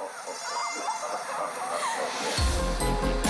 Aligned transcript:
Thank 0.00 0.12
you. 3.16 3.27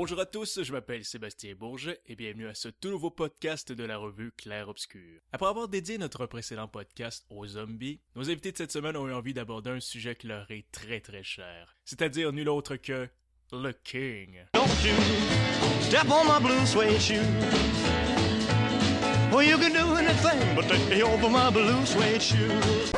Bonjour 0.00 0.20
à 0.20 0.26
tous, 0.26 0.62
je 0.62 0.70
m'appelle 0.70 1.04
Sébastien 1.04 1.56
Bourget 1.56 2.00
et 2.06 2.14
bienvenue 2.14 2.46
à 2.46 2.54
ce 2.54 2.68
tout 2.68 2.88
nouveau 2.88 3.10
podcast 3.10 3.72
de 3.72 3.82
la 3.82 3.98
revue 3.98 4.30
Clair 4.30 4.68
Obscur. 4.68 5.20
Après 5.32 5.48
avoir 5.48 5.66
dédié 5.66 5.98
notre 5.98 6.24
précédent 6.26 6.68
podcast 6.68 7.26
aux 7.30 7.44
zombies, 7.48 7.98
nos 8.14 8.30
invités 8.30 8.52
de 8.52 8.58
cette 8.58 8.70
semaine 8.70 8.96
ont 8.96 9.08
eu 9.08 9.12
envie 9.12 9.34
d'aborder 9.34 9.70
un 9.70 9.80
sujet 9.80 10.14
qui 10.14 10.28
leur 10.28 10.48
est 10.52 10.70
très 10.70 11.00
très 11.00 11.24
cher, 11.24 11.74
c'est-à-dire 11.84 12.32
nul 12.32 12.48
autre 12.48 12.76
que 12.76 13.08
le 13.50 13.72
King. 13.72 14.44
Don't 14.54 14.68
you 14.84 14.94
step 15.80 16.06
on 16.08 16.26
my 16.26 16.40
blue 16.40 16.64
suede 16.64 17.00
shoe. 17.00 17.16
Well, 19.32 19.44
you 19.44 19.58
can 19.58 19.72
do 19.72 19.96
anything 19.96 20.54
but 20.54 20.68
take 20.68 21.02
over 21.02 21.28
my 21.28 21.50
blue 21.50 21.84
suede 21.84 22.20
shoes. 22.20 22.92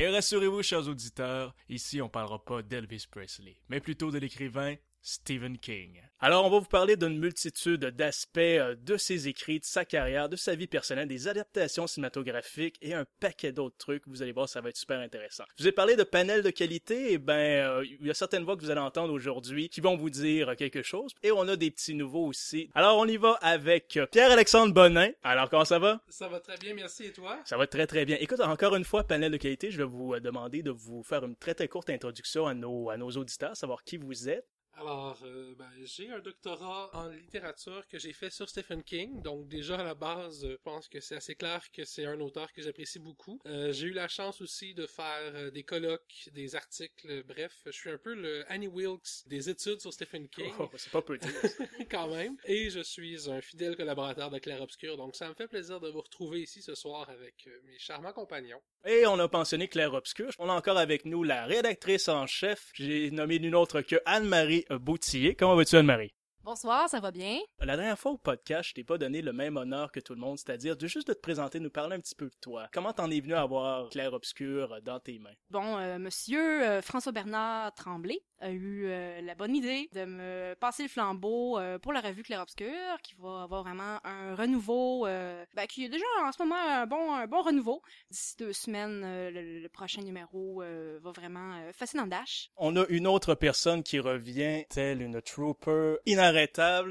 Et 0.00 0.06
rassurez-vous, 0.06 0.62
chers 0.62 0.86
auditeurs, 0.86 1.52
ici 1.68 2.00
on 2.00 2.08
parlera 2.08 2.44
pas 2.44 2.62
d'Elvis 2.62 3.08
Presley, 3.10 3.56
mais 3.68 3.80
plutôt 3.80 4.12
de 4.12 4.18
l'écrivain 4.18 4.76
Stephen 5.08 5.56
King. 5.56 6.02
Alors, 6.20 6.44
on 6.44 6.50
va 6.50 6.58
vous 6.58 6.66
parler 6.66 6.96
d'une 6.96 7.18
multitude 7.18 7.80
d'aspects 7.80 8.38
euh, 8.38 8.74
de 8.74 8.98
ses 8.98 9.26
écrits, 9.26 9.58
de 9.58 9.64
sa 9.64 9.86
carrière, 9.86 10.28
de 10.28 10.36
sa 10.36 10.54
vie 10.54 10.66
personnelle, 10.66 11.08
des 11.08 11.28
adaptations 11.28 11.86
cinématographiques 11.86 12.76
et 12.82 12.92
un 12.92 13.06
paquet 13.18 13.52
d'autres 13.52 13.78
trucs. 13.78 14.06
Vous 14.06 14.20
allez 14.20 14.32
voir, 14.32 14.50
ça 14.50 14.60
va 14.60 14.68
être 14.68 14.76
super 14.76 14.98
intéressant. 14.98 15.44
Je 15.56 15.62
vous 15.62 15.68
ai 15.68 15.72
parlé 15.72 15.96
de 15.96 16.02
panels 16.02 16.42
de 16.42 16.50
qualité, 16.50 17.12
et 17.12 17.18
ben, 17.18 17.34
euh, 17.34 17.86
il 17.86 18.06
y 18.06 18.10
a 18.10 18.14
certaines 18.14 18.44
voix 18.44 18.54
que 18.56 18.60
vous 18.60 18.70
allez 18.70 18.82
entendre 18.82 19.14
aujourd'hui 19.14 19.70
qui 19.70 19.80
vont 19.80 19.96
vous 19.96 20.10
dire 20.10 20.56
quelque 20.56 20.82
chose, 20.82 21.14
et 21.22 21.32
on 21.32 21.48
a 21.48 21.56
des 21.56 21.70
petits 21.70 21.94
nouveaux 21.94 22.26
aussi. 22.26 22.68
Alors, 22.74 22.98
on 22.98 23.06
y 23.06 23.16
va 23.16 23.38
avec 23.40 23.96
euh, 23.96 24.06
Pierre-Alexandre 24.06 24.74
Bonin. 24.74 25.08
Alors, 25.22 25.48
comment 25.48 25.64
ça 25.64 25.78
va? 25.78 26.02
Ça 26.10 26.28
va 26.28 26.40
très 26.40 26.58
bien, 26.58 26.74
merci. 26.74 27.04
Et 27.04 27.12
toi? 27.12 27.40
Ça 27.46 27.56
va 27.56 27.66
très 27.66 27.86
très 27.86 28.04
bien. 28.04 28.18
Écoute, 28.20 28.40
encore 28.40 28.76
une 28.76 28.84
fois, 28.84 29.04
panel 29.04 29.32
de 29.32 29.38
qualité, 29.38 29.70
je 29.70 29.78
vais 29.78 29.88
vous 29.88 30.18
demander 30.20 30.62
de 30.62 30.70
vous 30.70 31.02
faire 31.02 31.24
une 31.24 31.36
très 31.36 31.54
très 31.54 31.68
courte 31.68 31.88
introduction 31.88 32.46
à 32.46 32.52
nos, 32.52 32.90
à 32.90 32.98
nos 32.98 33.10
auditeurs, 33.12 33.56
savoir 33.56 33.84
qui 33.84 33.96
vous 33.96 34.28
êtes. 34.28 34.44
Alors, 34.80 35.18
euh, 35.24 35.56
ben, 35.58 35.68
j'ai 35.82 36.08
un 36.08 36.20
doctorat 36.20 36.88
en 36.92 37.08
littérature 37.08 37.84
que 37.88 37.98
j'ai 37.98 38.12
fait 38.12 38.30
sur 38.30 38.48
Stephen 38.48 38.84
King. 38.84 39.22
Donc, 39.22 39.48
déjà, 39.48 39.80
à 39.80 39.82
la 39.82 39.96
base, 39.96 40.44
euh, 40.44 40.52
je 40.52 40.56
pense 40.62 40.88
que 40.88 41.00
c'est 41.00 41.16
assez 41.16 41.34
clair 41.34 41.68
que 41.72 41.84
c'est 41.84 42.06
un 42.06 42.20
auteur 42.20 42.52
que 42.52 42.62
j'apprécie 42.62 43.00
beaucoup. 43.00 43.40
Euh, 43.46 43.72
j'ai 43.72 43.88
eu 43.88 43.92
la 43.92 44.06
chance 44.06 44.40
aussi 44.40 44.74
de 44.74 44.86
faire 44.86 45.50
des 45.50 45.64
colloques, 45.64 46.28
des 46.32 46.54
articles, 46.54 47.24
bref. 47.24 47.60
Je 47.66 47.72
suis 47.72 47.90
un 47.90 47.98
peu 47.98 48.14
le 48.14 48.44
Annie 48.52 48.68
Wilkes 48.68 49.26
des 49.26 49.50
études 49.50 49.80
sur 49.80 49.92
Stephen 49.92 50.28
King. 50.28 50.52
Oh, 50.60 50.70
c'est 50.76 50.92
pas 50.92 51.02
petit. 51.02 51.28
quand 51.90 52.06
même. 52.14 52.36
Et 52.44 52.70
je 52.70 52.80
suis 52.80 53.28
un 53.28 53.40
fidèle 53.40 53.76
collaborateur 53.76 54.30
de 54.30 54.38
Clair 54.38 54.62
Obscur, 54.62 54.96
donc 54.96 55.16
ça 55.16 55.28
me 55.28 55.34
fait 55.34 55.48
plaisir 55.48 55.80
de 55.80 55.88
vous 55.88 56.02
retrouver 56.02 56.42
ici 56.42 56.62
ce 56.62 56.76
soir 56.76 57.10
avec 57.10 57.48
mes 57.64 57.80
charmants 57.80 58.12
compagnons. 58.12 58.62
Et 58.86 59.06
on 59.06 59.18
a 59.18 59.28
pensionné 59.28 59.68
Claire 59.68 59.94
Obscur. 59.94 60.30
On 60.38 60.48
a 60.48 60.52
encore 60.52 60.78
avec 60.78 61.04
nous 61.04 61.22
la 61.24 61.44
rédactrice 61.44 62.08
en 62.08 62.26
chef. 62.26 62.70
J'ai 62.74 63.10
nommé 63.10 63.38
nul 63.38 63.54
autre 63.54 63.80
que 63.80 63.96
Anne-Marie 64.06 64.64
Boutillier. 64.70 65.34
Comment 65.34 65.56
vas-tu, 65.56 65.76
Anne-Marie? 65.76 66.12
Bonsoir, 66.50 66.88
ça 66.88 66.98
va 66.98 67.10
bien? 67.10 67.40
La 67.60 67.76
dernière 67.76 67.98
fois 67.98 68.12
au 68.12 68.16
podcast, 68.16 68.70
je 68.70 68.74
t'ai 68.74 68.82
pas 68.82 68.96
donné 68.96 69.20
le 69.20 69.34
même 69.34 69.58
honneur 69.58 69.92
que 69.92 70.00
tout 70.00 70.14
le 70.14 70.20
monde, 70.20 70.38
c'est-à-dire 70.38 70.78
de 70.78 70.86
juste 70.86 71.08
de 71.08 71.12
te 71.12 71.20
présenter, 71.20 71.60
nous 71.60 71.68
parler 71.68 71.96
un 71.96 72.00
petit 72.00 72.14
peu 72.14 72.24
de 72.24 72.36
toi. 72.40 72.68
Comment 72.72 72.94
t'en 72.94 73.10
es 73.10 73.20
venu 73.20 73.34
à 73.34 73.42
avoir 73.42 73.90
Claire 73.90 74.14
Obscur 74.14 74.80
dans 74.80 74.98
tes 74.98 75.18
mains? 75.18 75.34
Bon, 75.50 75.76
euh, 75.76 75.98
monsieur 75.98 76.66
euh, 76.66 76.80
François 76.80 77.12
Bernard 77.12 77.74
Tremblay 77.74 78.20
a 78.40 78.50
eu 78.50 78.86
euh, 78.86 79.20
la 79.20 79.34
bonne 79.34 79.54
idée 79.54 79.90
de 79.92 80.06
me 80.06 80.54
passer 80.54 80.84
le 80.84 80.88
flambeau 80.88 81.58
euh, 81.58 81.78
pour 81.78 81.92
la 81.92 82.00
revue 82.00 82.22
Clair 82.22 82.40
Obscur, 82.40 82.72
qui 83.02 83.14
va 83.18 83.42
avoir 83.42 83.64
vraiment 83.64 83.98
un 84.04 84.34
renouveau, 84.34 85.06
euh, 85.06 85.44
ben, 85.54 85.66
qui 85.66 85.84
est 85.84 85.88
déjà 85.90 86.06
en 86.24 86.32
ce 86.32 86.42
moment 86.42 86.56
un 86.56 86.86
bon, 86.86 87.12
un 87.12 87.26
bon 87.26 87.42
renouveau. 87.42 87.82
D'ici 88.10 88.36
deux 88.38 88.54
semaines, 88.54 89.02
euh, 89.04 89.30
le, 89.30 89.60
le 89.60 89.68
prochain 89.68 90.00
numéro 90.00 90.62
euh, 90.62 90.98
va 91.02 91.10
vraiment 91.10 91.56
euh, 91.56 91.72
fascinant 91.74 92.06
dash. 92.06 92.48
On 92.56 92.74
a 92.76 92.86
une 92.88 93.06
autre 93.06 93.34
personne 93.34 93.82
qui 93.82 93.98
revient, 93.98 94.64
telle 94.70 95.02
une 95.02 95.20
trooper 95.20 95.96
inarrêtable. 96.06 96.37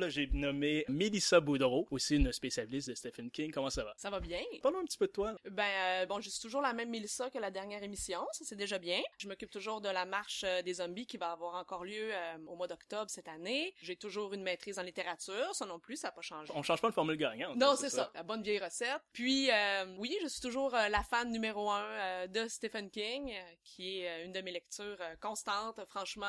J'ai 0.09 0.28
nommé 0.34 0.84
Melissa 0.90 1.40
Boudreau, 1.40 1.88
aussi 1.90 2.18
une 2.18 2.34
spécialiste 2.34 2.90
de 2.90 2.96
Stephen 2.96 3.31
King. 3.31 3.50
Comment 3.53 3.69
ça 3.69 3.85
va? 3.85 3.94
Ça 3.96 4.09
va 4.09 4.19
bien. 4.19 4.41
Parle-nous 4.62 4.81
un 4.81 4.85
petit 4.85 4.97
peu 4.97 5.08
de 5.08 5.12
toi. 5.13 5.38
Ben 5.50 5.63
euh, 5.63 6.06
bon, 6.06 6.19
je 6.19 6.30
suis 6.30 6.41
toujours 6.41 6.62
la 6.62 6.74
même 6.74 6.90
Mélissa 6.90 7.30
que 7.30 7.38
la 7.38 7.50
dernière 7.50 7.81
émission, 7.81 8.25
ça 8.34 8.44
c'est 8.44 8.57
déjà 8.57 8.78
bien. 8.78 9.02
Je 9.18 9.30
m'occupe 9.30 9.50
toujours 9.50 9.80
de 9.80 9.88
la 9.88 10.03
marche 10.06 10.44
euh, 10.44 10.62
des 10.63 10.75
zombies 10.75 11.06
qui 11.06 11.16
va 11.16 11.31
avoir 11.31 11.56
encore 11.56 11.86
lieu 11.86 12.09
euh, 12.12 12.38
au 12.47 12.57
mois 12.57 12.68
d'octobre 12.68 13.09
cette 13.09 13.30
année. 13.30 13.74
J'ai 13.81 13.96
toujours 13.96 14.34
une 14.34 14.44
maîtrise 14.44 14.80
en 14.80 14.81
littérature, 14.81 15.56
ça 15.56 15.66
non 15.66 15.80
plus, 15.80 15.96
ça 15.96 16.09
n'a 16.09 16.12
pas 16.12 16.22
changé. 16.22 16.52
On 16.53 16.62
change 16.62 16.81
pas 16.81 16.88
le 16.88 16.94
formule 16.94 17.16
gagnante. 17.16 17.56
Non, 17.56 17.75
c'est 17.78 17.90
ça. 17.90 18.12
la 18.13 18.24
bonne 18.24 18.44
vieille 18.44 18.59
recette. 18.59 19.00
Puis 19.13 19.50
euh, 19.50 19.86
oui, 19.97 20.18
je 20.24 20.28
suis 20.28 20.41
toujours 20.41 20.72
la 20.72 21.03
fan 21.03 21.31
numéro 21.31 21.72
un 21.72 22.28
de 22.28 22.47
Stephen 22.50 22.90
King, 22.90 23.34
qui 23.63 24.02
est 24.02 24.25
une 24.25 24.34
de 24.34 24.41
mes 24.41 24.52
lectures 24.52 25.00
constantes. 25.22 25.80
Franchement, 25.88 26.25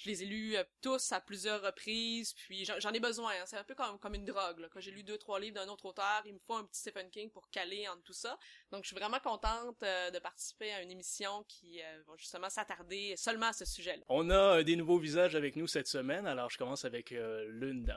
je 0.00 0.10
les 0.10 0.22
ai 0.22 0.26
lus 0.26 0.56
tous 0.82 1.12
à 1.12 1.20
plusieurs 1.20 1.62
reprises, 1.62 2.34
puis 2.34 2.57
j'en 2.64 2.92
ai 2.92 3.00
besoin. 3.00 3.32
hein. 3.32 3.44
C'est 3.46 3.56
un 3.56 3.64
peu 3.64 3.74
comme, 3.74 3.98
comme 3.98 4.14
une 4.14 4.24
drogue. 4.24 4.68
Quand 4.70 4.80
j'ai 4.80 4.90
lu 4.90 5.02
deux, 5.02 5.18
trois 5.18 5.38
livres 5.40 5.54
d'un 5.56 5.68
autre 5.68 5.86
auteur, 5.86 6.22
il 6.24 6.34
me 6.34 6.38
faut 6.38 6.54
un 6.54 6.64
petit 6.64 6.80
Stephen 6.80 7.10
King 7.10 7.30
pour 7.30 7.48
caler 7.50 7.88
entre 7.88 8.02
tout 8.02 8.12
ça. 8.12 8.38
Donc, 8.70 8.84
je 8.84 8.88
suis 8.88 8.96
vraiment 8.96 9.18
contente 9.20 9.82
euh, 9.82 10.10
de 10.10 10.18
participer 10.18 10.72
à 10.72 10.82
une 10.82 10.90
émission 10.90 11.44
qui 11.48 11.80
euh, 11.80 12.02
va 12.06 12.14
justement 12.18 12.50
s'attarder 12.50 13.14
seulement 13.16 13.46
à 13.46 13.52
ce 13.52 13.64
sujet-là. 13.64 14.02
On 14.08 14.28
a 14.30 14.58
euh, 14.58 14.62
des 14.62 14.76
nouveaux 14.76 14.98
visages 14.98 15.34
avec 15.34 15.56
nous 15.56 15.66
cette 15.66 15.86
semaine. 15.86 16.26
Alors, 16.26 16.50
je 16.50 16.58
commence 16.58 16.84
avec 16.84 17.12
euh, 17.12 17.46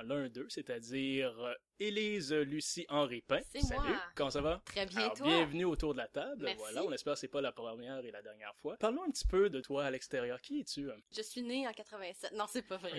l'un 0.05 0.29
d'eux, 0.29 0.47
c'est-à-dire 0.49 1.37
euh, 1.39 1.53
Élise 1.79 2.31
Lucie 2.31 2.85
Henri 2.89 3.21
Pain. 3.21 3.41
C'est 3.51 3.59
Salut. 3.61 3.81
moi. 3.81 4.01
Comment 4.15 4.29
ça 4.29 4.41
va? 4.41 4.61
Très 4.65 4.85
bien, 4.85 4.99
Alors, 5.01 5.13
toi? 5.15 5.27
bienvenue 5.27 5.65
autour 5.65 5.93
de 5.93 5.97
la 5.97 6.07
table. 6.07 6.43
Merci. 6.45 6.57
Voilà, 6.59 6.83
on 6.85 6.91
espère 6.93 7.13
que 7.15 7.19
c'est 7.19 7.27
pas 7.27 7.41
la 7.41 7.51
première 7.51 7.97
et 8.05 8.11
la 8.11 8.21
dernière 8.21 8.55
fois. 8.55 8.77
Parlons 8.77 9.03
un 9.03 9.09
petit 9.11 9.27
peu 9.27 9.49
de 9.49 9.59
toi 9.59 9.83
à 9.85 9.91
l'extérieur. 9.91 10.39
Qui 10.41 10.61
es-tu? 10.61 10.87
Je 11.15 11.21
suis 11.21 11.41
née 11.41 11.67
en 11.67 11.73
87. 11.73 12.31
Non, 12.33 12.45
c'est 12.47 12.61
pas 12.61 12.77
vrai. 12.77 12.91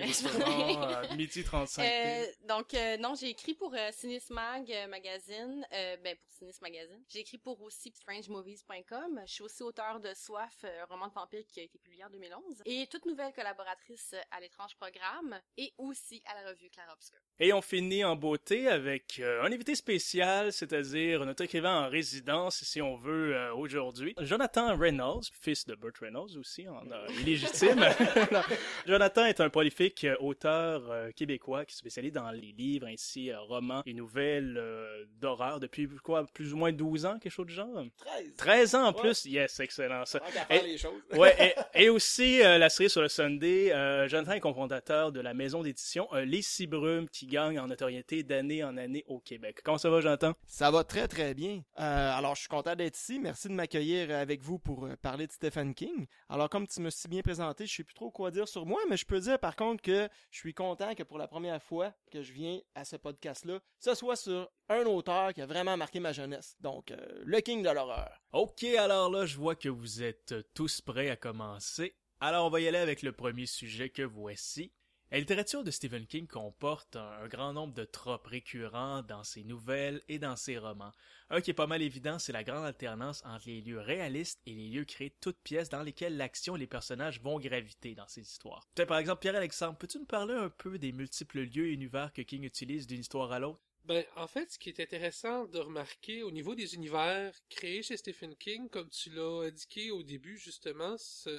Ah, 0.44 1.02
midi 1.16 1.42
35. 1.44 1.82
Euh, 1.82 2.26
donc 2.48 2.74
euh, 2.74 2.96
non, 2.98 3.14
j'ai 3.14 3.28
écrit 3.28 3.54
pour 3.54 3.72
euh, 3.74 3.90
Cinesmag 3.92 4.70
euh, 4.70 4.86
magazine, 4.88 5.66
euh, 5.72 5.96
ben 5.98 6.16
pour 6.16 6.32
Cinis 6.32 6.58
magazine. 6.60 7.02
J'ai 7.08 7.20
écrit 7.20 7.38
pour 7.38 7.61
aussi 7.62 7.92
strangemovies.com. 7.92 9.20
Je 9.26 9.32
suis 9.32 9.42
aussi 9.42 9.62
auteur 9.62 10.00
de 10.00 10.12
Soif, 10.14 10.64
euh, 10.64 10.82
un 10.82 10.86
roman 10.86 11.08
de 11.08 11.12
vampire 11.12 11.42
qui 11.46 11.60
a 11.60 11.62
été 11.62 11.78
publié 11.78 12.04
en 12.04 12.10
2011 12.10 12.62
et 12.66 12.86
toute 12.90 13.06
nouvelle 13.06 13.32
collaboratrice 13.32 14.14
à 14.30 14.40
l'étrange 14.40 14.76
programme 14.76 15.40
et 15.56 15.72
aussi 15.78 16.22
à 16.26 16.40
la 16.40 16.50
revue 16.50 16.70
Claire 16.70 16.90
Obscur. 16.92 17.18
Et 17.38 17.52
on 17.52 17.62
finit 17.62 18.04
en 18.04 18.16
beauté 18.16 18.68
avec 18.68 19.18
euh, 19.18 19.42
un 19.42 19.52
invité 19.52 19.74
spécial, 19.74 20.52
c'est-à-dire 20.52 21.24
notre 21.24 21.44
écrivain 21.44 21.86
en 21.86 21.88
résidence, 21.88 22.62
si 22.62 22.80
on 22.80 22.96
veut, 22.96 23.34
euh, 23.34 23.54
aujourd'hui. 23.54 24.14
Jonathan 24.20 24.76
Reynolds, 24.76 25.24
fils 25.32 25.66
de 25.66 25.74
Burt 25.74 25.98
Reynolds 25.98 26.36
aussi, 26.36 26.68
en 26.68 26.84
euh, 26.90 27.06
illégitime. 27.20 27.84
Jonathan 28.86 29.24
est 29.24 29.40
un 29.40 29.50
prolifique 29.50 30.04
euh, 30.04 30.16
auteur 30.20 30.90
euh, 30.90 31.10
québécois 31.12 31.64
qui 31.64 31.74
se 31.74 31.78
spécialise 31.78 32.12
dans 32.12 32.30
les 32.30 32.52
livres, 32.52 32.86
ainsi 32.86 33.30
euh, 33.30 33.40
romans 33.40 33.82
et 33.86 33.94
nouvelles 33.94 34.56
euh, 34.58 35.04
d'horreur 35.20 35.60
depuis 35.60 35.88
quoi, 36.02 36.26
plus 36.26 36.52
ou 36.52 36.56
moins 36.56 36.72
12 36.72 37.06
ans, 37.06 37.18
quelque 37.18 37.32
chose 37.32 37.46
genre? 37.52 37.84
13. 37.98 38.34
13 38.36 38.74
ans 38.74 38.84
en 38.88 38.92
Ouais. 38.94 39.00
plus? 39.00 39.24
Yes, 39.26 39.60
excellent 39.60 40.04
ça. 40.04 40.20
Et- 40.28 40.30
faire 40.32 40.62
les 40.64 40.78
choses. 40.78 40.92
Ouais, 41.12 41.54
et, 41.74 41.82
et 41.84 41.88
aussi 41.88 42.42
euh, 42.42 42.58
la 42.58 42.68
série 42.68 42.90
sur 42.90 43.02
le 43.02 43.08
Sunday, 43.08 43.72
euh, 43.72 44.08
Jonathan 44.08 44.32
est 44.32 44.40
cofondateur 44.40 45.12
de 45.12 45.20
la 45.20 45.34
maison 45.34 45.62
d'édition 45.62 46.08
euh, 46.12 46.24
Les 46.24 46.42
Cibrumes 46.42 47.08
qui 47.08 47.26
gagne 47.26 47.58
en 47.58 47.66
notoriété 47.68 48.22
d'année 48.22 48.64
en 48.64 48.76
année 48.76 49.04
au 49.06 49.20
Québec. 49.20 49.60
Comment 49.64 49.78
ça 49.78 49.90
va, 49.90 50.00
Jonathan? 50.00 50.32
Ça 50.46 50.70
va 50.70 50.84
très 50.84 51.08
très 51.08 51.34
bien. 51.34 51.62
Euh, 51.78 52.10
alors 52.12 52.34
je 52.34 52.40
suis 52.40 52.48
content 52.48 52.74
d'être 52.74 52.96
ici. 52.98 53.18
Merci 53.20 53.48
de 53.48 53.52
m'accueillir 53.54 54.10
avec 54.16 54.42
vous 54.42 54.58
pour 54.58 54.88
parler 55.02 55.26
de 55.26 55.32
Stephen 55.32 55.74
King. 55.74 56.06
Alors 56.28 56.48
comme 56.48 56.66
tu 56.66 56.80
me 56.80 56.90
si 56.90 57.08
bien 57.08 57.22
présenté, 57.22 57.66
je 57.66 57.74
sais 57.74 57.84
plus 57.84 57.94
trop 57.94 58.10
quoi 58.10 58.30
dire 58.30 58.48
sur 58.48 58.66
moi, 58.66 58.80
mais 58.88 58.96
je 58.96 59.04
peux 59.06 59.20
dire 59.20 59.38
par 59.38 59.56
contre 59.56 59.82
que 59.82 60.08
je 60.30 60.38
suis 60.38 60.54
content 60.54 60.94
que 60.94 61.02
pour 61.02 61.18
la 61.18 61.28
première 61.28 61.62
fois 61.62 61.92
que 62.10 62.22
je 62.22 62.32
viens 62.32 62.58
à 62.74 62.84
ce 62.84 62.96
podcast-là, 62.96 63.58
ce 63.78 63.94
soit 63.94 64.16
sur 64.16 64.50
un 64.72 64.86
auteur 64.86 65.32
qui 65.32 65.42
a 65.42 65.46
vraiment 65.46 65.76
marqué 65.76 66.00
ma 66.00 66.12
jeunesse. 66.12 66.56
Donc 66.60 66.90
euh, 66.90 66.96
le 67.24 67.40
King 67.40 67.62
de 67.62 67.70
l'horreur. 67.70 68.22
Ok, 68.32 68.64
alors 68.64 69.10
là, 69.10 69.26
je 69.26 69.36
vois 69.36 69.54
que 69.54 69.68
vous 69.68 70.02
êtes 70.02 70.34
tous 70.54 70.80
prêts 70.80 71.10
à 71.10 71.16
commencer. 71.16 71.94
Alors, 72.20 72.46
on 72.46 72.50
va 72.50 72.60
y 72.60 72.68
aller 72.68 72.78
avec 72.78 73.02
le 73.02 73.10
premier 73.10 73.46
sujet 73.46 73.90
que 73.90 74.02
voici. 74.02 74.72
La 75.12 75.18
littérature 75.18 75.62
de 75.62 75.70
Stephen 75.70 76.06
King 76.06 76.26
comporte 76.26 76.96
un, 76.96 77.28
grand 77.28 77.52
nombre 77.52 77.74
de 77.74 77.84
tropes 77.84 78.28
récurrents 78.28 79.02
dans 79.02 79.24
ses 79.24 79.44
nouvelles 79.44 80.00
et 80.08 80.18
dans 80.18 80.36
ses 80.36 80.56
romans. 80.56 80.92
Un 81.28 81.42
qui 81.42 81.50
est 81.50 81.54
pas 81.54 81.66
mal 81.66 81.82
évident, 81.82 82.18
c'est 82.18 82.32
la 82.32 82.44
grande 82.44 82.64
alternance 82.64 83.22
entre 83.26 83.46
les 83.46 83.60
lieux 83.60 83.78
réalistes 83.78 84.40
et 84.46 84.54
les 84.54 84.68
lieux 84.70 84.86
créés 84.86 85.14
toutes 85.20 85.42
pièces 85.42 85.68
dans 85.68 85.82
lesquels 85.82 86.16
l'action 86.16 86.56
et 86.56 86.60
les 86.60 86.66
personnages 86.66 87.20
vont 87.20 87.38
graviter 87.38 87.94
dans 87.94 88.08
ces 88.08 88.22
histoires. 88.22 88.66
Par 88.88 88.96
exemple, 88.96 89.20
Pierre-Alexandre, 89.20 89.76
peux-tu 89.76 89.98
nous 89.98 90.06
parler 90.06 90.32
un 90.32 90.48
peu 90.48 90.78
des 90.78 90.92
multiples 90.92 91.40
lieux 91.40 91.66
et 91.66 91.74
univers 91.74 92.14
que 92.14 92.22
King 92.22 92.44
utilise 92.44 92.86
d'une 92.86 93.00
histoire 93.00 93.32
à 93.32 93.38
l'autre? 93.38 93.60
Ben, 93.84 94.04
en 94.14 94.28
fait, 94.28 94.52
ce 94.52 94.58
qui 94.58 94.68
est 94.68 94.80
intéressant 94.80 95.46
de 95.46 95.58
remarquer 95.58 96.22
au 96.22 96.30
niveau 96.30 96.54
des 96.54 96.76
univers 96.76 97.34
créés 97.48 97.82
chez 97.82 97.96
Stephen 97.96 98.36
King, 98.36 98.68
comme 98.68 98.88
tu 98.88 99.10
l'as 99.10 99.46
indiqué 99.46 99.90
au 99.90 100.04
début, 100.04 100.38
justement, 100.38 100.94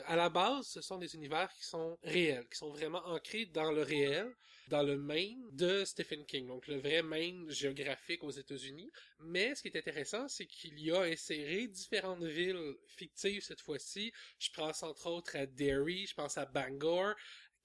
à 0.06 0.18
la 0.18 0.30
base, 0.30 0.68
ce 0.68 0.82
sont 0.82 0.98
des 0.98 1.16
univers 1.16 1.50
qui 1.54 1.64
sont 1.66 1.98
réels, 2.04 2.46
qui 2.50 2.58
sont 2.58 2.70
vraiment 2.70 3.06
ancrés 3.06 3.46
dans 3.46 3.72
le 3.72 3.82
réel, 3.82 4.36
dans 4.68 4.84
le 4.84 4.98
Maine 4.98 5.42
de 5.52 5.86
Stephen 5.86 6.26
King, 6.26 6.48
donc 6.48 6.68
le 6.68 6.80
vrai 6.80 7.02
Maine 7.02 7.50
géographique 7.50 8.24
aux 8.24 8.32
États-Unis. 8.32 8.92
Mais 9.20 9.56
ce 9.56 9.62
qui 9.62 9.70
est 9.70 9.78
intéressant, 9.78 10.28
c'est 10.28 10.46
qu'il 10.46 10.78
y 10.80 10.92
a 10.92 11.02
inséré 11.02 11.68
différentes 11.68 12.24
villes 12.24 12.76
fictives 12.88 13.44
cette 13.44 13.62
fois-ci. 13.62 14.12
Je 14.40 14.50
pense 14.52 14.84
entre 14.84 15.08
autres 15.08 15.38
à 15.38 15.46
Derry, 15.46 16.08
je 16.08 16.14
pense 16.16 16.38
à 16.38 16.46
Bangor, 16.46 17.14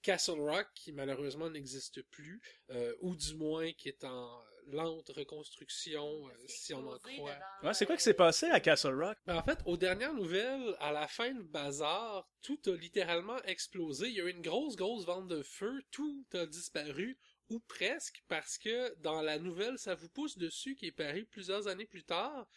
Castle 0.01 0.39
Rock, 0.39 0.67
qui 0.75 0.93
malheureusement 0.93 1.49
n'existe 1.49 2.01
plus, 2.03 2.41
euh, 2.69 2.93
ou 3.01 3.15
du 3.15 3.35
moins 3.35 3.71
qui 3.73 3.89
est 3.89 4.03
en 4.03 4.41
lente 4.71 5.09
reconstruction, 5.09 6.27
euh, 6.27 6.31
si 6.47 6.73
on 6.73 6.85
en 6.87 6.97
croit. 6.97 7.35
Ouais, 7.63 7.73
c'est 7.73 7.85
quoi 7.85 7.97
qui 7.97 8.03
s'est 8.03 8.13
passé 8.13 8.47
à 8.47 8.59
Castle 8.59 9.01
Rock? 9.01 9.17
Ben, 9.25 9.37
en 9.37 9.43
fait, 9.43 9.59
aux 9.65 9.77
dernières 9.77 10.13
nouvelles, 10.13 10.75
à 10.79 10.91
la 10.91 11.07
fin 11.07 11.31
du 11.31 11.43
bazar, 11.43 12.29
tout 12.41 12.59
a 12.67 12.71
littéralement 12.71 13.41
explosé. 13.43 14.07
Il 14.07 14.15
y 14.15 14.21
a 14.21 14.25
eu 14.25 14.31
une 14.31 14.41
grosse, 14.41 14.75
grosse 14.75 15.05
vente 15.05 15.27
de 15.27 15.41
feu. 15.41 15.81
Tout 15.91 16.25
a 16.33 16.45
disparu, 16.45 17.17
ou 17.49 17.59
presque, 17.59 18.23
parce 18.27 18.57
que 18.57 18.95
dans 18.99 19.21
la 19.21 19.39
nouvelle, 19.39 19.77
ça 19.77 19.95
vous 19.95 20.09
pousse 20.09 20.37
dessus, 20.37 20.75
qui 20.75 20.87
est 20.87 20.91
paru 20.91 21.25
plusieurs 21.25 21.67
années 21.67 21.85
plus 21.85 22.03
tard. 22.03 22.47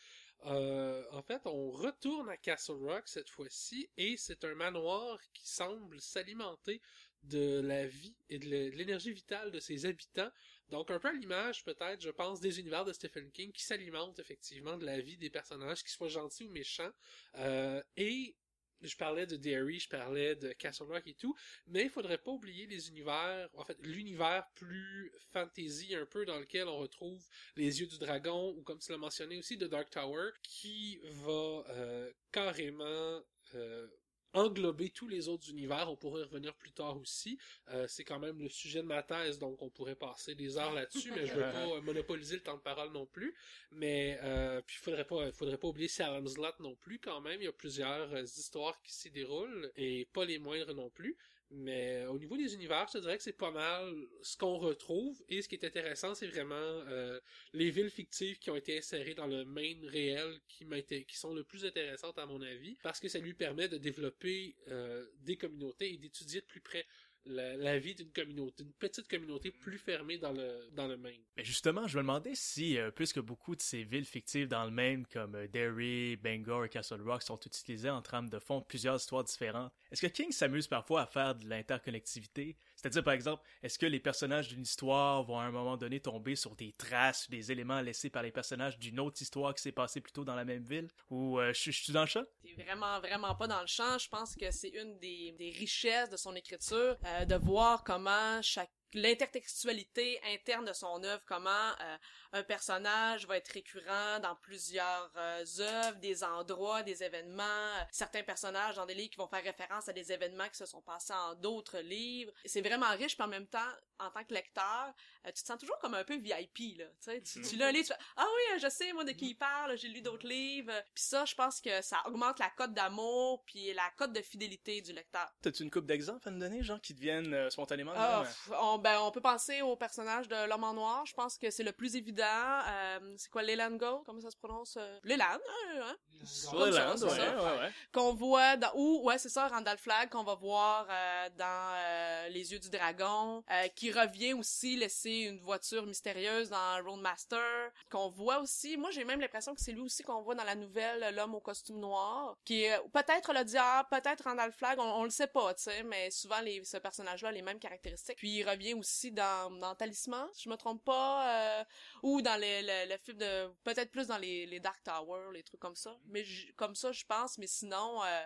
Euh, 0.47 1.05
en 1.13 1.23
fait, 1.23 1.41
on 1.45 1.71
retourne 1.71 2.29
à 2.29 2.37
Castle 2.37 2.73
Rock 2.73 3.05
cette 3.07 3.31
fois-ci, 3.31 3.89
et 3.97 4.17
c'est 4.17 4.45
un 4.45 4.55
manoir 4.55 5.19
qui 5.33 5.49
semble 5.49 6.01
s'alimenter 6.01 6.81
de 7.23 7.61
la 7.61 7.87
vie 7.87 8.17
et 8.29 8.39
de 8.39 8.43
de 8.49 8.77
l'énergie 8.77 9.13
vitale 9.13 9.53
de 9.53 9.61
ses 9.61 9.87
habitants. 9.87 10.31
Donc 10.73 10.91
un 10.91 10.99
peu 10.99 11.09
à 11.09 11.13
l'image 11.13 11.63
peut-être, 11.65 12.01
je 12.01 12.09
pense, 12.09 12.41
des 12.41 12.59
univers 12.59 12.87
de 12.87 12.95
Stephen 12.95 13.31
King 13.31 13.53
qui 13.53 13.63
s'alimentent 13.63 14.19
effectivement 14.19 14.79
de 14.79 14.87
la 14.87 15.01
vie 15.01 15.19
des 15.19 15.29
personnages, 15.29 15.83
qu'ils 15.83 15.93
soient 15.93 16.09
gentils 16.09 16.45
ou 16.45 16.51
méchants. 16.51 16.91
Euh, 17.37 17.83
et 17.99 18.35
je 18.81 18.97
parlais 18.97 19.27
de 19.27 19.37
Derry, 19.37 19.81
je 19.81 19.89
parlais 19.91 20.35
de 20.35 20.51
Castle 20.55 20.85
Rock 20.85 21.07
et 21.07 21.15
tout, 21.15 21.37
mais 21.67 21.83
il 21.83 21.91
faudrait 21.91 22.17
pas 22.17 22.31
oublier 22.31 22.67
les 22.67 22.89
univers, 22.89 23.51
en 23.55 23.65
fait 23.67 23.77
l'univers 23.83 24.47
plus 24.55 25.13
fantasy 25.31 25.95
un 25.95 26.07
peu 26.07 26.25
dans 26.25 26.39
lequel 26.39 26.67
on 26.67 26.79
retrouve 26.79 27.23
les 27.55 27.81
yeux 27.81 27.87
du 27.87 27.99
dragon 27.99 28.55
ou 28.57 28.63
comme 28.63 28.79
tu 28.79 28.91
l'as 28.93 28.99
mentionné 28.99 29.37
aussi 29.37 29.59
de 29.59 29.67
Dark 29.67 29.91
Tower, 29.91 30.31
qui 30.43 31.01
va 31.03 31.65
euh, 31.69 32.11
carrément 32.33 33.21
euh, 33.55 33.87
englober 34.35 34.91
tous 34.91 35.09
les 35.09 35.29
autres 35.29 35.51
univers. 35.51 35.91
On 35.91 35.97
pourrait 35.97 36.23
y 36.23 36.25
revenir 36.25 36.55
plus 36.55 36.73
tard 36.73 36.97
aussi. 36.99 37.39
Euh, 37.71 37.87
c'est 37.89 38.05
quand 38.05 38.19
même 38.19 38.41
le 38.41 38.49
sujet 38.49 38.83
de 38.83 38.87
ma 38.87 39.03
thèse, 39.03 39.39
donc 39.39 39.61
on 39.63 39.71
pourrait 39.71 39.95
passer 39.95 40.35
des 40.35 40.57
heures 40.59 40.73
là-dessus, 40.73 41.13
mais 41.15 41.27
je 41.27 41.35
veux 41.35 41.41
pas 41.53 41.81
monopoliser 41.81 42.37
le 42.37 42.43
temps 42.43 42.57
de 42.57 42.63
parole 42.63 42.93
non 42.93 43.07
plus. 43.07 43.35
Mais 43.73 44.19
euh, 44.23 44.61
puis 44.67 44.77
faudrait 44.77 45.07
pas, 45.07 45.33
faudrait 45.33 45.59
pas 45.59 45.69
oublier 45.69 45.89
Salem's 45.89 46.37
Lot 46.37 46.61
non 46.61 46.75
plus 46.77 46.99
quand 46.99 47.21
même. 47.21 47.41
Il 47.41 47.45
y 47.45 47.49
a 47.49 47.53
plusieurs 47.53 48.13
euh, 48.15 48.23
histoires 48.23 48.81
qui 48.83 48.93
s'y 48.95 49.11
déroulent 49.11 49.71
et 49.77 50.07
pas 50.13 50.25
les 50.25 50.39
moindres 50.39 50.75
non 50.75 50.91
plus. 50.91 51.17
Mais 51.55 52.07
au 52.07 52.19
niveau 52.19 52.37
des 52.37 52.55
univers, 52.55 52.87
je 52.89 52.95
te 52.95 52.99
dirais 52.99 53.17
que 53.19 53.23
c'est 53.23 53.37
pas 53.37 53.51
mal 53.51 53.95
ce 54.23 54.37
qu'on 54.37 54.57
retrouve. 54.57 55.23
Et 55.29 55.43
ce 55.43 55.49
qui 55.49 55.55
est 55.55 55.65
intéressant, 55.65 56.15
c'est 56.15 56.27
vraiment 56.27 56.55
euh, 56.57 57.21
les 57.53 57.71
villes 57.71 57.91
fictives 57.91 58.39
qui 58.39 58.51
ont 58.51 58.57
été 58.57 58.79
insérées 58.79 59.15
dans 59.15 59.27
le 59.27 59.45
main 59.45 59.75
réel 59.89 60.41
qui, 60.49 60.67
qui 61.07 61.17
sont 61.17 61.35
le 61.35 61.45
plus 61.45 61.65
intéressantes 61.65 62.19
à 62.19 62.27
mon 62.27 62.41
avis, 62.41 62.79
parce 62.83 63.01
que 63.01 63.09
ça 63.09 63.19
lui 63.19 63.35
permet 63.35 63.69
de 63.69 63.77
développer 63.77 64.57
euh, 64.69 65.07
des 65.21 65.37
communautés 65.37 65.93
et 65.93 65.99
d'étudier 65.99 66.41
de 66.41 66.47
plus 66.47 66.61
près 66.61 66.87
la, 67.27 67.79
vie 67.79 67.95
d'une 67.95 68.11
communauté, 68.11 68.63
d'une 68.63 68.73
petite 68.73 69.09
communauté 69.09 69.51
plus 69.51 69.79
fermée 69.79 70.19
dans 70.19 70.33
le 70.33 70.69
dans 70.73 70.87
le 70.87 70.97
Maine. 70.97 71.21
Mais 71.37 71.45
justement, 71.45 71.87
je 71.87 71.97
me 71.99 72.03
demandais 72.03 72.35
si, 72.35 72.79
euh, 72.79 72.91
puisque 72.91 73.21
beaucoup 73.21 73.57
de 73.57 73.61
ces 73.61 73.85
villes 73.85 74.05
fictives 74.05 74.49
dans 74.49 74.65
le 74.65 74.71
Maine, 74.71 75.07
comme 75.07 75.35
euh, 75.35 75.47
Derry, 75.47 76.17
Bangor 76.17 76.65
et 76.65 76.69
Castle 76.69 77.03
Rock, 77.03 77.23
sont 77.23 77.39
utilisées 77.41 77.91
en 77.91 78.03
trame 78.03 78.29
de 78.29 78.39
fond 78.39 78.61
plusieurs 78.61 78.97
histoires 78.97 79.25
différentes, 79.25 79.73
est-ce 79.91 80.03
que 80.03 80.07
King 80.07 80.33
s'amuse 80.33 80.67
parfois 80.67 81.03
à 81.03 81.07
faire 81.07 81.35
de 81.35 81.49
l'interconnectivité? 81.49 82.57
C'est-à-dire, 82.83 83.05
par 83.05 83.15
exemple, 83.15 83.43
est-ce 83.63 83.79
que 83.79 83.87
les 83.87 84.01
personnages 84.01 84.49
d'une 84.49 84.63
histoire 84.63 85.23
vont 85.23 85.39
à 85.39 85.45
un 85.45 85.53
moment 85.53 85.77
donné 85.77 86.01
tomber 86.01 86.35
sur 86.35 86.57
des 86.57 86.73
traces 86.73 87.31
des 87.31 87.53
éléments 87.53 87.81
laissés 87.81 88.11
par 88.11 88.25
les 88.25 88.33
personnages 88.33 88.77
d'une 88.79 88.99
autre 88.99 89.23
histoire 89.23 89.55
qui 89.55 89.63
s'est 89.63 89.73
passée 89.73 90.01
plus 90.01 90.13
tôt 90.13 90.25
dans 90.25 90.35
la 90.35 90.45
même 90.45 90.65
ville? 90.65 90.89
Ou 91.09 91.39
euh, 91.39 91.53
je 91.55 91.71
je 91.71 91.83
suis 91.83 91.93
dans 91.93 92.03
le 92.03 92.07
champ? 92.07 92.25
T'es 92.43 92.61
vraiment, 92.61 92.99
vraiment 93.01 93.35
pas 93.37 93.47
dans 93.47 93.61
le 93.61 93.67
champ. 93.69 93.99
Je 93.99 94.09
pense 94.09 94.35
que 94.35 94.51
c'est 94.51 94.71
une 94.71 94.99
des, 94.99 95.33
des 95.39 95.51
richesses 95.51 96.11
de 96.11 96.17
son 96.17 96.35
écriture, 96.35 96.97
euh, 97.07 97.25
de 97.25 97.37
voir 97.37 97.85
comment 97.85 98.43
chaque 98.43 98.73
l'intertextualité 98.95 100.21
interne 100.35 100.67
de 100.67 100.73
son 100.73 101.03
œuvre, 101.05 101.23
comment 101.27 101.51
euh, 101.51 101.97
un 102.33 102.43
personnage 102.43 103.27
va 103.27 103.37
être 103.37 103.49
récurrent 103.49 104.21
dans 104.21 104.37
plusieurs 104.37 105.11
euh, 105.17 105.45
œuvres, 105.61 105.99
des 105.99 106.25
endroits, 106.25 106.83
des 106.83 107.03
événements, 107.03 107.43
euh, 107.43 107.85
certains 107.91 108.23
personnages 108.23 108.77
dans 108.77 108.87
des 108.87 108.95
livres 108.95 109.11
qui 109.11 109.19
vont 109.19 109.29
faire 109.29 109.43
référence 109.43 109.89
à 109.89 109.93
des 109.93 110.13
événements 110.13 110.49
qui 110.49 110.57
se 110.57 110.67
sont 110.67 110.83
passés 110.83 111.13
en 111.13 111.35
d'autres 111.35 111.79
livres. 111.79 112.33
C'est 112.45 112.67
vraiment 112.67 112.91
riche, 112.91 113.17
puis 113.17 113.25
en 113.25 113.29
même 113.29 113.47
temps, 113.47 113.61
en 113.99 114.11
tant 114.11 114.25
que 114.25 114.35
lecteur, 114.35 114.95
euh, 115.27 115.31
tu 115.35 115.43
te 115.43 115.47
sens 115.47 115.59
toujours 115.59 115.79
comme 115.79 115.95
un 115.95 116.05
peu 116.05 116.17
VIP, 116.17 116.79
là. 116.79 116.85
Tu 116.85 116.93
sais, 117.01 117.21
tu, 117.23 117.43
tu 117.43 117.57
lis 117.57 117.63
un 117.63 117.73
livre, 117.73 117.87
tu 117.87 117.93
fais 117.93 117.99
«Ah 118.17 118.27
oui, 118.27 118.61
je 118.61 118.69
sais, 118.69 118.93
moi, 118.93 119.05
de 119.05 119.13
qui 119.13 119.31
il 119.31 119.35
parle, 119.35 119.77
j'ai 119.77 119.89
lu 119.89 120.01
d'autres 120.03 120.27
livres.» 120.27 120.73
Puis 120.95 121.05
ça, 121.05 121.25
je 121.25 121.35
pense 121.35 121.61
que 121.61 121.83
ça 121.83 122.03
augmente 122.07 122.39
la 122.39 122.51
cote 122.51 122.73
d'amour, 122.73 123.43
puis 123.45 123.73
la 123.75 123.91
cote 123.97 124.13
de 124.13 124.21
fidélité 124.21 124.81
du 124.81 124.93
lecteur. 124.93 125.29
T'as-tu 125.43 125.63
une 125.63 125.71
coupe 125.71 125.87
d'exemples 125.87 126.29
à 126.29 126.31
nous 126.31 126.41
donner, 126.41 126.63
genre, 126.63 126.81
qui 126.81 126.95
deviennent 126.95 127.35
euh, 127.35 127.51
spontanément? 127.51 127.93
Ah, 127.95 128.23
pff, 128.25 128.51
on, 128.61 128.79
ben, 128.79 129.01
on 129.01 129.11
peut 129.11 129.21
penser 129.21 129.63
au 129.63 129.77
personnage 129.77 130.29
de 130.29 130.49
l'homme 130.49 130.65
en 130.65 130.75
noir. 130.75 131.07
Je 131.07 131.15
pense 131.15 131.39
que 131.39 131.51
c'est 131.51 131.65
le 131.65 131.73
plus 131.73 131.97
évident. 131.97 132.25
Euh, 132.69 133.15
c'est 133.17 133.31
quoi, 133.31 133.43
Leland 133.43 133.77
Gold? 133.77 134.03
Comment 134.05 134.21
ça 134.21 134.31
se 134.31 134.37
prononce? 134.37 134.79
Leland, 135.05 135.25
hein, 135.25 135.81
hein? 135.83 135.97
comme 136.19 136.27
ça, 136.27 136.53
Leland, 136.53 136.97
ouais, 136.97 137.45
ouais, 137.45 137.61
ouais. 137.61 137.71
Qu'on 137.93 138.15
voit 138.15 138.57
dans... 138.57 138.73
Ou, 138.75 139.03
ouais, 139.05 139.19
c'est 139.19 139.29
ça, 139.29 139.49
Randall 139.49 139.79
Flagg, 139.79 140.09
qu'on 140.11 140.25
va 140.25 140.35
voir 140.35 140.87
euh, 140.89 141.29
dans 141.37 141.75
euh, 141.77 142.29
Les 142.29 142.53
Yeux 142.53 142.59
du 142.59 142.71
Dragon, 142.71 143.43
euh, 143.51 143.69
qui 143.69 143.91
revient 143.91 144.33
aussi 144.35 144.77
laisser 144.77 145.12
une 145.21 145.39
voiture 145.41 145.87
mystérieuse 145.87 146.49
dans 146.49 146.83
Roadmaster, 146.85 147.71
qu'on 147.91 148.09
voit 148.09 148.39
aussi... 148.41 148.77
Moi, 148.77 148.91
j'ai 148.91 149.05
même 149.05 149.21
l'impression 149.21 149.55
que 149.55 149.61
c'est 149.61 149.73
lui 149.73 149.83
aussi 149.83 150.03
qu'on 150.03 150.23
voit 150.23 150.35
dans 150.35 150.45
la 150.45 150.55
nouvelle 150.55 151.15
L'homme 151.15 151.35
au 151.35 151.41
costume 151.41 151.79
noir, 151.79 152.37
qui 152.45 152.65
est 152.65 152.79
peut-être 152.93 153.33
le 153.33 153.45
diable, 153.45 153.89
peut-être 153.91 154.25
Randall 154.25 154.53
Flagg, 154.53 154.79
on, 154.79 154.83
on 154.83 155.05
le 155.05 155.11
sait 155.11 155.27
pas, 155.27 155.55
tu 155.55 155.63
sais, 155.65 155.83
mais 155.83 156.11
souvent, 156.11 156.41
les, 156.41 156.65
ce 156.65 156.77
personnage-là 156.77 157.29
a 157.29 157.33
les 157.33 157.43
mêmes 157.43 157.59
caractéristiques. 157.59 158.17
Puis 158.19 158.39
il 158.39 158.49
revient 158.49 158.75
aussi 158.75 159.13
dans, 159.13 159.75
Talisman, 159.77 160.27
si 160.33 160.45
je 160.45 160.49
me 160.49 160.57
trompe 160.57 160.85
pas, 160.85 161.61
euh, 161.61 161.65
ou 162.03 162.23
dans 162.23 162.41
les, 162.41 162.63
le, 162.63 162.91
le 162.91 162.99
film 162.99 163.19
de... 163.19 163.49
Peut-être 163.65 163.91
plus 163.91 164.09
dans 164.09 164.19
les, 164.19 164.47
les 164.47 164.61
Dark 164.61 164.83
Tower, 164.83 165.31
les 165.33 165.43
trucs 165.43 165.61
comme 165.61 165.77
ça. 165.77 165.97
Mais 166.07 166.25
comme 166.57 166.75
ça, 166.75 166.93
je 166.93 167.05
pense, 167.05 167.39
mais 167.39 167.47
sinon... 167.47 168.03
euh, 168.05 168.25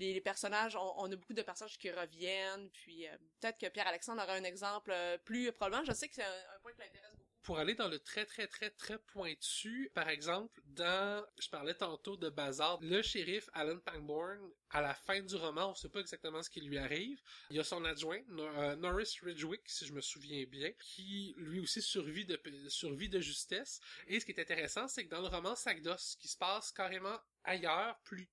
les, 0.00 0.20
personnages, 0.20 0.76
on, 0.76 1.04
a 1.04 1.16
beaucoup 1.16 1.34
de 1.34 1.42
personnages 1.42 1.78
qui 1.78 1.90
reviennent, 1.90 2.70
puis 2.70 3.06
euh, 3.06 3.16
peut-être 3.40 3.58
que 3.58 3.68
Pierre-Alexandre 3.68 4.22
aura 4.22 4.34
un 4.34 4.44
exemple 4.44 4.90
euh, 4.92 5.18
plus 5.18 5.52
probablement. 5.52 5.84
Je 5.84 5.92
sais 5.92 6.08
que 6.08 6.14
c'est 6.14 6.24
un, 6.24 6.60
point 6.62 6.72
qui 6.72 6.80
l'intéresse 6.80 7.10
beaucoup. 7.12 7.30
Pour 7.42 7.58
aller 7.58 7.74
dans 7.74 7.88
le 7.88 7.98
très 7.98 8.26
très 8.26 8.46
très 8.46 8.70
très 8.70 8.98
pointu, 8.98 9.90
par 9.94 10.08
exemple, 10.10 10.60
dans, 10.66 11.24
je 11.38 11.48
parlais 11.48 11.74
tantôt 11.74 12.16
de 12.16 12.28
Bazar, 12.28 12.78
le 12.82 13.00
shérif 13.00 13.48
Alan 13.54 13.78
Pangborn, 13.78 14.38
à 14.70 14.82
la 14.82 14.94
fin 14.94 15.20
du 15.20 15.36
roman, 15.36 15.70
on 15.70 15.74
sait 15.74 15.88
pas 15.88 16.00
exactement 16.00 16.42
ce 16.42 16.50
qui 16.50 16.60
lui 16.60 16.76
arrive. 16.76 17.20
Il 17.48 17.56
y 17.56 17.60
a 17.60 17.64
son 17.64 17.84
adjoint, 17.86 18.20
Nor- 18.28 18.58
euh, 18.58 18.76
Norris 18.76 19.18
Ridgwick, 19.22 19.68
si 19.68 19.86
je 19.86 19.92
me 19.94 20.02
souviens 20.02 20.44
bien, 20.44 20.70
qui 20.78 21.34
lui 21.38 21.60
aussi 21.60 21.80
survit 21.80 22.26
de, 22.26 23.20
justesse. 23.20 23.80
Et 24.06 24.20
ce 24.20 24.26
qui 24.26 24.32
est 24.32 24.40
intéressant, 24.40 24.86
c'est 24.86 25.06
que 25.06 25.10
dans 25.10 25.22
le 25.22 25.28
roman 25.28 25.56
Sagdos, 25.56 26.16
qui 26.18 26.28
se 26.28 26.36
passe 26.36 26.70
carrément 26.72 27.18
ailleurs, 27.44 27.98
plus 28.04 28.28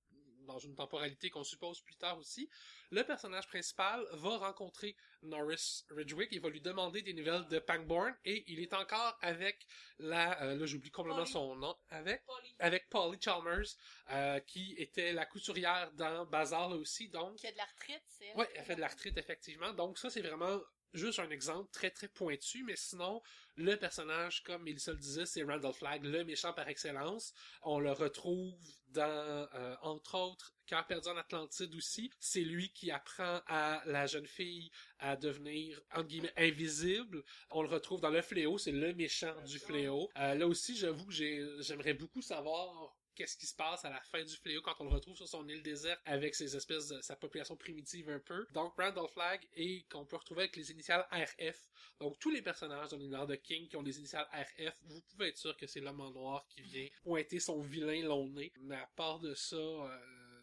dans 0.47 0.59
une 0.59 0.75
temporalité 0.75 1.29
qu'on 1.29 1.43
suppose 1.43 1.81
plus 1.81 1.95
tard 1.95 2.17
aussi, 2.17 2.49
le 2.91 3.03
personnage 3.03 3.47
principal 3.47 4.05
va 4.13 4.37
rencontrer 4.37 4.95
Norris 5.23 5.83
Ridgwick, 5.89 6.29
il 6.31 6.41
va 6.41 6.49
lui 6.49 6.61
demander 6.61 7.01
des 7.01 7.13
nouvelles 7.13 7.47
de 7.47 7.59
Pangborn 7.59 8.15
et 8.25 8.43
il 8.47 8.59
est 8.59 8.73
encore 8.73 9.17
avec 9.21 9.65
la, 9.99 10.41
euh, 10.43 10.55
là 10.55 10.65
j'oublie 10.65 10.91
complètement 10.91 11.23
Polly. 11.23 11.31
son 11.31 11.55
nom, 11.55 11.75
avec? 11.89 12.23
Avec 12.59 12.89
Polly 12.89 13.17
Chalmers, 13.19 13.67
euh, 14.11 14.39
qui 14.41 14.75
était 14.77 15.13
la 15.13 15.25
couturière 15.25 15.91
dans 15.93 16.25
Bazar 16.25 16.69
là 16.69 16.75
aussi, 16.75 17.09
donc 17.09 17.37
Qui 17.37 17.47
a 17.47 17.51
de 17.51 17.57
l'arthrite, 17.57 18.03
c'est. 18.07 18.33
Ouais, 18.35 18.49
elle 18.55 18.65
fait 18.65 18.75
de 18.75 18.81
la 18.81 18.87
retraite, 18.87 19.17
effectivement. 19.17 19.73
Donc 19.73 19.97
ça, 19.97 20.09
c'est 20.09 20.21
vraiment 20.21 20.59
juste 20.93 21.19
un 21.19 21.29
exemple 21.29 21.69
très 21.71 21.91
très 21.91 22.07
pointu, 22.07 22.63
mais 22.63 22.75
sinon, 22.75 23.21
le 23.55 23.75
personnage, 23.75 24.43
comme 24.43 24.63
Melissa 24.63 24.91
le 24.91 24.97
disait, 24.97 25.25
c'est 25.25 25.43
Randall 25.43 25.73
Flagg, 25.73 26.03
le 26.03 26.23
méchant 26.23 26.53
par 26.53 26.67
excellence. 26.67 27.33
On 27.63 27.79
le 27.79 27.91
retrouve 27.91 28.53
dans, 28.89 29.47
euh, 29.53 29.75
entre 29.81 30.15
autres, 30.15 30.53
Cœur 30.65 30.85
perdu 30.85 31.07
en 31.07 31.15
Atlantide 31.15 31.73
aussi. 31.75 32.11
C'est 32.19 32.41
lui 32.41 32.69
qui 32.73 32.91
apprend 32.91 33.41
à 33.47 33.81
la 33.85 34.05
jeune 34.05 34.27
fille 34.27 34.69
à 34.99 35.15
devenir, 35.15 35.79
entre 35.93 36.07
guillemets, 36.07 36.33
invisible. 36.35 37.23
On 37.51 37.61
le 37.61 37.69
retrouve 37.69 38.01
dans 38.01 38.09
Le 38.09 38.21
Fléau, 38.21 38.57
c'est 38.57 38.73
le 38.73 38.93
méchant 38.93 39.33
du 39.43 39.59
Fléau. 39.59 40.09
Euh, 40.17 40.35
là 40.35 40.45
aussi, 40.45 40.75
j'avoue 40.75 41.05
que 41.05 41.13
j'ai- 41.13 41.45
j'aimerais 41.61 41.93
beaucoup 41.93 42.21
savoir 42.21 42.96
qu'est-ce 43.17 43.35
qui 43.35 43.47
se 43.47 43.55
passe 43.55 43.83
à 43.83 43.89
la 43.89 43.99
fin 43.99 44.23
du 44.23 44.35
fléau 44.35 44.61
quand 44.61 44.75
on 44.79 44.83
le 44.83 44.91
retrouve 44.91 45.17
sur 45.17 45.27
son 45.27 45.47
île 45.49 45.63
déserte 45.63 45.99
avec 46.05 46.35
ses 46.35 46.55
espèces 46.55 46.89
de 46.89 47.01
sa 47.01 47.15
population 47.15 47.55
primitive 47.55 48.09
un 48.09 48.19
peu. 48.19 48.45
Donc 48.53 48.73
Randall 48.77 49.07
Flagg 49.07 49.41
et 49.55 49.83
qu'on 49.91 50.05
peut 50.05 50.17
retrouver 50.17 50.41
avec 50.41 50.55
les 50.55 50.71
initiales 50.71 51.05
RF. 51.11 51.67
Donc 51.99 52.19
tous 52.19 52.29
les 52.29 52.43
personnages 52.43 52.89
dans 52.89 52.97
l'univers 52.97 53.25
de 53.25 53.35
King 53.35 53.67
qui 53.67 53.75
ont 53.75 53.81
des 53.81 53.97
initiales 53.97 54.27
RF, 54.31 54.79
vous 54.83 55.01
pouvez 55.01 55.29
être 55.29 55.37
sûr 55.37 55.57
que 55.57 55.65
c'est 55.65 55.79
l'homme 55.79 56.01
en 56.01 56.11
noir 56.11 56.45
qui 56.47 56.61
vient 56.61 56.87
pointer 57.03 57.39
son 57.39 57.59
vilain 57.59 58.03
long 58.03 58.27
nez. 58.29 58.53
Mais 58.61 58.75
à 58.75 58.89
part 58.95 59.19
de 59.19 59.33
ça, 59.33 59.55
euh, 59.55 59.97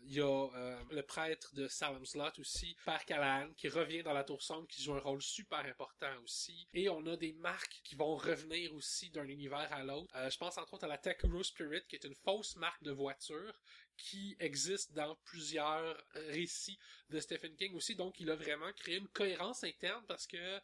il 0.06 0.14
y 0.14 0.20
a 0.20 0.24
euh, 0.26 0.76
le 0.90 1.02
prêtre 1.02 1.54
de 1.54 1.68
Salem's 1.68 2.14
Lot 2.14 2.38
aussi, 2.38 2.76
Père 2.84 3.04
Callahan, 3.04 3.52
qui 3.56 3.68
revient 3.68 4.02
dans 4.02 4.12
la 4.12 4.24
Tour 4.24 4.42
Sombre, 4.42 4.66
qui 4.68 4.82
joue 4.82 4.94
un 4.94 5.00
rôle 5.00 5.22
super 5.22 5.60
important 5.60 6.14
aussi. 6.22 6.68
Et 6.74 6.88
on 6.88 7.06
a 7.06 7.16
des 7.16 7.32
marques 7.32 7.80
qui 7.84 7.94
vont 7.94 8.16
revenir 8.16 8.74
aussi 8.74 9.10
d'un 9.10 9.26
univers 9.26 9.72
à 9.72 9.82
l'autre. 9.82 10.14
Euh, 10.16 10.30
je 10.30 10.36
pense 10.38 10.58
entre 10.58 10.74
autres 10.74 10.84
à 10.84 10.88
la 10.88 10.98
Takuro 10.98 11.42
Spirit, 11.42 11.82
qui 11.88 11.96
est 11.96 12.04
une 12.04 12.14
fausse 12.14 12.56
marque 12.56 12.82
de 12.82 12.92
voiture 12.92 13.60
qui 13.96 14.36
existe 14.40 14.92
dans 14.92 15.14
plusieurs 15.24 15.96
récits 16.14 16.78
de 17.10 17.20
Stephen 17.20 17.54
King 17.56 17.74
aussi. 17.74 17.94
Donc, 17.94 18.18
il 18.18 18.30
a 18.30 18.36
vraiment 18.36 18.72
créé 18.72 18.96
une 18.96 19.08
cohérence 19.08 19.62
interne 19.64 20.04
parce 20.08 20.26
que 20.26 20.60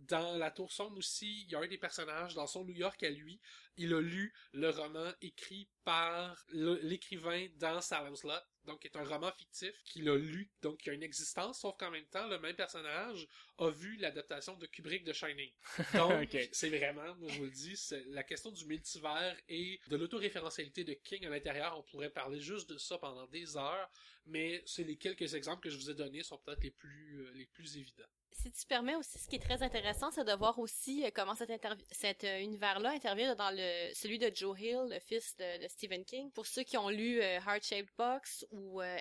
dans 0.00 0.36
La 0.36 0.50
Tour 0.50 0.72
Sombre 0.72 0.98
aussi, 0.98 1.42
il 1.42 1.50
y 1.50 1.54
a 1.54 1.60
un 1.60 1.66
des 1.66 1.78
personnages 1.78 2.34
dans 2.34 2.46
son 2.46 2.64
New 2.64 2.74
York 2.74 3.02
à 3.02 3.10
lui. 3.10 3.40
Il 3.76 3.94
a 3.94 4.00
lu 4.00 4.34
le 4.52 4.70
roman 4.70 5.12
écrit 5.20 5.68
par 5.84 6.44
l'écrivain 6.50 7.48
dans 7.56 7.80
Salem's 7.80 8.24
Lot, 8.24 8.42
donc 8.64 8.80
qui 8.80 8.88
est 8.88 8.96
un 8.96 9.04
roman 9.04 9.30
fictif 9.32 9.72
qu'il 9.84 10.08
a 10.08 10.16
lu, 10.16 10.50
donc 10.62 10.78
qui 10.78 10.90
a 10.90 10.92
une 10.92 11.02
existence, 11.02 11.60
sauf 11.60 11.76
qu'en 11.76 11.90
même 11.90 12.06
temps, 12.06 12.26
le 12.28 12.38
même 12.38 12.56
personnage 12.56 13.26
a 13.58 13.70
vu 13.70 13.96
l'adaptation 13.96 14.56
de 14.56 14.66
Kubrick 14.66 15.04
de 15.04 15.12
Shining. 15.12 15.50
Donc, 15.94 16.36
c'est 16.52 16.70
vraiment, 16.70 17.14
je 17.28 17.38
vous 17.38 17.44
le 17.44 17.50
dis, 17.50 17.76
c'est 17.76 18.04
la 18.08 18.22
question 18.22 18.50
du 18.50 18.64
multivers 18.66 19.36
et 19.48 19.80
de 19.88 19.96
l'autoréférentialité 19.96 20.84
de 20.84 20.94
King 20.94 21.26
à 21.26 21.30
l'intérieur. 21.30 21.78
On 21.78 21.82
pourrait 21.82 22.10
parler 22.10 22.40
juste 22.40 22.68
de 22.70 22.78
ça 22.78 22.98
pendant 22.98 23.26
des 23.26 23.56
heures, 23.56 23.90
mais 24.26 24.62
c'est 24.66 24.84
les 24.84 24.96
quelques 24.96 25.34
exemples 25.34 25.62
que 25.62 25.70
je 25.70 25.76
vous 25.76 25.90
ai 25.90 25.94
donnés 25.94 26.22
sont 26.22 26.38
peut-être 26.38 26.62
les 26.62 26.70
plus 26.70 27.20
euh, 27.22 27.32
les 27.34 27.46
plus 27.46 27.76
évidents. 27.76 28.08
Si 28.34 28.50
tu 28.50 28.66
permets 28.66 28.96
aussi, 28.96 29.18
ce 29.18 29.28
qui 29.28 29.36
est 29.36 29.42
très 29.42 29.62
intéressant, 29.62 30.10
c'est 30.10 30.24
de 30.24 30.32
voir 30.32 30.58
aussi 30.58 31.04
euh, 31.04 31.10
comment 31.14 31.34
cet, 31.34 32.24
euh, 32.24 32.38
univers-là 32.40 32.90
intervient 32.90 33.34
dans 33.34 33.50
le 33.50 33.92
celui 33.94 34.18
de 34.18 34.30
Joe 34.34 34.58
Hill, 34.58 34.86
le 34.88 34.98
fils 35.00 35.36
de, 35.36 35.68
Stephen 35.68 36.04
King. 36.04 36.30
Pour 36.32 36.46
ceux 36.46 36.62
qui 36.62 36.76
ont 36.78 36.88
lu 36.88 37.18
Heart 37.20 37.62
Shaped 37.62 37.90
Box 37.96 38.46
ou 38.50 38.80
euh, 38.80 38.96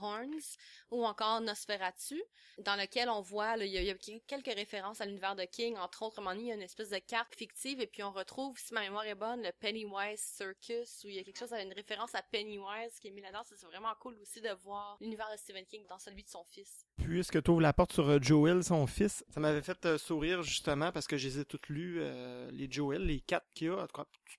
Horns 0.00 0.56
ou 0.90 1.04
encore 1.04 1.40
Nosferatu, 1.40 2.22
dans 2.58 2.76
lequel 2.76 3.10
on 3.10 3.20
voit, 3.20 3.56
il 3.58 3.66
y, 3.66 3.90
a- 3.90 4.18
quelques 4.26 4.54
références 4.54 5.00
à 5.00 5.06
l'univers 5.06 5.34
de 5.34 5.44
King. 5.44 5.76
Entre 5.76 6.02
autres, 6.02 6.22
il 6.34 6.46
y 6.46 6.52
a 6.52 6.54
une 6.54 6.62
espèce 6.62 6.90
de 6.90 6.98
carte 6.98 7.34
fictive 7.34 7.80
et 7.80 7.86
puis 7.86 8.02
on 8.02 8.12
retrouve, 8.12 8.56
si 8.58 8.72
ma 8.72 8.82
mémoire 8.82 9.04
est 9.04 9.14
bonne, 9.14 9.42
le 9.42 9.52
Pennywise 9.52 10.20
Circus 10.20 11.02
où 11.04 11.08
il 11.08 11.16
y 11.16 11.18
a 11.18 11.24
quelque 11.24 11.38
chose, 11.38 11.52
une 11.52 11.72
référence 11.72 12.14
à 12.14 12.22
Pennywise 12.22 12.98
qui 13.00 13.08
est 13.08 13.10
mis 13.10 13.20
là-dedans. 13.20 13.42
C'est 13.44 13.60
vraiment 13.66 13.94
cool 14.00 14.16
aussi 14.20 14.33
de 14.40 14.50
voir 14.62 14.96
l'univers 15.00 15.28
de 15.32 15.36
Stephen 15.38 15.64
King 15.66 15.82
dans 15.88 15.98
celui 15.98 16.22
de 16.22 16.28
son 16.28 16.44
fils. 16.44 16.86
Puisque 16.98 17.42
tu 17.42 17.50
ouvres 17.50 17.60
la 17.60 17.72
porte 17.72 17.92
sur 17.92 18.08
euh, 18.08 18.18
Joel, 18.20 18.62
son 18.64 18.86
fils, 18.86 19.24
ça 19.28 19.40
m'avait 19.40 19.62
fait 19.62 19.84
euh, 19.86 19.98
sourire 19.98 20.42
justement 20.42 20.92
parce 20.92 21.06
que 21.06 21.16
je 21.16 21.26
les 21.28 21.38
ai 21.40 21.44
toutes 21.44 21.68
lues, 21.68 21.98
euh, 22.00 22.48
les 22.52 22.70
Joel, 22.70 23.02
les 23.06 23.20
quatre 23.20 23.46
qu'il 23.54 23.68
y 23.68 23.70
a. 23.70 23.86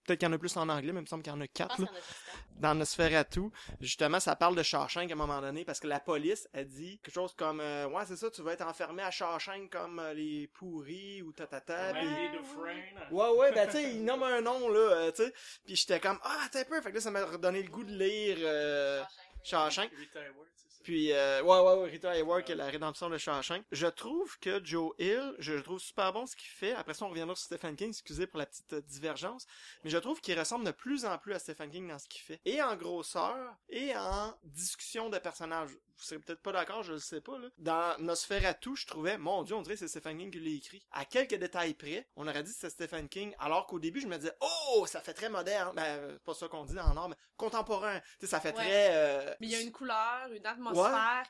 Peut-être 0.06 0.20
qu'il 0.20 0.28
y 0.28 0.30
en 0.30 0.34
a 0.34 0.38
plus 0.38 0.56
en 0.58 0.68
anglais, 0.70 0.92
mais 0.92 1.00
il 1.00 1.04
me 1.04 1.08
semble 1.08 1.24
qu'il 1.24 1.32
y 1.34 1.36
en 1.36 1.42
a 1.42 1.46
Je 1.46 1.48
pense 1.50 1.68
quatre. 1.68 1.76
qu'il 1.76 1.86
là. 1.86 1.92
y 1.92 1.94
en 1.94 1.98
a 1.98 2.62
dans 2.74 2.76
Nosferatu, 2.76 3.42
justement, 3.82 4.20
ça 4.20 4.36
parle 4.36 4.56
de 4.56 4.64
Shawshank 4.64 5.10
à 5.10 5.14
un 5.14 5.18
moment 5.18 5.42
donné, 5.42 5.66
parce 5.66 5.80
que 5.80 5.88
la 5.88 6.00
police 6.00 6.48
a 6.54 6.64
dit 6.64 7.00
quelque 7.04 7.14
chose 7.14 7.34
comme 7.36 7.60
euh, 7.60 7.88
Ouais, 7.88 8.04
c'est 8.06 8.16
ça, 8.16 8.30
tu 8.30 8.42
vas 8.42 8.54
être 8.54 8.66
enfermé 8.66 9.04
à 9.04 9.12
Shawshank 9.12 9.72
comme 9.72 10.00
euh, 10.00 10.14
les 10.14 10.48
pourris 10.54 11.22
ou 11.22 11.32
tatata. 11.34 11.94
puis- 11.94 12.08
Ouais, 13.12 13.30
ouais, 13.38 13.52
ben 13.54 13.66
tu 13.68 13.74
sais, 13.74 13.92
il 13.96 14.04
nomme 14.04 14.24
un 14.24 14.42
nom, 14.42 14.70
là, 14.70 14.80
euh, 14.80 15.12
tu 15.12 15.24
sais. 15.24 15.34
Puis 15.66 15.76
j'étais 15.76 16.00
comme 16.00 16.20
Ah, 16.24 16.48
t'es 16.52 16.60
un 16.60 16.64
peu. 16.66 16.80
Fait 16.82 16.90
que 16.92 16.96
là, 16.96 17.02
ça 17.02 17.12
m'a 17.12 17.26
redonné 17.26 17.62
le 17.64 17.70
goût 17.70 17.84
de 17.84 17.92
lire 17.94 18.38
euh, 18.42 19.04
Shawshank. 19.46 19.92
Puis, 20.86 21.12
euh, 21.14 21.42
ouais, 21.42 21.60
ouais, 21.62 21.82
ouais, 21.82 21.90
Rita 21.90 22.16
Hayworth, 22.16 22.48
la 22.50 22.68
rédemption 22.68 23.10
de 23.10 23.18
Shawshank. 23.18 23.64
Je 23.72 23.88
trouve 23.88 24.38
que 24.38 24.64
Joe 24.64 24.94
Hill, 25.00 25.34
je 25.40 25.54
le 25.54 25.64
trouve 25.64 25.80
super 25.80 26.14
bon 26.14 26.28
ce 26.28 26.36
qu'il 26.36 26.48
fait. 26.52 26.74
Après 26.74 26.94
ça, 26.94 27.06
on 27.06 27.10
reviendra 27.10 27.36
sur 27.36 27.46
Stephen 27.46 27.76
King, 27.76 27.90
excusez 27.90 28.28
pour 28.28 28.38
la 28.38 28.46
petite 28.46 28.74
euh, 28.74 28.82
divergence. 28.82 29.48
Mais 29.84 29.90
je 29.90 29.98
trouve 29.98 30.22
qu'il 30.22 30.38
ressemble 30.38 30.64
de 30.64 30.70
plus 30.70 31.06
en 31.06 31.18
plus 31.18 31.34
à 31.34 31.40
Stephen 31.40 31.72
King 31.72 31.88
dans 31.88 31.98
ce 31.98 32.08
qu'il 32.08 32.22
fait. 32.22 32.40
Et 32.46 32.62
en 32.62 32.76
grosseur, 32.76 33.36
et 33.68 33.98
en 33.98 34.38
discussion 34.44 35.10
de 35.10 35.18
personnages. 35.18 35.72
Vous 35.98 36.04
serez 36.04 36.20
peut-être 36.20 36.42
pas 36.42 36.52
d'accord, 36.52 36.84
je 36.84 36.92
le 36.92 37.00
sais 37.00 37.22
pas, 37.22 37.40
là. 37.40 37.48
Dans 37.58 37.96
Nosferatu, 38.00 38.76
je 38.76 38.86
trouvais, 38.86 39.18
mon 39.18 39.44
dieu, 39.44 39.56
on 39.56 39.62
dirait 39.62 39.76
que 39.76 39.80
c'est 39.80 39.88
Stephen 39.88 40.18
King 40.18 40.30
qui 40.30 40.40
l'a 40.42 40.50
écrit. 40.52 40.84
À 40.92 41.06
quelques 41.06 41.36
détails 41.36 41.74
près, 41.74 42.08
on 42.18 42.28
aurait 42.28 42.44
dit 42.44 42.52
que 42.52 42.56
c'était 42.60 42.70
Stephen 42.86 43.08
King, 43.08 43.34
alors 43.40 43.66
qu'au 43.66 43.80
début, 43.80 44.02
je 44.02 44.08
me 44.08 44.18
disais, 44.18 44.34
oh, 44.42 44.86
ça 44.86 45.00
fait 45.00 45.14
très 45.14 45.30
moderne. 45.30 45.74
Ben, 45.74 45.84
euh, 45.84 46.12
c'est 46.12 46.24
pas 46.24 46.34
ça 46.34 46.48
qu'on 46.50 46.66
dit 46.66 46.76
dans 46.76 46.94
l'art, 46.94 47.08
mais 47.08 47.16
contemporain. 47.38 48.00
Tu 48.20 48.26
sais, 48.26 48.28
ça 48.28 48.42
fait 48.42 48.50
Ouais. 48.50 48.66
très, 48.66 48.90
euh, 48.94 49.34
Mais 49.40 49.48
il 49.48 49.52
y 49.54 49.56
a 49.56 49.62
une 49.62 49.72
couleur, 49.72 50.28
une 50.34 50.46
atmosphère, 50.46 50.75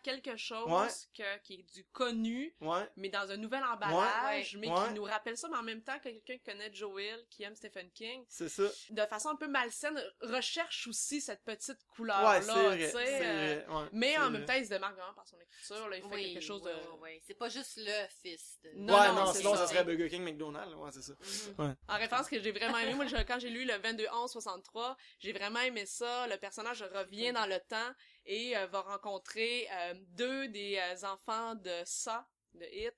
quelque 0.04 0.38
chose 0.38 0.70
Ouais. 0.72 0.88
que, 1.18 1.38
qui 1.44 1.54
est 1.56 1.74
du 1.74 1.84
connu, 1.92 2.56
ouais. 2.62 2.90
mais 2.98 3.10
dans 3.10 3.30
un 3.32 3.38
nouvel 3.38 3.64
emballage, 3.64 4.54
Ouais. 4.56 4.60
mais 4.60 4.70
Ouais. 4.70 4.88
qui 4.88 4.94
nous 4.94 5.04
rappelle 5.04 5.38
ça, 5.38 5.48
mais 5.50 5.58
en 5.58 5.64
même 5.64 5.82
temps 5.84 5.98
que 6.00 6.04
quelqu'un 6.10 6.38
qui 6.38 6.44
connaît 6.44 6.74
Joel, 6.74 7.26
qui 7.30 7.44
aime 7.44 7.56
Stephen 7.56 7.90
King, 7.92 8.24
C'est 8.28 8.50
ça. 8.50 8.64
de 8.90 9.02
façon 9.06 9.30
un 9.30 9.36
peu 9.36 9.48
malsaine, 9.48 10.02
recherche 10.22 10.88
aussi 10.88 11.22
cette 11.22 11.44
petite 11.44 11.70
Ouais, 11.78 11.96
couleur-là, 11.96 12.42
c'est 12.42 12.52
vrai. 12.52 12.78
tu 12.78 12.84
sais, 12.86 12.92
c'est 12.92 13.26
euh, 13.26 13.64
vrai, 13.68 13.76
ouais, 13.84 13.90
mais 13.94 14.18
en 14.18 14.30
même 14.30 14.44
vrai. 14.44 14.46
temps, 14.46 14.54
il 14.60 14.66
se 14.66 14.70
démarque 14.70 14.96
vraiment 14.96 15.14
par 15.14 15.28
son 15.28 15.38
écriture, 15.40 15.90
là, 15.90 15.98
il 15.98 16.04
fait 16.10 16.34
quelque 16.34 16.42
chose 16.44 16.62
de... 16.62 16.70
oui, 16.70 16.76
oui, 16.94 17.00
oui. 17.04 17.22
C'est 17.26 17.34
pas 17.38 17.50
juste 17.50 17.78
le 17.78 18.08
fils 18.22 18.60
de... 18.64 18.72
Non, 18.76 18.94
ouais, 19.00 19.08
non, 19.10 19.14
non, 19.26 19.34
sinon 19.34 19.52
ça. 19.56 19.60
ça 19.60 19.68
serait 19.68 19.84
Burger 19.84 20.10
King 20.10 20.24
McDonald's, 20.24 20.74
ouais, 20.76 20.92
c'est 20.92 21.02
ça. 21.02 21.14
Mhm. 21.58 21.76
En 21.88 21.98
référence 21.98 22.28
que 22.28 22.42
j'ai 22.42 22.52
vraiment 22.52 22.78
aimé, 22.78 22.94
moi, 22.94 23.06
quand 23.28 23.40
j'ai 23.40 23.50
lu 23.50 23.66
le 23.66 23.74
22-11-63, 23.74 24.96
j'ai 25.20 25.34
vraiment 25.34 25.60
aimé 25.62 25.86
ça. 25.86 26.28
Le 26.28 26.38
personnage 26.38 26.84
revient 26.84 27.32
dans 27.34 27.46
le 27.46 27.60
temps 27.68 27.92
et 28.26 28.58
euh, 28.58 28.68
va 28.68 28.82
rencontrer 28.82 29.68
euh, 29.72 29.94
deux 30.10 30.48
des 30.48 30.78
euh, 30.78 31.08
enfants 31.08 31.56
de 31.56 31.74
ça, 31.86 32.28
de 32.54 32.66
Hit, 32.66 32.96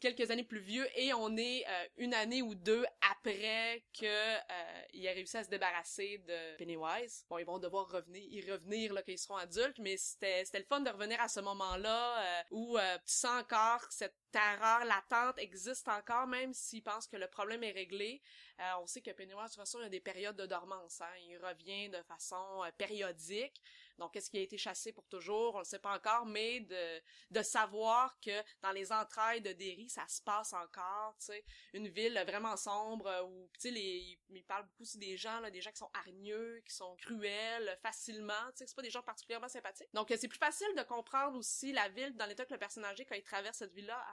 quelques 0.00 0.30
années 0.30 0.44
plus 0.44 0.60
vieux, 0.60 0.88
et 0.98 1.12
on 1.12 1.36
est 1.36 1.66
une 1.98 2.14
année 2.14 2.40
ou 2.40 2.54
deux 2.54 2.86
après 3.10 3.84
que 3.92 4.06
euh, 4.06 4.82
il 4.94 5.06
a 5.06 5.12
réussi 5.12 5.36
à 5.36 5.44
se 5.44 5.50
débarrasser 5.50 6.24
de 6.26 6.56
Pennywise. 6.56 7.26
Bon, 7.28 7.36
ils 7.36 7.44
vont 7.44 7.58
devoir 7.58 7.86
revenir, 7.90 8.22
y 8.22 8.50
revenir 8.50 8.94
là, 8.94 9.02
quand 9.02 9.12
ils 9.12 9.18
seront 9.18 9.36
adultes, 9.36 9.78
mais 9.78 9.98
c'était 9.98 10.46
c'était 10.46 10.60
le 10.60 10.64
fun 10.64 10.80
de 10.80 10.88
revenir 10.88 11.20
à 11.20 11.28
ce 11.28 11.40
moment-là 11.40 12.44
où 12.50 12.78
tu 12.78 13.12
sens 13.12 13.42
encore 13.42 13.84
cette 13.90 14.16
terreur 14.30 14.86
latente 14.86 15.36
existe 15.36 15.86
encore, 15.86 16.26
même 16.26 16.54
s'ils 16.54 16.82
pensent 16.82 17.06
que 17.06 17.18
le 17.18 17.28
problème 17.28 17.62
est 17.62 17.72
réglé. 17.72 18.22
On 18.80 18.86
sait 18.86 19.02
que 19.02 19.10
Pennywise, 19.10 19.42
de 19.42 19.48
toute 19.48 19.56
façon, 19.56 19.80
il 19.80 19.82
y 19.82 19.86
a 19.86 19.90
des 19.90 20.00
périodes 20.00 20.36
de 20.36 20.46
dormance. 20.46 21.02
Hein. 21.02 21.14
Il 21.26 21.36
revient 21.36 21.90
de 21.90 22.00
façon 22.04 22.62
périodique. 22.78 23.60
Donc, 24.02 24.16
est-ce 24.16 24.28
qu'il 24.28 24.40
a 24.40 24.42
été 24.42 24.58
chassé 24.58 24.92
pour 24.92 25.06
toujours? 25.06 25.54
On 25.54 25.60
le 25.60 25.64
sait 25.64 25.78
pas 25.78 25.94
encore, 25.94 26.26
mais 26.26 26.66
de, 27.30 27.42
savoir 27.42 28.18
que 28.18 28.42
dans 28.60 28.72
les 28.72 28.90
entrailles 28.90 29.40
de 29.40 29.52
Derry, 29.52 29.88
ça 29.88 30.08
se 30.08 30.20
passe 30.20 30.52
encore, 30.52 31.16
tu. 31.24 31.32
Une 31.72 31.86
ville 31.88 32.20
vraiment 32.26 32.56
sombre 32.56 33.06
euh, 33.06 33.22
où, 33.22 33.48
tu 33.54 33.60
sais, 33.60 33.70
les, 33.70 34.18
il 34.30 34.44
parle 34.44 34.64
beaucoup 34.64 34.82
aussi 34.82 34.98
des 34.98 35.16
gens, 35.16 35.38
là, 35.38 35.52
des 35.52 35.60
gens 35.60 35.70
qui 35.70 35.76
sont 35.76 35.90
hargneux, 35.94 36.60
qui 36.66 36.74
sont 36.74 36.96
cruels, 36.96 37.78
facilement, 37.80 38.32
tu 38.50 38.58
sais, 38.58 38.66
c'est 38.66 38.74
pas 38.74 38.82
des 38.82 38.90
gens 38.90 39.02
particulièrement 39.02 39.48
sympathiques. 39.48 39.88
Donc, 39.92 40.12
c'est 40.16 40.28
plus 40.28 40.38
facile 40.38 40.74
de 40.76 40.82
comprendre 40.82 41.38
aussi 41.38 41.72
la 41.72 41.88
ville 41.88 42.16
dans 42.16 42.26
l'état 42.26 42.44
que 42.44 42.52
le 42.52 42.58
personnage 42.58 42.98
est 42.98 43.04
quand 43.04 43.14
il 43.14 43.22
traverse 43.22 43.58
cette 43.58 43.72
ville-là 43.72 44.04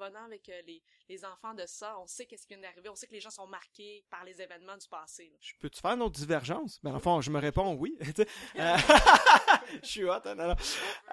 à- 0.00 0.06
en 0.06 0.08
venant 0.08 0.24
avec 0.24 0.48
euh, 0.48 0.60
les, 0.66 0.82
les 1.08 1.24
enfants 1.24 1.54
de 1.54 1.64
ça. 1.66 1.98
On 1.98 2.06
sait 2.06 2.26
qu'est-ce 2.26 2.46
qui 2.46 2.54
vient 2.54 2.62
d'arriver, 2.62 2.88
on 2.88 2.94
sait 2.94 3.06
que 3.06 3.12
les 3.12 3.20
gens 3.20 3.30
sont 3.30 3.46
marqués 3.46 4.04
par 4.10 4.24
les 4.24 4.40
événements 4.40 4.76
du 4.76 4.88
passé. 4.88 5.28
là. 5.32 5.38
Je 5.40 5.52
peux-tu 5.60 5.80
faire 5.80 5.92
une 5.92 6.02
autre 6.02 6.18
divergence? 6.18 6.78
Ben, 6.82 6.94
en 6.94 7.00
fond, 7.00 7.20
je 7.20 7.30
me 7.30 7.38
réponds 7.38 7.74
oui. 7.74 7.96
Euh, 8.58 8.76
je 9.82 9.86
suis 9.88 10.04
hot, 10.04 10.12
hein, 10.24 10.34
non, 10.34 10.48
non. 10.48 10.54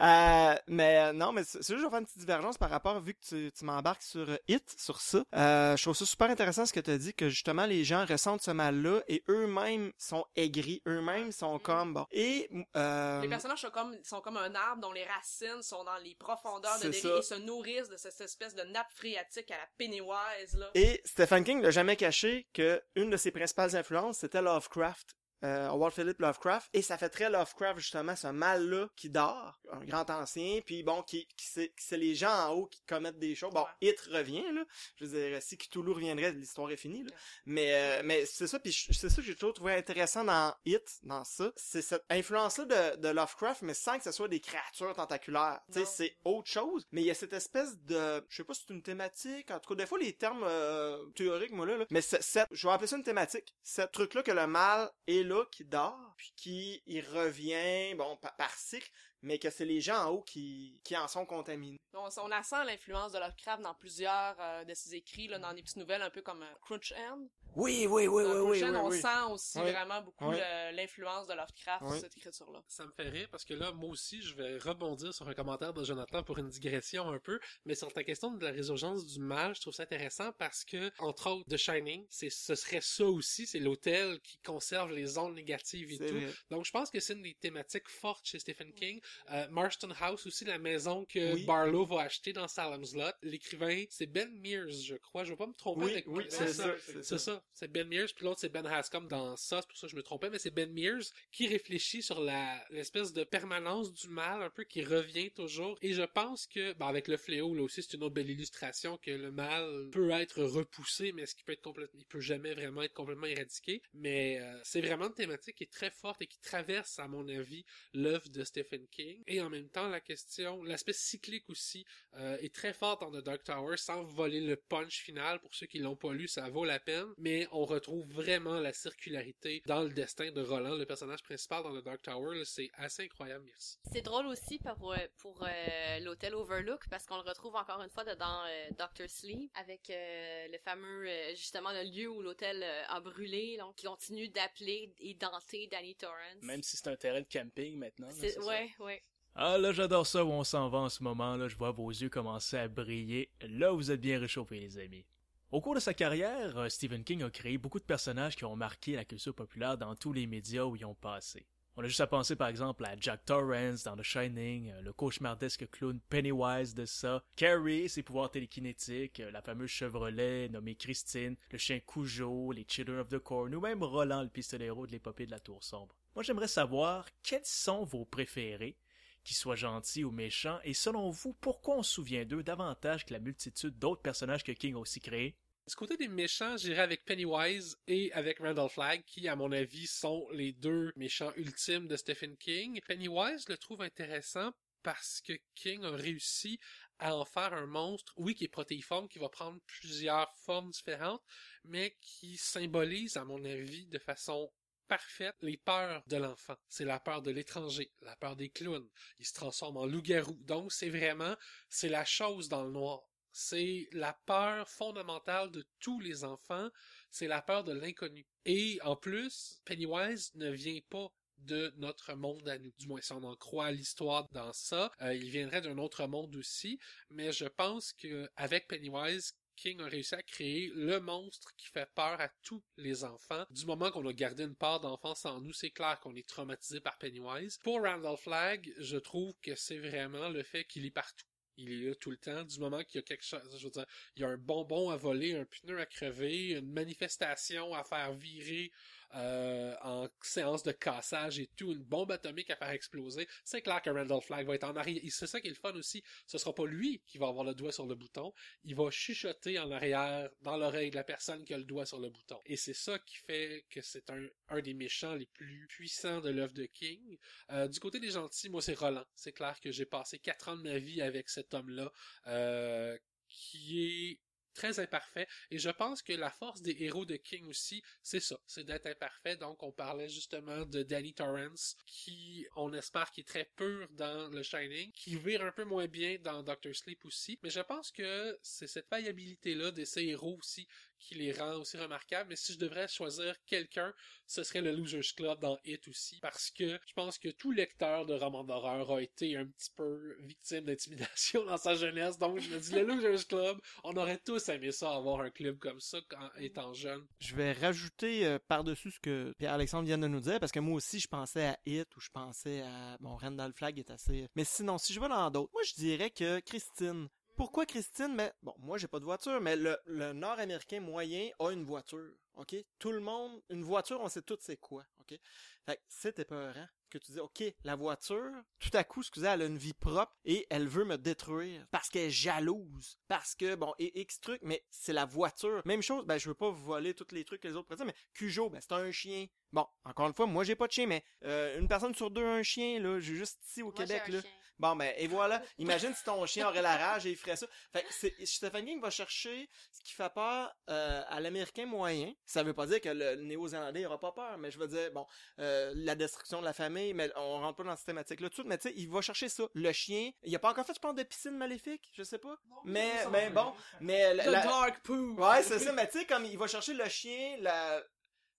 Euh, 0.02 0.56
mais 0.68 1.14
non, 1.14 1.32
mais 1.32 1.44
c'est 1.44 1.58
juste, 1.60 1.70
je 1.72 1.76
vais 1.84 1.90
faire 1.90 2.00
une 2.00 2.06
petite 2.06 2.20
divergence 2.20 2.58
par 2.58 2.70
rapport, 2.70 3.00
vu 3.02 3.14
que 3.14 3.20
tu, 3.22 3.52
tu 3.52 3.66
m'embarques 3.66 4.02
sur 4.04 4.28
Hit, 4.48 4.76
sur 4.80 5.02
ça. 5.02 5.24
Je 5.34 5.82
trouve 5.82 5.96
ça 5.96 6.06
super 6.06 6.30
intéressant 6.30 6.66
ce 6.66 6.74
que 6.74 6.80
tu 6.80 6.92
as 6.92 6.98
dit, 6.98 7.14
que 7.14 7.30
justement, 7.30 7.66
les 7.66 7.84
gens 7.84 8.06
ressentent 8.06 8.42
ce 8.42 8.52
mal-là 8.52 9.02
et 9.08 9.24
eux-mêmes 9.30 9.92
sont 9.98 10.26
aigris, 10.36 10.82
eux-mêmes 10.88 11.32
sont 11.32 11.60
comme, 11.60 11.94
bon. 11.94 12.06
Et, 12.12 12.50
Les 12.52 13.28
personnages 13.30 13.62
sont 13.62 13.70
comme, 13.72 13.96
sont 14.04 14.22
comme 14.22 14.38
un 14.38 14.54
arbre 14.56 14.82
dont 14.82 14.92
les 14.92 15.06
racines 15.06 15.62
sont 15.62 15.84
dans 15.84 15.98
les 15.98 16.16
profondeurs 16.16 16.80
de 16.80 16.92
ça. 16.92 17.18
et 17.18 17.22
se 17.22 17.36
nourrissent 17.36 17.90
de 17.90 17.98
cette 17.98 18.20
espèce 18.22 18.56
de 18.56 18.64
à 18.76 19.58
la 19.58 19.68
Pennywise. 19.78 20.58
Et 20.74 21.02
Stephen 21.06 21.44
King 21.44 21.62
n'a 21.62 21.72
jamais 21.72 21.96
caché 21.96 22.48
que 22.54 22.82
une 22.96 23.10
de 23.10 23.18
ses 23.18 23.32
principales 23.32 23.76
influences, 23.76 24.20
c'était 24.20 24.42
Lovecraft. 24.42 25.16
Euh, 25.44 25.68
Howard 25.70 25.94
Philip 25.94 26.20
Lovecraft, 26.20 26.70
et 26.74 26.82
ça 26.82 26.98
fait 26.98 27.10
très 27.10 27.30
Lovecraft 27.30 27.80
justement, 27.80 28.16
ce 28.16 28.28
mal-là 28.28 28.88
qui 28.96 29.10
dort, 29.10 29.60
un 29.72 29.84
grand 29.86 30.10
ancien, 30.10 30.60
puis 30.66 30.84
bon, 30.84 31.02
qui, 31.04 31.28
qui 31.36 31.48
c'est 31.78 31.98
les 31.98 32.16
gens 32.16 32.32
en 32.32 32.54
haut 32.54 32.66
qui 32.68 32.82
commettent 32.88 33.20
des 33.20 33.36
choses. 33.36 33.54
Bon, 33.54 33.66
Hit 33.82 34.00
revient 34.12 34.46
là, 34.54 34.64
je 34.98 35.06
veux 35.06 35.30
dire, 35.30 35.42
si 35.42 35.58
Cthulhu 35.58 35.92
reviendrait, 35.92 36.32
l'histoire 36.32 36.72
est 36.72 36.78
finie 36.78 37.04
là. 37.04 37.12
Mais 37.46 37.74
euh, 37.74 38.02
mais 38.04 38.26
c'est 38.26 38.48
ça, 38.48 38.60
puis 38.60 38.74
c'est 38.74 39.10
ça 39.10 39.16
que 39.16 39.22
j'ai 39.22 39.36
toujours 39.36 39.54
trouvé 39.54 39.76
intéressant 39.76 40.24
dans 40.24 40.54
Hit, 40.66 41.00
dans 41.04 41.24
ça, 41.24 41.52
c'est 41.56 41.82
cette 41.82 42.06
influence-là 42.10 42.66
de, 42.66 43.02
de 43.02 43.10
Lovecraft, 43.10 43.62
mais 43.64 43.74
sans 43.74 43.98
que 43.98 44.04
ce 44.04 44.12
soit 44.12 44.28
des 44.28 44.40
créatures 44.40 44.94
tentaculaires. 44.94 45.60
Tu 45.72 45.80
sais, 45.80 45.86
c'est 45.86 46.18
autre 46.24 46.50
chose, 46.50 46.88
mais 46.92 47.02
il 47.02 47.06
y 47.06 47.12
a 47.12 47.16
cette 47.16 47.34
espèce 47.34 47.78
de, 47.84 48.24
je 48.30 48.38
sais 48.38 48.44
pas 48.44 48.54
si 48.54 48.66
c'est 48.68 48.74
une 48.74 48.82
thématique, 48.84 49.52
en 49.52 49.60
tout 49.60 49.74
cas 49.74 49.76
des 49.76 49.86
fois 49.86 49.98
les 50.00 50.14
termes 50.14 50.44
euh, 50.44 51.06
théoriques, 51.16 51.52
moi 51.52 51.66
là, 51.66 51.78
là. 51.78 51.86
mais 51.90 52.02
cette, 52.02 52.48
je 52.52 52.68
vais 52.68 52.74
appeler 52.74 52.88
ça 52.88 52.98
une 52.98 53.04
thématique. 53.04 53.54
Ce 53.64 53.82
truc-là 53.82 54.24
que 54.24 54.32
le 54.32 54.48
mal 54.48 54.90
est 55.08 55.24
là, 55.24 55.33
qui 55.52 55.66
dort, 55.66 56.14
puis 56.18 56.34
qui 56.36 56.84
il 56.86 57.08
revient, 57.08 57.96
bon, 57.96 58.18
par, 58.18 58.36
par 58.36 58.52
cycle, 58.52 58.90
mais 59.24 59.40
que 59.40 59.50
c'est 59.50 59.66
les 59.66 59.82
gens 59.82 60.06
en 60.06 60.10
haut 60.12 60.22
qui, 60.22 60.80
qui 60.84 60.96
en 60.96 61.08
sont 61.08 61.26
contaminés. 61.26 61.78
On, 61.96 62.10
on 62.18 62.28
la 62.28 62.44
sent 62.44 62.64
l'influence 62.66 63.12
de 63.12 63.20
Lovecraft 63.20 63.62
dans 63.64 63.74
plusieurs 63.76 64.36
euh, 64.40 64.64
de 64.66 64.74
ses 64.74 64.96
écrits, 64.96 65.28
là, 65.28 65.40
dans 65.40 65.54
des 65.54 65.62
petites 65.62 65.78
nouvelles 65.78 66.02
un 66.02 66.10
peu 66.10 66.22
comme 66.22 66.42
euh, 66.44 66.54
Crunch 66.62 66.92
End. 66.94 67.28
Oui, 67.56 67.86
oui, 67.88 68.08
oui, 68.08 68.24
Dans 68.24 68.32
oui, 68.34 68.40
oui, 68.52 68.60
Crunch 68.60 68.72
oui, 68.72 68.78
End, 68.78 68.86
on 68.86 68.90
oui. 68.90 69.00
sent 69.00 69.24
aussi 69.32 69.60
Oui. 69.60 69.72
vraiment 69.72 70.02
beaucoup 70.02 70.32
l'influence 70.72 71.28
de 71.28 71.34
Lovecraft 71.34 71.84
Oui. 71.84 71.92
sur 71.92 72.00
cette 72.02 72.18
écriture-là. 72.18 72.64
Ça 72.68 72.86
me 72.86 72.92
fait 72.92 73.10
rire 73.10 73.28
parce 73.32 73.46
que 73.46 73.54
là, 73.54 73.72
moi 73.72 73.90
aussi, 73.90 74.22
je 74.22 74.36
vais 74.36 74.58
rebondir 74.58 75.14
sur 75.14 75.28
un 75.30 75.34
commentaire 75.34 75.74
de 75.74 75.84
Jonathan 75.84 76.24
pour 76.24 76.40
une 76.40 76.50
digression 76.50 77.08
un 77.10 77.20
peu, 77.20 77.40
mais 77.66 77.76
sur 77.76 77.92
ta 77.94 78.04
question 78.04 78.32
de 78.32 78.44
la 78.44 78.52
résurgence 78.52 79.06
du 79.06 79.20
mal, 79.20 79.56
je 79.56 79.62
trouve 79.62 79.74
ça 79.74 79.84
intéressant 79.84 80.32
parce 80.34 80.66
que, 80.66 80.92
entre 81.00 81.30
autres, 81.30 81.48
The 81.50 81.58
Shining, 81.58 82.06
c'est, 82.10 82.32
ce 82.32 82.56
serait 82.56 82.82
ça 82.82 83.06
aussi, 83.06 83.46
c'est 83.46 83.60
l'hôtel 83.60 84.20
qui 84.22 84.38
conserve 84.40 84.92
les 84.92 85.18
ondes 85.20 85.36
négatives 85.36 85.92
et 85.92 85.98
tout. 86.00 86.16
vrai. 86.16 86.34
Donc, 86.50 86.66
je 86.66 86.72
pense 86.72 86.90
que 86.90 87.00
c'est 87.00 87.14
une 87.14 87.22
des 87.22 87.36
thématiques 87.36 87.88
fortes 87.88 88.26
chez 88.26 88.40
Stephen 88.40 88.74
King. 88.74 89.00
Euh, 89.32 89.48
Marston 89.50 89.90
House 90.00 90.26
aussi, 90.26 90.46
la 90.46 90.58
maison 90.58 91.06
que 91.06 91.34
Oui. 91.34 91.44
Barlow 91.46 91.86
va 91.86 92.02
acheter 92.02 92.34
dans 92.34 92.48
Salem's 92.48 92.94
Lot. 92.96 93.14
L'écrivain, 93.24 93.84
c'est 93.90 94.06
Ben 94.06 94.30
Mears, 94.42 94.70
je 94.72 94.96
crois. 94.96 95.24
Je 95.24 95.32
vais 95.32 95.38
pas 95.38 95.48
me 95.48 95.54
tromper 95.54 95.86
Oui, 95.86 95.92
avec 95.92 96.06
oui, 96.08 96.24
Ben 96.26 96.30
c'est 96.32 96.44
Mears. 96.46 96.54
ça, 96.56 96.76
C'est 96.86 97.04
c'est 97.04 97.18
ça. 97.20 97.44
C'est 97.54 97.68
Ben 97.72 97.88
Mears, 97.88 98.10
puis 98.16 98.26
l'autre 98.26 98.40
c'est 98.40 98.50
Ben 98.50 98.66
Hascom 98.66 99.08
dans 99.08 99.36
ça, 99.38 99.62
c'est 99.62 99.68
pour 99.68 99.78
ça 99.78 99.88
que 99.88 99.92
je 99.92 99.96
me 99.98 100.04
trompais, 100.04 100.30
mais 100.30 100.40
c'est 100.40 100.52
Ben 100.54 100.72
Mears 100.72 101.04
qui 101.32 101.48
réfléchit 101.48 102.02
sur 102.02 102.22
la 102.22 102.64
l'espèce 102.70 103.14
de 103.14 103.24
permanence 103.24 103.94
du 103.94 104.10
mal, 104.10 104.42
un 104.42 104.50
peu 104.50 104.64
qui 104.64 104.84
revient 104.84 105.32
toujours. 105.32 105.78
Et 105.82 105.94
je 105.94 106.04
pense 106.04 106.48
que, 106.48 106.74
ben, 106.74 106.88
avec 106.88 107.08
le 107.08 107.18
fléau, 107.18 107.54
là 107.56 107.64
aussi, 107.64 107.82
c'est 107.84 107.94
une 107.98 108.04
autre 108.04 108.14
belle 108.16 108.30
illustration 108.30 108.98
que 108.98 109.12
le 109.12 109.32
mal 109.32 109.90
peut 109.92 110.10
être 110.12 110.44
repoussé, 110.44 111.12
mais 111.14 111.26
ce 111.26 111.36
qui 111.36 111.44
peut 111.44 111.54
être 111.54 111.62
complètement, 111.62 112.00
il 112.00 112.06
peut 112.06 112.20
jamais 112.20 112.54
vraiment 112.54 112.82
être 112.84 112.94
complètement 112.94 113.28
éradiqué. 113.28 113.82
Mais 113.94 114.40
euh, 114.40 114.60
c'est 114.64 114.82
vraiment 114.82 115.08
une 115.08 115.14
thématique 115.14 115.56
qui 115.58 115.64
est 115.64 115.72
très 115.72 115.92
forte 115.92 116.22
et 116.22 116.28
qui 116.28 116.40
traverse, 116.40 117.00
à 117.00 117.08
mon 117.08 117.28
avis, 117.28 117.66
l'œuvre 117.94 118.30
de 118.30 118.44
Stephen 118.44 118.88
King. 118.92 119.03
Et 119.28 119.42
en 119.42 119.50
même 119.50 119.70
temps, 119.70 119.88
la 119.88 120.00
question, 120.02 120.64
l'aspect 120.64 120.94
cyclique 120.94 121.50
aussi, 121.50 121.86
euh, 122.16 122.38
est 122.40 122.54
très 122.54 122.74
fort 122.74 122.98
dans 123.00 123.12
The 123.12 123.24
Dark 123.24 123.44
Tower, 123.44 123.78
sans 123.78 124.04
voler 124.04 124.42
le 124.42 124.56
punch 124.56 125.02
final. 125.02 125.40
Pour 125.40 125.54
ceux 125.56 125.68
qui 125.68 125.80
l'ont 125.80 125.96
pas 125.96 126.14
lu, 126.14 126.28
ça 126.28 126.50
vaut 126.50 126.66
la 126.66 126.80
peine. 126.80 127.08
Mais 127.18 127.48
on 127.52 127.66
retrouve 127.66 128.06
vraiment 128.12 128.60
la 128.60 128.74
circularité 128.74 129.62
dans 129.66 129.82
le 129.82 129.90
destin 129.90 130.32
de 130.32 130.42
Roland, 130.42 130.76
le 130.76 130.86
personnage 130.86 131.24
principal 131.24 131.64
dans 131.64 131.80
The 131.80 131.84
Dark 131.84 132.02
Tower. 132.02 132.44
C'est 132.46 132.70
assez 132.76 133.04
incroyable, 133.04 133.46
merci. 133.46 133.78
C'est 133.92 134.02
drôle 134.02 134.28
aussi 134.28 134.60
pour, 134.60 134.94
euh, 134.94 134.98
pour 135.18 135.44
euh, 135.44 136.00
l'hôtel 136.00 136.36
Overlook 136.36 136.88
parce 136.90 137.06
qu'on 137.06 137.18
le 137.18 137.28
retrouve 137.28 137.56
encore 137.56 137.82
une 137.82 137.90
fois 137.90 138.04
dans 138.16 138.46
euh, 138.46 138.70
Doctor 138.78 139.10
Sleep 139.10 139.52
avec 139.56 139.90
euh, 139.90 140.48
le 140.52 140.58
fameux 140.60 141.08
euh, 141.08 141.30
justement 141.36 141.72
le 141.72 141.84
lieu 141.84 142.10
où 142.10 142.22
l'hôtel 142.22 142.62
euh, 142.64 142.84
a 142.88 143.00
brûlé 143.00 143.58
donc 143.58 143.76
qui 143.76 143.86
continue 143.86 144.30
d'appeler 144.30 144.94
et 145.00 145.14
d'hanter 145.16 145.68
Danny 145.68 145.96
Torrance. 145.96 146.42
Même 146.42 146.64
si 146.64 146.78
c'est 146.78 146.88
un 146.88 146.96
terrain 146.96 147.22
de 147.22 147.28
camping 147.32 147.78
maintenant. 147.78 148.08
là, 148.08 148.30
ça. 148.30 148.40
ouais, 148.46 148.70
ouais. 148.80 148.93
Ah 149.36 149.58
là, 149.58 149.72
j'adore 149.72 150.06
ça 150.06 150.24
où 150.24 150.30
on 150.30 150.44
s'en 150.44 150.70
va 150.70 150.78
en 150.78 150.90
ce 150.90 151.02
moment. 151.02 151.36
Là, 151.36 151.48
je 151.48 151.56
vois 151.56 151.72
vos 151.72 151.90
yeux 151.90 152.10
commencer 152.10 152.56
à 152.56 152.68
briller. 152.68 153.32
Là, 153.42 153.72
vous 153.72 153.90
êtes 153.90 154.00
bien 154.00 154.20
réchauffés, 154.20 154.60
les 154.60 154.78
amis. 154.78 155.06
Au 155.52 155.60
cours 155.60 155.74
de 155.74 155.80
sa 155.80 155.96
carrière, 155.96 156.58
euh, 156.58 156.70
Stephen 156.70 157.04
King 157.04 157.24
a 157.24 157.32
créé 157.32 157.58
beaucoup 157.58 157.80
de 157.80 157.84
personnages 157.84 158.36
qui 158.36 158.46
ont 158.46 158.56
marqué 158.56 158.96
la 158.96 159.06
culture 159.06 159.34
populaire 159.34 159.78
dans 159.78 159.96
tous 159.96 160.14
les 160.14 160.28
médias 160.28 160.66
où 160.66 160.76
ils 160.76 160.86
ont 160.86 160.94
passé. 160.94 161.48
On 161.76 161.84
a 161.84 161.88
juste 161.88 162.02
à 162.02 162.08
penser 162.08 162.36
par 162.36 162.50
exemple 162.50 162.86
à 162.86 162.96
Jack 163.00 163.26
Torrance 163.26 163.84
dans 163.84 163.98
The 163.98 164.04
Shining, 164.04 164.70
euh, 164.70 164.82
le 164.84 164.94
cauchemardesque 164.94 165.68
clown 165.72 166.00
Pennywise 166.10 166.76
de 166.76 166.86
ça, 166.86 167.24
Carrie, 167.36 167.90
ses 167.90 168.04
pouvoirs 168.04 168.30
télékinétiques, 168.30 169.20
euh, 169.20 169.32
la 169.32 169.42
fameuse 169.42 169.72
Chevrolet 169.72 170.50
nommée 170.50 170.76
Christine, 170.76 171.36
le 171.50 171.58
chien 171.58 171.80
Cujo, 171.80 172.52
les 172.52 172.66
Children 172.68 173.00
of 173.00 173.10
the 173.10 173.18
Corn 173.18 173.56
ou 173.56 173.62
même 173.62 173.82
Roland 173.82 174.22
le 174.22 174.30
pistolero 174.30 174.86
de 174.86 174.92
l'épopée 174.92 175.26
de 175.26 175.32
la 175.32 175.40
Tour 175.40 175.64
Sombre. 175.64 175.96
Moi 176.14 176.22
j'aimerais 176.22 176.48
savoir 176.48 177.08
quels 177.24 177.46
sont 177.46 177.84
vos 177.84 178.06
préférés 178.06 178.78
qu'ils 179.24 179.38
soient 179.38 179.56
gentils 179.56 180.04
ou 180.04 180.12
méchants, 180.12 180.60
et 180.64 180.74
selon 180.74 181.10
vous, 181.10 181.34
pourquoi 181.34 181.78
on 181.78 181.84
se 181.84 181.94
souvient 181.94 182.26
d'eux 182.26 182.44
davantage 182.44 183.06
que 183.06 183.14
la 183.14 183.20
multitude 183.20 183.78
d'autres 183.78 184.02
personnages 184.02 184.44
que 184.44 184.52
King 184.52 184.76
a 184.76 184.80
aussi 184.80 185.00
créés? 185.00 185.36
Du 185.66 185.76
côté 185.76 185.96
des 185.96 186.10
méchants, 186.10 186.58
j'irai 186.58 186.82
avec 186.82 187.06
Pennywise 187.06 187.78
et 187.88 188.12
avec 188.12 188.40
Randall 188.40 188.70
Flagg, 188.70 189.04
qui, 189.06 189.30
à 189.30 189.36
mon 189.38 189.52
avis, 189.54 189.88
sont 189.88 190.28
les 190.34 190.52
deux 190.52 190.92
méchants 190.98 191.32
ultimes 191.38 191.88
de 191.88 191.96
Stephen 191.96 192.36
King. 192.36 192.82
Pennywise 192.86 193.48
le 193.48 193.58
trouve 193.58 193.82
intéressant 193.82 194.52
parce 194.84 195.22
que 195.22 195.32
King 195.56 195.86
a 195.86 195.92
réussi 195.92 196.60
à 197.00 197.16
en 197.16 197.24
faire 197.24 197.54
un 197.54 197.66
monstre, 197.66 198.14
oui, 198.18 198.36
qui 198.36 198.44
est 198.44 198.50
protéiforme, 198.50 199.08
qui 199.08 199.20
va 199.20 199.30
prendre 199.30 199.60
plusieurs 199.66 200.30
formes 200.36 200.70
différentes, 200.70 201.24
mais 201.64 201.98
qui 202.02 202.36
symbolise, 202.36 203.16
à 203.16 203.24
mon 203.24 203.44
avis, 203.46 203.88
de 203.88 204.00
façon 204.00 204.52
parfaite 204.88 205.36
les 205.42 205.58
peurs 205.58 206.04
de 206.08 206.18
l'enfant. 206.18 206.56
C'est 206.70 206.86
la 206.86 207.00
peur 207.00 207.22
de 207.22 207.32
l'étranger, 207.32 207.92
la 208.02 208.16
peur 208.16 208.36
des 208.36 208.50
clowns. 208.50 208.88
Il 209.20 209.26
se 209.26 209.34
transforme 209.34 209.78
en 209.78 209.86
loup-garou. 209.86 210.38
Donc, 210.42 210.72
c'est 210.72 210.90
vraiment, 210.90 211.36
c'est 211.70 211.90
la 211.90 212.06
chose 212.06 212.50
dans 212.50 212.64
le 212.64 212.72
noir. 212.72 213.02
C'est 213.32 213.88
la 213.92 214.14
peur 214.28 214.70
fondamentale 214.70 215.50
de 215.50 215.66
tous 215.80 216.00
les 216.00 216.24
enfants, 216.24 216.70
c'est 217.10 217.28
la 217.28 217.42
peur 217.42 217.64
de 217.64 217.74
l'inconnu. 217.74 218.28
Et 218.46 218.80
en 218.84 218.96
plus, 218.96 219.60
Pennywise 219.66 220.32
ne 220.36 220.52
vient 220.52 220.80
pas 220.90 221.12
de 221.40 221.74
notre 221.78 222.14
monde 222.14 222.48
à 222.48 222.58
nous. 222.60 222.72
Du 222.78 222.88
moins, 222.88 223.02
si 223.02 223.12
on 223.12 223.24
en 223.24 223.36
croit 223.36 223.72
l'histoire 223.72 224.28
dans 224.32 224.54
ça, 224.54 224.92
euh, 225.02 225.14
il 225.14 225.30
viendrait 225.30 225.62
d'un 225.62 225.78
autre 225.78 226.06
monde 226.08 226.36
aussi. 226.36 226.80
Mais 227.10 227.32
je 227.32 227.46
pense 227.46 227.92
que 227.94 228.30
avec 228.36 228.68
Pennywise, 228.68 229.34
King 229.56 229.82
a 229.82 229.86
réussi 229.86 230.16
à 230.16 230.24
créer 230.24 230.72
le 230.76 231.00
monstre 231.00 231.56
qui 231.56 231.68
fait 231.68 231.90
peur 231.96 232.20
à 232.20 232.30
tous 232.44 232.64
les 232.78 233.04
enfants. 233.04 233.46
Du 233.50 233.66
moment 233.66 233.92
qu'on 233.92 234.08
a 234.08 234.14
gardé 234.14 234.44
une 234.44 234.56
part 234.56 234.80
d'enfance 234.80 235.26
en 235.26 235.42
nous, 235.42 235.54
c'est 235.54 235.72
clair 235.72 236.00
qu'on 236.00 236.16
est 236.16 236.28
traumatisé 236.28 236.80
par 236.80 236.98
Pennywise. 236.98 237.60
Pour 237.64 237.82
Randall 237.82 238.18
Flagg, 238.18 238.74
je 238.78 238.98
trouve 238.98 239.34
que 239.42 239.56
c'est 239.56 239.80
vraiment 239.80 240.30
le 240.30 240.44
fait 240.44 240.66
qu'il 240.66 240.86
est 240.86 240.92
partout. 240.92 241.26
Il 241.56 241.72
est 241.72 241.90
là 241.90 241.96
tout 241.96 242.10
le 242.10 242.18
temps, 242.18 242.44
du 242.44 242.60
moment 242.60 242.84
qu'il 242.84 242.96
y 242.96 243.04
a 243.04 243.04
quelque 243.04 243.24
chose, 243.24 243.58
je 243.58 243.64
veux 243.64 243.72
dire, 243.72 243.86
il 244.16 244.24
y 244.24 244.26
a 244.26 244.30
un 244.30 244.38
bonbon 244.38 244.90
à 244.90 244.98
voler, 244.98 245.36
un 245.36 245.46
pneu 245.46 245.80
à 245.80 245.86
crever, 245.86 246.54
une 246.54 246.72
manifestation 246.72 247.76
à 247.76 247.84
faire 247.84 248.12
virer 248.14 248.72
euh, 249.16 249.76
en 249.82 250.08
séance 250.22 250.64
de 250.64 250.72
cassage 250.72 251.40
et 251.40 251.50
tout, 251.56 251.72
une 251.72 251.84
bombe 251.84 252.12
atomique 252.12 252.50
à 252.50 252.56
faire 252.56 252.70
exploser. 252.70 253.28
C'est 253.44 253.62
clair 253.62 253.82
que 253.82 253.90
Randall 253.90 254.22
Flagg 254.22 254.48
va 254.48 254.56
être 254.56 254.64
en 254.64 254.76
arrière. 254.76 255.02
C'est 255.10 255.28
ça 255.28 255.40
qui 255.40 255.48
est 255.48 255.52
le 255.52 255.56
fun 255.56 255.74
aussi. 255.74 256.04
Ce 256.26 256.38
sera 256.38 256.54
pas 256.54 256.66
lui 256.66 257.02
qui 257.06 257.18
va 257.18 257.28
avoir 257.28 257.46
le 257.46 257.54
doigt 257.54 257.72
sur 257.72 257.86
le 257.86 257.96
bouton. 257.96 258.34
Il 258.64 258.76
va 258.76 258.90
chuchoter 258.90 259.60
en 259.60 259.72
arrière, 259.72 260.30
dans 260.42 260.58
l'oreille 260.58 260.92
de 260.92 260.96
la 260.96 261.04
personne 261.04 261.44
qui 261.44 261.54
a 261.54 261.58
le 261.58 261.64
doigt 261.64 261.86
sur 261.86 262.00
le 262.00 262.10
bouton. 262.10 262.40
Et 262.46 262.58
c'est 262.58 262.74
ça 262.74 263.00
qui 263.00 263.18
fait 263.18 263.66
que 263.70 263.82
c'est 263.82 264.10
un, 264.10 264.28
un 264.50 264.62
des 264.62 264.74
méchants 264.74 265.16
les 265.16 265.28
plus 265.28 265.68
puissants 265.68 266.22
de 266.22 266.30
l'œuvre 266.30 266.54
de 266.54 266.66
King. 266.66 267.18
Euh, 267.52 267.68
du 267.68 267.80
côté 267.80 268.00
des 268.00 268.12
gentils, 268.12 268.50
moi 268.50 268.62
c'est 268.62 268.78
Roland. 268.78 269.06
C'est 269.16 269.34
clair 269.34 269.60
que 269.62 269.72
j'ai 269.72 269.86
passé 269.86 270.20
quatre 270.20 270.50
ans 270.50 270.56
de 270.56 270.64
ma 270.64 270.78
vie 270.78 271.02
avec 271.02 271.30
cet 271.30 271.54
homme-là, 271.54 271.92
euh, 272.28 272.98
qui 273.30 273.84
est 273.84 274.20
très 274.54 274.80
imparfait. 274.80 275.28
Et 275.52 275.58
je 275.58 275.70
pense 275.70 276.02
que 276.02 276.14
la 276.14 276.32
force 276.32 276.62
des 276.62 276.76
héros 276.80 277.06
de 277.06 277.16
King 277.16 277.46
aussi, 277.48 277.84
c'est 278.02 278.20
ça, 278.20 278.38
c'est 278.46 278.64
d'être 278.64 278.88
imparfait. 278.88 279.38
Donc, 279.38 279.62
on 279.64 279.72
parlait 279.72 280.10
justement 280.10 280.66
de 280.66 280.84
Danny 280.84 281.14
Torrance, 281.14 281.76
qui, 281.86 282.46
on 282.56 282.74
espère, 282.74 283.12
qui 283.12 283.22
est 283.22 283.28
très 283.28 283.50
pur 283.56 283.88
dans 283.92 284.30
Le 284.30 284.44
Shining, 284.44 284.92
qui 284.92 285.16
vire 285.18 285.44
un 285.44 285.52
peu 285.52 285.64
moins 285.64 285.88
bien 285.88 286.18
dans 286.22 286.44
Doctor 286.44 286.76
Sleep 286.76 287.04
aussi. 287.06 287.40
Mais 287.44 287.50
je 287.50 287.62
pense 287.62 287.92
que 287.92 288.38
c'est 288.42 288.68
cette 288.68 288.88
faillibilité-là 288.88 289.72
de 289.72 289.86
ces 289.86 290.04
héros 290.04 290.38
aussi 290.38 290.68
qui 291.04 291.16
les 291.16 291.32
rend 291.32 291.56
aussi 291.56 291.78
remarquables. 291.78 292.30
Mais 292.30 292.36
si 292.36 292.54
je 292.54 292.60
devrais 292.60 292.88
choisir 292.88 293.36
quelqu'un, 293.46 293.94
ce 294.26 294.44
serait 294.44 294.62
le 294.62 294.72
Losers 294.72 295.14
Club 295.16 295.40
dans 295.40 295.58
Hit 295.66 295.88
aussi. 295.88 296.20
Parce 296.22 296.50
que 296.50 296.80
je 296.86 296.94
pense 296.94 297.18
que 297.18 297.30
tout 297.30 297.52
lecteur 297.52 298.06
de 298.06 298.14
romans 298.14 298.44
d'horreur 298.44 298.92
a 298.92 299.02
été 299.02 299.36
un 299.38 299.46
petit 299.46 299.72
peu 299.76 300.18
victime 300.22 300.66
d'intimidation 300.66 301.46
dans 301.46 301.58
sa 301.58 301.76
jeunesse. 301.76 302.18
Donc, 302.18 302.40
je 302.40 302.50
me 302.50 302.60
dis, 302.60 302.74
le 302.74 302.84
Losers 302.84 303.28
Club, 303.28 303.60
on 303.84 303.96
aurait 303.96 304.20
tous 304.20 304.50
aimé 304.50 304.72
ça, 304.72 304.96
avoir 304.96 305.22
un 305.22 305.30
club 305.30 305.60
comme 305.60 305.80
ça 305.80 306.00
étant 306.38 306.74
jeune. 306.74 307.06
Je 307.20 307.36
vais 307.36 307.52
rajouter 307.52 308.26
euh, 308.26 308.40
par-dessus 308.48 308.92
ce 308.92 309.00
que 309.00 309.34
Pierre-Alexandre 309.38 309.86
vient 309.86 309.98
de 309.98 310.08
nous 310.08 310.22
dire, 310.22 310.40
parce 310.40 310.52
que 310.52 310.60
moi 310.60 310.76
aussi, 310.76 311.00
je 311.00 311.08
pensais 311.08 311.46
à 311.46 311.60
Hit 311.66 311.96
ou 311.96 312.00
je 312.00 312.10
pensais 312.10 312.62
à... 312.62 312.98
Bon, 313.00 313.16
Randall 313.16 313.54
Flagg 313.54 313.78
est 313.78 313.92
assez... 313.92 314.28
Mais 314.36 314.46
sinon, 314.46 314.78
si 314.78 314.94
je 314.94 315.00
vais 315.00 315.10
dans 315.10 315.30
d'autres, 315.30 315.52
moi, 315.54 315.64
je 315.64 315.76
dirais 315.76 316.10
que 316.10 316.40
Christine... 316.40 317.10
Pourquoi 317.36 317.66
Christine? 317.66 318.14
Mais 318.16 318.32
bon, 318.42 318.54
moi 318.60 318.78
j'ai 318.78 318.88
pas 318.88 319.00
de 319.00 319.06
voiture, 319.06 319.40
mais 319.42 319.56
le, 319.56 319.78
le 319.86 320.14
Nord-Américain 320.14 320.80
moyen 320.80 321.30
a 321.40 321.52
une 321.52 321.64
voiture. 321.64 322.14
OK? 322.36 322.56
Tout 322.80 322.92
le 322.92 323.00
monde, 323.00 323.42
une 323.50 323.64
voiture, 323.64 324.00
on 324.02 324.10
sait 324.10 324.22
tout 324.22 324.38
c'est 324.40 324.58
quoi. 324.58 324.84
OK? 325.00 325.18
Fait 325.66 325.76
que 325.78 325.82
c'est 325.88 326.20
épeurant 326.20 326.68
que 326.90 326.98
tu 327.00 327.12
dis, 327.14 327.20
ok, 327.20 327.44
la 327.64 327.76
voiture, 327.76 328.32
tout 328.60 328.70
à 328.74 328.84
coup, 328.84 329.02
excusez, 329.02 329.26
elle 329.28 329.42
a 329.42 329.46
une 329.46 329.58
vie 329.58 329.74
propre 329.74 330.16
et 330.26 330.46
elle 330.52 330.68
veut 330.68 330.84
me 330.86 330.98
détruire 330.98 331.66
parce 331.72 331.90
qu'elle 331.90 332.08
est 332.08 332.12
jalouse, 332.12 333.00
parce 333.08 333.34
que, 333.34 333.56
bon, 333.56 333.74
et 333.80 334.00
X 334.02 334.20
truc, 334.20 334.40
mais 334.44 334.64
c'est 334.70 334.94
la 334.94 335.06
voiture. 335.06 335.62
Même 335.66 335.82
chose, 335.82 336.06
ben, 336.06 336.18
je 336.20 336.30
veux 336.30 336.36
pas 336.36 336.50
vous 336.52 336.64
voler 336.64 336.94
tous 336.94 337.08
les 337.12 337.24
trucs 337.26 337.42
que 337.42 337.48
les 337.48 337.56
autres 337.56 337.68
présentent, 337.68 337.88
mais 337.88 337.96
Cujo, 338.14 338.50
ben, 338.50 338.60
c'est 338.62 338.74
un 338.74 338.92
chien. 338.92 339.26
Bon, 339.52 339.66
encore 339.86 340.08
une 340.08 340.14
fois, 340.14 340.28
moi, 340.28 340.44
j'ai 340.44 340.56
pas 340.56 340.68
de 340.68 340.72
chien, 340.72 340.86
mais 340.86 341.04
euh, 341.24 341.60
une 341.60 341.68
personne 341.68 341.96
sur 341.96 342.12
deux 342.12 342.24
a 342.26 342.34
un 342.36 342.44
chien, 342.44 342.80
là, 342.80 343.00
j'ai 343.00 343.16
juste 343.16 343.40
ici 343.46 343.62
au 343.64 343.68
Moi, 343.68 343.76
Québec, 343.76 344.04
un 344.08 344.12
là. 344.12 344.22
chien. 344.22 344.32
Bon, 344.60 344.76
ben, 344.76 344.94
et 344.98 345.08
voilà. 345.08 345.42
Imagine 345.58 345.94
si 345.94 346.04
ton 346.04 346.26
chien 346.26 346.48
aurait 346.48 346.62
la 346.62 346.78
rage 346.78 347.06
et 347.06 347.12
il 347.12 347.18
ferait 347.18 347.36
ça. 347.36 347.48
Fait 347.72 347.84
que 347.84 348.26
Stephen 348.26 348.66
King 348.66 348.82
va 348.82 348.90
chercher 348.90 349.50
ce 349.72 349.82
qui 349.84 349.94
fait 349.94 350.14
peur 350.14 350.54
euh, 350.70 351.02
à 351.08 351.20
l'américain 351.20 351.66
moyen. 351.66 352.14
Ça 352.26 352.44
veut 352.44 352.54
pas 352.54 352.66
dire 352.68 352.80
que 352.80 352.90
le, 352.90 353.16
néo-zélandais 353.16 353.86
aura 353.86 354.00
pas 354.00 354.12
peur, 354.12 354.38
mais 354.38 354.52
je 354.52 354.60
veux 354.60 354.68
dire, 354.68 354.92
bon, 354.92 355.06
euh, 355.40 355.72
la 355.76 355.96
destruction 355.96 356.40
de 356.40 356.46
la 356.46 356.54
famille, 356.54 356.94
mais 356.94 357.12
on 357.16 357.40
rentre 357.40 357.58
pas 357.58 357.64
dans 357.64 357.76
cette 357.76 357.88
thématique-là 357.88 358.28
tout 358.30 358.30
de 358.30 358.36
suite, 358.36 358.48
mais 358.48 358.58
tu 358.58 358.70
sais, 358.70 358.74
il 358.78 358.90
va 358.90 359.02
chercher 359.02 359.30
ça. 359.30 359.44
Le 359.54 359.72
chien, 359.72 360.12
il 360.24 360.36
a 360.36 360.40
pas 360.40 360.52
encore 360.52 360.66
fait, 360.66 360.74
je 360.76 360.80
pense, 360.80 360.96
de 360.96 361.04
piscine 361.04 361.36
maléfique, 361.38 361.90
je 361.94 362.04
sais 362.04 362.20
pas. 362.20 362.36
mais, 362.64 362.92
mais 363.12 363.30
bon, 363.30 363.54
mais 363.82 364.14
la- 364.14 364.24
The 364.26 364.28
la- 364.28 364.44
Dark 364.44 364.80
Poo! 364.84 365.16
Ouais, 365.18 365.44
c'est 365.44 365.60
ça, 365.60 365.72
mais 365.74 365.88
tu 365.90 366.00
sais, 366.00 366.06
comme 366.06 366.26
il 366.26 366.38
va 366.38 366.48
chercher 366.48 366.74
le 366.74 366.88
chien, 366.90 367.38
la, 367.40 367.84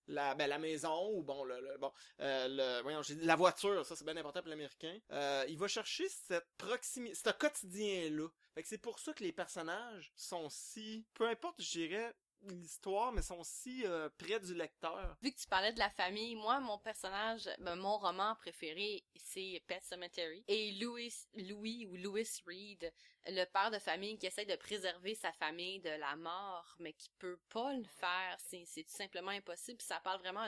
la, 0.07 0.35
ben, 0.35 0.47
la 0.47 0.59
maison, 0.59 1.11
ou 1.13 1.23
bon, 1.23 1.43
le, 1.43 1.77
bon, 1.79 1.91
euh, 2.21 2.81
la 3.21 3.35
voiture, 3.35 3.85
ça 3.85 3.95
c'est 3.95 4.05
bien 4.05 4.17
important 4.17 4.41
pour 4.41 4.49
l'américain. 4.49 4.97
Euh, 5.11 5.45
il 5.47 5.57
va 5.57 5.67
chercher 5.67 6.07
cette 6.09 6.47
proximité, 6.57 7.15
ce 7.15 7.29
quotidien-là. 7.31 8.27
Fait 8.53 8.63
que 8.63 8.67
c'est 8.67 8.77
pour 8.77 8.99
ça 8.99 9.13
que 9.13 9.23
les 9.23 9.31
personnages 9.33 10.11
sont 10.15 10.49
si, 10.49 11.05
peu 11.13 11.27
importe, 11.27 11.61
je 11.61 11.79
dirais, 11.79 12.13
l'histoire, 12.53 13.11
mais 13.11 13.21
sont 13.21 13.43
si 13.43 13.85
euh, 13.85 14.09
près 14.17 14.39
du 14.39 14.53
lecteur. 14.53 15.17
Vu 15.21 15.31
que 15.31 15.39
tu 15.39 15.47
parlais 15.47 15.73
de 15.73 15.79
la 15.79 15.89
famille, 15.89 16.35
moi, 16.35 16.59
mon 16.59 16.77
personnage, 16.77 17.49
ben, 17.59 17.75
mon 17.75 17.97
roman 17.97 18.35
préféré, 18.35 19.03
c'est 19.17 19.61
Pet 19.67 19.83
Cemetery. 19.83 20.43
Et 20.47 20.73
Louis, 20.73 21.13
Louis 21.35 21.87
ou 21.87 21.95
Louis 21.95 22.27
Reed, 22.45 22.91
le 23.27 23.45
père 23.45 23.71
de 23.71 23.79
famille 23.79 24.17
qui 24.17 24.27
essaie 24.27 24.45
de 24.45 24.55
préserver 24.55 25.15
sa 25.15 25.31
famille 25.33 25.79
de 25.79 25.89
la 25.89 26.15
mort, 26.15 26.75
mais 26.79 26.93
qui 26.93 27.09
peut 27.17 27.39
pas 27.49 27.73
le 27.73 27.83
faire, 27.83 28.37
c'est, 28.39 28.65
tout 28.83 28.95
simplement 28.95 29.31
impossible. 29.31 29.81
Ça 29.81 29.99
parle 29.99 30.19
vraiment 30.19 30.47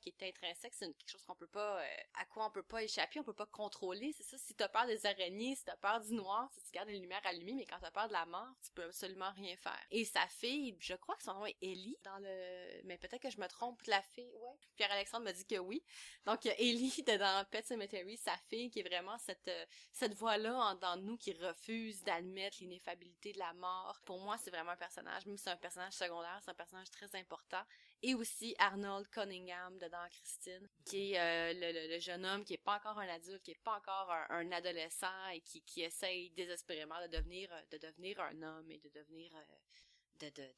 qui 0.00 0.08
est 0.08 0.28
intrinsèque, 0.28 0.74
c'est 0.74 0.86
quelque 0.86 1.10
chose 1.10 1.24
qu'on 1.24 1.34
peut 1.34 1.46
pas, 1.46 1.80
euh, 1.80 1.96
à 2.14 2.24
quoi 2.26 2.46
on 2.46 2.50
peut 2.50 2.62
pas 2.62 2.82
échapper, 2.82 3.20
on 3.20 3.24
peut 3.24 3.34
pas 3.34 3.46
contrôler. 3.46 4.12
C'est 4.16 4.22
ça, 4.22 4.38
si 4.38 4.54
t'as 4.54 4.68
peur 4.68 4.86
des 4.86 5.04
araignées, 5.04 5.54
si 5.54 5.64
t'as 5.64 5.76
peur 5.76 6.00
du 6.00 6.14
noir, 6.14 6.50
si 6.52 6.62
tu 6.64 6.70
gardes 6.72 6.88
les 6.88 6.98
lumières 6.98 7.24
allumées, 7.24 7.54
mais 7.54 7.66
quand 7.66 7.78
t'as 7.80 7.90
peur 7.90 8.08
de 8.08 8.12
la 8.12 8.24
mort, 8.26 8.48
tu 8.64 8.70
peux 8.72 8.84
absolument 8.84 9.30
rien 9.32 9.56
faire. 9.56 9.78
Et 9.90 10.04
sa 10.04 10.26
fille, 10.28 10.76
je 10.80 10.94
crois 10.94 11.16
que 11.16 11.22
son 11.22 11.34
nom 11.34 11.46
est 11.46 11.56
Ellie 11.60 11.98
dans 12.04 12.18
le, 12.18 12.82
mais 12.84 12.96
peut-être 12.98 13.22
que 13.22 13.30
je 13.30 13.40
me 13.40 13.46
trompe, 13.46 13.82
la 13.86 14.02
fille, 14.02 14.30
ouais. 14.34 14.56
Pierre-Alexandre 14.76 15.24
m'a 15.24 15.32
dit 15.32 15.44
que 15.44 15.58
oui. 15.58 15.82
Donc, 16.24 16.46
Ellie 16.46 17.02
dans 17.18 17.44
Pet 17.50 17.66
Cemetery, 17.66 18.16
sa 18.16 18.36
fille 18.48 18.70
qui 18.70 18.80
est 18.80 18.88
vraiment 18.88 19.18
cette, 19.18 19.48
euh, 19.48 19.66
cette 19.92 20.14
voix-là 20.14 20.76
dans 20.80 20.96
nous 20.96 21.16
qui 21.16 21.32
refuse 21.34 22.02
d'admettre 22.04 22.58
l'ineffabilité 22.60 23.32
de 23.32 23.38
la 23.38 23.52
mort. 23.54 24.00
Pour 24.04 24.20
moi, 24.20 24.38
c'est 24.38 24.50
vraiment 24.50 24.70
un 24.70 24.76
personnage, 24.76 25.26
même 25.26 25.36
si 25.36 25.44
c'est 25.44 25.50
un 25.50 25.56
personnage 25.56 25.92
secondaire, 25.92 26.40
c'est 26.44 26.50
un 26.50 26.54
personnage 26.54 26.90
très 26.90 27.14
important. 27.16 27.62
Et 28.02 28.14
aussi 28.14 28.54
Arnold 28.58 29.08
Cunningham 29.08 29.76
dedans 29.78 30.06
Christine, 30.10 30.68
qui 30.84 31.14
est 31.14 31.20
euh, 31.20 31.88
le, 31.88 31.98
jeune 31.98 32.24
homme 32.24 32.44
qui 32.44 32.54
est 32.54 32.64
pas 32.64 32.76
encore 32.76 32.98
un 32.98 33.08
adulte, 33.08 33.42
qui 33.42 33.50
est 33.50 33.62
pas 33.64 33.76
encore 33.76 34.12
un, 34.30 34.52
adolescent 34.52 35.28
et 35.34 35.40
qui, 35.40 35.62
qui 35.62 35.82
essaye 35.82 36.30
désespérément 36.30 37.00
de 37.02 37.16
devenir 37.16 37.52
euh, 37.52 37.60
de 37.72 37.78
devenir 37.78 38.20
un 38.20 38.40
homme 38.42 38.70
et 38.70 38.78
de 38.78 38.88
devenir 38.90 39.34
euh, 39.34 40.20
de 40.20 40.28
de 40.28 40.48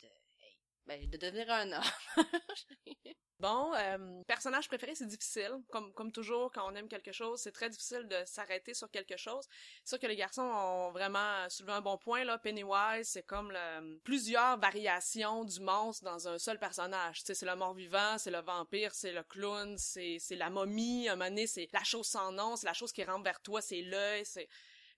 ben, 0.91 1.09
de 1.09 1.17
devenir 1.17 1.49
un 1.51 1.71
homme. 1.73 1.83
Bon, 3.39 3.73
euh, 3.75 4.23
personnage 4.27 4.69
préféré, 4.69 4.95
c'est 4.95 5.07
difficile. 5.07 5.53
Comme, 5.71 5.95
comme 5.95 6.13
toujours, 6.13 6.53
quand 6.53 6.71
on 6.71 6.75
aime 6.75 6.89
quelque 6.89 7.11
chose, 7.11 7.41
c'est 7.41 7.53
très 7.53 7.71
difficile 7.71 8.07
de 8.07 8.23
s'arrêter 8.27 8.75
sur 8.75 8.91
quelque 8.91 9.17
chose. 9.17 9.47
C'est 9.83 9.97
sûr 9.97 9.99
que 9.99 10.07
les 10.07 10.17
garçons 10.17 10.43
ont 10.43 10.91
vraiment 10.91 11.49
soulevé 11.49 11.73
un 11.73 11.81
bon 11.81 11.97
point, 11.97 12.25
là. 12.25 12.37
Pennywise, 12.37 13.09
c'est 13.09 13.23
comme 13.23 13.57
plusieurs 14.05 14.59
variations 14.59 15.47
du 15.47 15.59
monstre 15.61 16.05
dans 16.05 16.29
un 16.29 16.39
seul 16.39 16.59
personnage. 16.59 17.23
C'est 17.25 17.41
le 17.41 17.57
mort-vivant, 17.57 18.19
c'est 18.19 18.31
le 18.31 18.43
vampire, 18.43 18.93
c'est 18.93 19.13
le 19.13 19.23
clown, 19.23 19.79
c'est, 19.79 20.19
c'est 20.21 20.37
la 20.37 20.51
momie. 20.51 21.09
Un 21.09 21.17
moment 21.17 21.47
c'est 21.47 21.71
la 21.73 21.83
chose 21.83 22.09
sans 22.09 22.33
nom, 22.33 22.57
c'est 22.57 22.67
la 22.67 22.75
chose 22.75 22.93
qui 22.93 23.03
rentre 23.05 23.25
vers 23.25 23.41
toi, 23.41 23.63
c'est 23.63 23.81
l'œil, 23.81 24.27
c'est... 24.27 24.51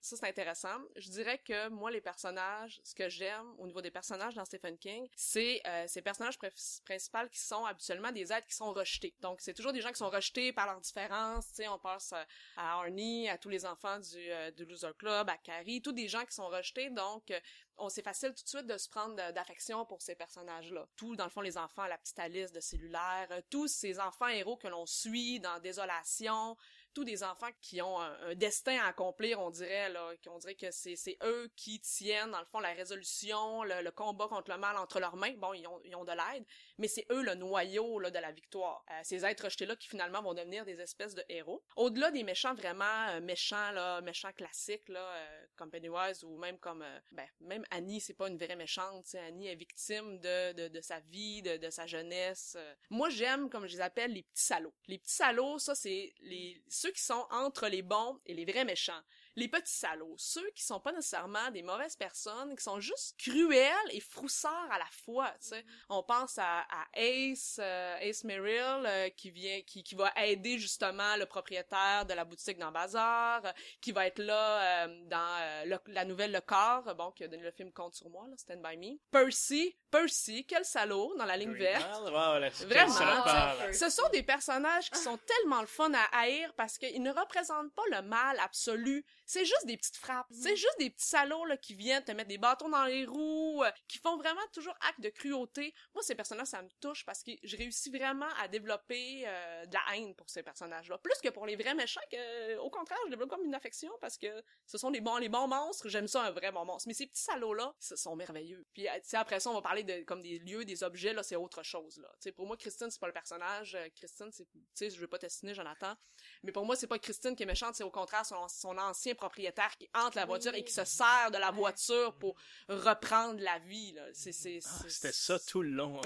Ça, 0.03 0.17
c'est 0.17 0.27
intéressant. 0.27 0.81
Je 0.97 1.09
dirais 1.11 1.37
que 1.37 1.69
moi, 1.69 1.89
les 1.89 2.01
personnages, 2.01 2.81
ce 2.83 2.93
que 2.93 3.07
j'aime 3.07 3.55
au 3.57 3.65
niveau 3.65 3.79
des 3.81 3.89
personnages 3.89 4.35
dans 4.35 4.43
Stephen 4.43 4.77
King, 4.77 5.07
c'est 5.15 5.61
euh, 5.65 5.85
ces 5.87 6.01
personnages 6.01 6.37
pr- 6.37 6.81
principaux 6.83 7.29
qui 7.31 7.39
sont 7.39 7.63
habituellement 7.63 8.11
des 8.11 8.33
êtres 8.33 8.45
qui 8.45 8.53
sont 8.53 8.73
rejetés. 8.73 9.15
Donc, 9.21 9.39
c'est 9.39 9.53
toujours 9.53 9.71
des 9.71 9.79
gens 9.79 9.91
qui 9.91 9.99
sont 9.99 10.09
rejetés 10.09 10.51
par 10.51 10.65
leurs 10.65 10.81
différences. 10.81 11.53
Tu 11.53 11.65
on 11.69 11.79
pense 11.79 12.11
à, 12.11 12.25
Arnie, 12.57 13.29
à 13.29 13.37
tous 13.37 13.47
les 13.47 13.65
enfants 13.65 13.97
du, 13.97 14.29
euh, 14.29 14.51
du 14.51 14.65
Loser 14.65 14.91
Club, 14.99 15.29
à 15.29 15.37
Carrie, 15.37 15.81
tous 15.81 15.93
des 15.93 16.09
gens 16.09 16.25
qui 16.25 16.33
sont 16.33 16.49
rejetés. 16.49 16.89
Donc, 16.89 17.31
euh, 17.31 17.39
on 17.77 17.87
c'est 17.87 18.03
facile 18.03 18.33
tout 18.35 18.43
de 18.43 18.49
suite 18.49 18.67
de 18.67 18.77
se 18.77 18.89
prendre 18.89 19.15
d'affection 19.31 19.85
pour 19.85 20.01
ces 20.01 20.15
personnages-là. 20.15 20.85
Tout, 20.97 21.15
dans 21.15 21.23
le 21.23 21.29
fond, 21.29 21.41
les 21.41 21.57
enfants, 21.57 21.87
la 21.87 21.97
petite 21.97 22.19
Alice 22.19 22.51
de 22.51 22.59
cellulaire, 22.59 23.29
tous 23.49 23.67
ces 23.69 23.99
enfants 23.99 24.27
héros 24.27 24.57
que 24.57 24.67
l'on 24.67 24.85
suit 24.85 25.39
dans 25.39 25.59
Désolation, 25.59 26.57
tous 26.93 27.03
des 27.03 27.23
enfants 27.23 27.49
qui 27.61 27.81
ont 27.81 27.99
un, 27.99 28.35
destin 28.35 28.77
à 28.81 28.87
accomplir, 28.87 29.39
on 29.39 29.49
dirait, 29.49 29.89
là, 29.89 30.11
qu'on 30.23 30.37
dirait 30.37 30.55
que 30.55 30.71
c'est, 30.71 30.95
c'est 30.95 31.17
eux 31.23 31.51
qui 31.55 31.79
tiennent, 31.79 32.31
dans 32.31 32.39
le 32.39 32.45
fond, 32.45 32.59
la 32.59 32.73
résolution, 32.73 33.63
le, 33.63 33.91
combat 33.91 34.27
contre 34.27 34.51
le 34.51 34.57
mal 34.57 34.77
entre 34.77 34.99
leurs 34.99 35.15
mains. 35.15 35.33
Bon, 35.37 35.53
ils 35.53 35.67
ont, 35.67 35.79
ils 35.83 35.95
ont 35.95 36.03
de 36.03 36.11
l'aide, 36.11 36.45
mais 36.77 36.87
c'est 36.87 37.05
eux 37.11 37.21
le 37.21 37.35
noyau, 37.35 37.99
là, 37.99 38.09
de 38.09 38.19
la 38.19 38.31
victoire. 38.31 38.83
Euh, 38.91 38.99
ces 39.03 39.25
êtres 39.25 39.45
rejetés-là 39.45 39.75
qui, 39.75 39.87
finalement, 39.87 40.21
vont 40.21 40.33
devenir 40.33 40.65
des 40.65 40.79
espèces 40.79 41.13
de 41.15 41.23
héros. 41.29 41.63
Au-delà 41.75 42.11
des 42.11 42.23
méchants 42.23 42.53
vraiment 42.53 43.07
euh, 43.09 43.21
méchants, 43.21 43.71
là, 43.71 44.01
méchants 44.01 44.31
classiques, 44.33 44.89
là, 44.89 44.99
euh, 44.99 45.45
comme 45.55 45.69
Pennywise 45.69 46.23
ou 46.23 46.37
même 46.37 46.57
comme, 46.57 46.83
ben, 47.11 47.27
même 47.41 47.63
Annie, 47.71 48.01
c'est 48.01 48.13
pas 48.13 48.29
une 48.29 48.37
vraie 48.37 48.55
méchante, 48.55 49.13
Annie 49.15 49.47
est 49.47 49.55
victime 49.55 50.19
de, 50.19 50.53
de, 50.53 50.67
de 50.67 50.81
sa 50.81 50.99
vie, 51.01 51.41
de, 51.41 51.57
de 51.57 51.69
sa 51.69 51.85
jeunesse. 51.85 52.57
Moi, 52.89 53.09
j'aime, 53.09 53.49
comme 53.49 53.67
je 53.67 53.73
les 53.73 53.81
appelle, 53.81 54.13
les 54.13 54.23
petits 54.23 54.43
salauds. 54.43 54.73
Les 54.87 54.97
petits 54.97 55.15
salauds, 55.15 55.59
ça, 55.59 55.75
c'est 55.75 56.13
les, 56.21 56.61
ceux 56.83 56.91
qui 56.91 57.01
sont 57.01 57.25
entre 57.31 57.69
les 57.69 57.81
bons 57.81 58.19
et 58.25 58.33
les 58.33 58.43
vrais 58.43 58.65
méchants. 58.65 59.01
Les 59.35 59.47
petits 59.47 59.73
salauds, 59.73 60.13
ceux 60.17 60.47
qui 60.51 60.63
sont 60.63 60.79
pas 60.79 60.91
nécessairement 60.91 61.49
des 61.51 61.63
mauvaises 61.63 61.95
personnes, 61.95 62.55
qui 62.55 62.63
sont 62.63 62.79
juste 62.79 63.15
cruels 63.17 63.73
et 63.91 63.99
froussards 63.99 64.71
à 64.71 64.77
la 64.77 64.85
fois, 65.05 65.29
tu 65.41 65.49
sais. 65.49 65.65
On 65.89 66.03
pense 66.03 66.37
à, 66.37 66.59
à 66.69 66.85
Ace, 66.95 67.57
euh, 67.59 67.97
Ace 68.01 68.23
Merrill, 68.23 68.83
euh, 68.85 69.09
qui 69.09 69.31
vient, 69.31 69.61
qui, 69.61 69.83
qui 69.83 69.95
va 69.95 70.11
aider 70.23 70.59
justement 70.59 71.15
le 71.17 71.25
propriétaire 71.25 72.05
de 72.05 72.13
la 72.13 72.25
boutique 72.25 72.59
dans 72.59 72.71
Bazar, 72.71 73.43
euh, 73.45 73.51
qui 73.81 73.91
va 73.91 74.05
être 74.05 74.19
là 74.19 74.85
euh, 74.87 75.03
dans 75.05 75.65
le- 75.65 75.79
la 75.93 76.05
nouvelle 76.05 76.31
Le 76.31 76.41
Corps, 76.41 76.93
bon, 76.95 77.11
qui 77.11 77.23
a 77.23 77.27
donné 77.27 77.43
le 77.43 77.51
film 77.51 77.71
Compte 77.73 77.95
sur 77.95 78.09
moi, 78.09 78.25
là, 78.29 78.35
Stand 78.37 78.61
By 78.61 78.77
Me. 78.77 78.97
Percy, 79.11 79.75
Percy, 79.89 80.45
quel 80.45 80.63
salaud 80.65 81.13
dans 81.17 81.25
la 81.25 81.37
ligne 81.37 81.53
verte. 81.53 82.01
Wow, 82.03 82.39
Vraiment. 82.67 83.73
Ce 83.73 83.89
sont 83.89 84.07
des 84.11 84.23
personnages 84.23 84.89
qui 84.89 84.99
sont 84.99 85.17
tellement 85.17 85.61
le 85.61 85.67
fun 85.67 85.91
à 85.93 86.03
haïr 86.19 86.53
parce 86.55 86.77
qu'ils 86.77 87.01
ne 87.01 87.11
représentent 87.11 87.73
pas 87.73 87.83
le 87.91 88.01
mal 88.03 88.37
absolu. 88.39 89.05
C'est 89.25 89.45
juste 89.45 89.65
des 89.65 89.77
petites 89.77 89.97
frappes. 89.97 90.27
C'est 90.31 90.55
juste 90.55 90.77
des 90.79 90.89
petits 90.89 91.07
salauds 91.07 91.45
là, 91.45 91.57
qui 91.57 91.75
viennent 91.75 92.03
te 92.03 92.11
mettre 92.11 92.29
des 92.29 92.37
bâtons 92.37 92.69
dans 92.69 92.85
les 92.85 93.05
roues, 93.05 93.63
euh, 93.63 93.71
qui 93.87 93.97
font 93.99 94.17
vraiment 94.17 94.41
toujours 94.53 94.75
acte 94.89 95.01
de 95.01 95.09
cruauté. 95.09 95.73
Moi, 95.93 96.03
ces 96.03 96.15
personnages, 96.15 96.47
ça 96.47 96.61
me 96.61 96.69
touche 96.81 97.05
parce 97.05 97.23
que 97.23 97.31
je 97.43 97.57
réussis 97.57 97.89
vraiment 97.89 98.29
à 98.39 98.47
développer 98.47 99.23
euh, 99.25 99.65
de 99.65 99.73
la 99.73 99.95
haine 99.95 100.15
pour 100.15 100.29
ces 100.29 100.43
personnages-là. 100.43 100.97
Plus 100.99 101.19
que 101.23 101.29
pour 101.29 101.45
les 101.45 101.55
vrais 101.55 101.75
méchants, 101.75 102.01
que, 102.11 102.57
au 102.57 102.69
contraire, 102.69 102.99
je 103.05 103.11
développe 103.11 103.29
comme 103.29 103.45
une 103.45 103.55
affection 103.55 103.91
parce 104.01 104.17
que 104.17 104.43
ce 104.65 104.77
sont 104.77 104.89
les 104.89 105.01
bons, 105.01 105.17
les 105.17 105.29
bons 105.29 105.47
monstres. 105.47 105.89
J'aime 105.89 106.07
ça, 106.07 106.23
un 106.23 106.31
vrai 106.31 106.51
bon 106.51 106.65
monstre. 106.65 106.87
Mais 106.87 106.93
ces 106.93 107.07
petits 107.07 107.23
salauds-là, 107.23 107.73
ce 107.79 107.95
sont 107.95 108.15
merveilleux. 108.15 108.65
Puis, 108.73 108.87
euh, 108.87 108.99
après 109.13 109.39
ça, 109.39 109.49
on 109.49 109.53
va 109.53 109.61
parler 109.61 109.83
de 109.83 110.03
comme 110.03 110.21
des 110.21 110.39
lieux, 110.39 110.65
des 110.65 110.83
objets, 110.83 111.13
là, 111.13 111.23
c'est 111.23 111.35
autre 111.35 111.63
chose, 111.63 111.97
là. 111.99 112.31
Pour 112.35 112.47
moi, 112.47 112.57
Christine, 112.57 112.89
c'est 112.89 112.99
pas 112.99 113.07
le 113.07 113.13
personnage. 113.13 113.77
Christine, 113.95 114.31
c'est, 114.31 114.45
tu 114.45 114.59
sais, 114.73 114.89
je 114.89 114.99
veux 114.99 115.07
pas 115.07 115.19
t'assiner, 115.19 115.53
Jonathan. 115.53 115.95
Mais 116.43 116.51
pour 116.51 116.65
moi, 116.65 116.75
c'est 116.75 116.87
pas 116.87 116.99
Christine 116.99 117.35
qui 117.35 117.43
est 117.43 117.45
méchante, 117.45 117.75
c'est 117.75 117.83
au 117.83 117.89
contraire 117.89 118.25
son, 118.25 118.47
son 118.49 118.77
ancien 118.77 119.15
propriétaire 119.15 119.75
qui 119.77 119.89
hante 119.95 120.15
la 120.15 120.25
voiture 120.25 120.53
et 120.55 120.63
qui 120.63 120.73
se 120.73 120.83
sert 120.83 121.31
de 121.31 121.37
la 121.37 121.51
voiture 121.51 122.13
pour 122.15 122.35
reprendre 122.67 123.39
la 123.41 123.59
vie, 123.59 123.93
là. 123.93 124.03
C'est, 124.13 124.31
c'est, 124.31 124.59
Ah, 124.65 124.83
C'était 124.89 125.11
ça 125.11 125.39
tout 125.39 125.61
le 125.61 125.69
long. 125.69 126.01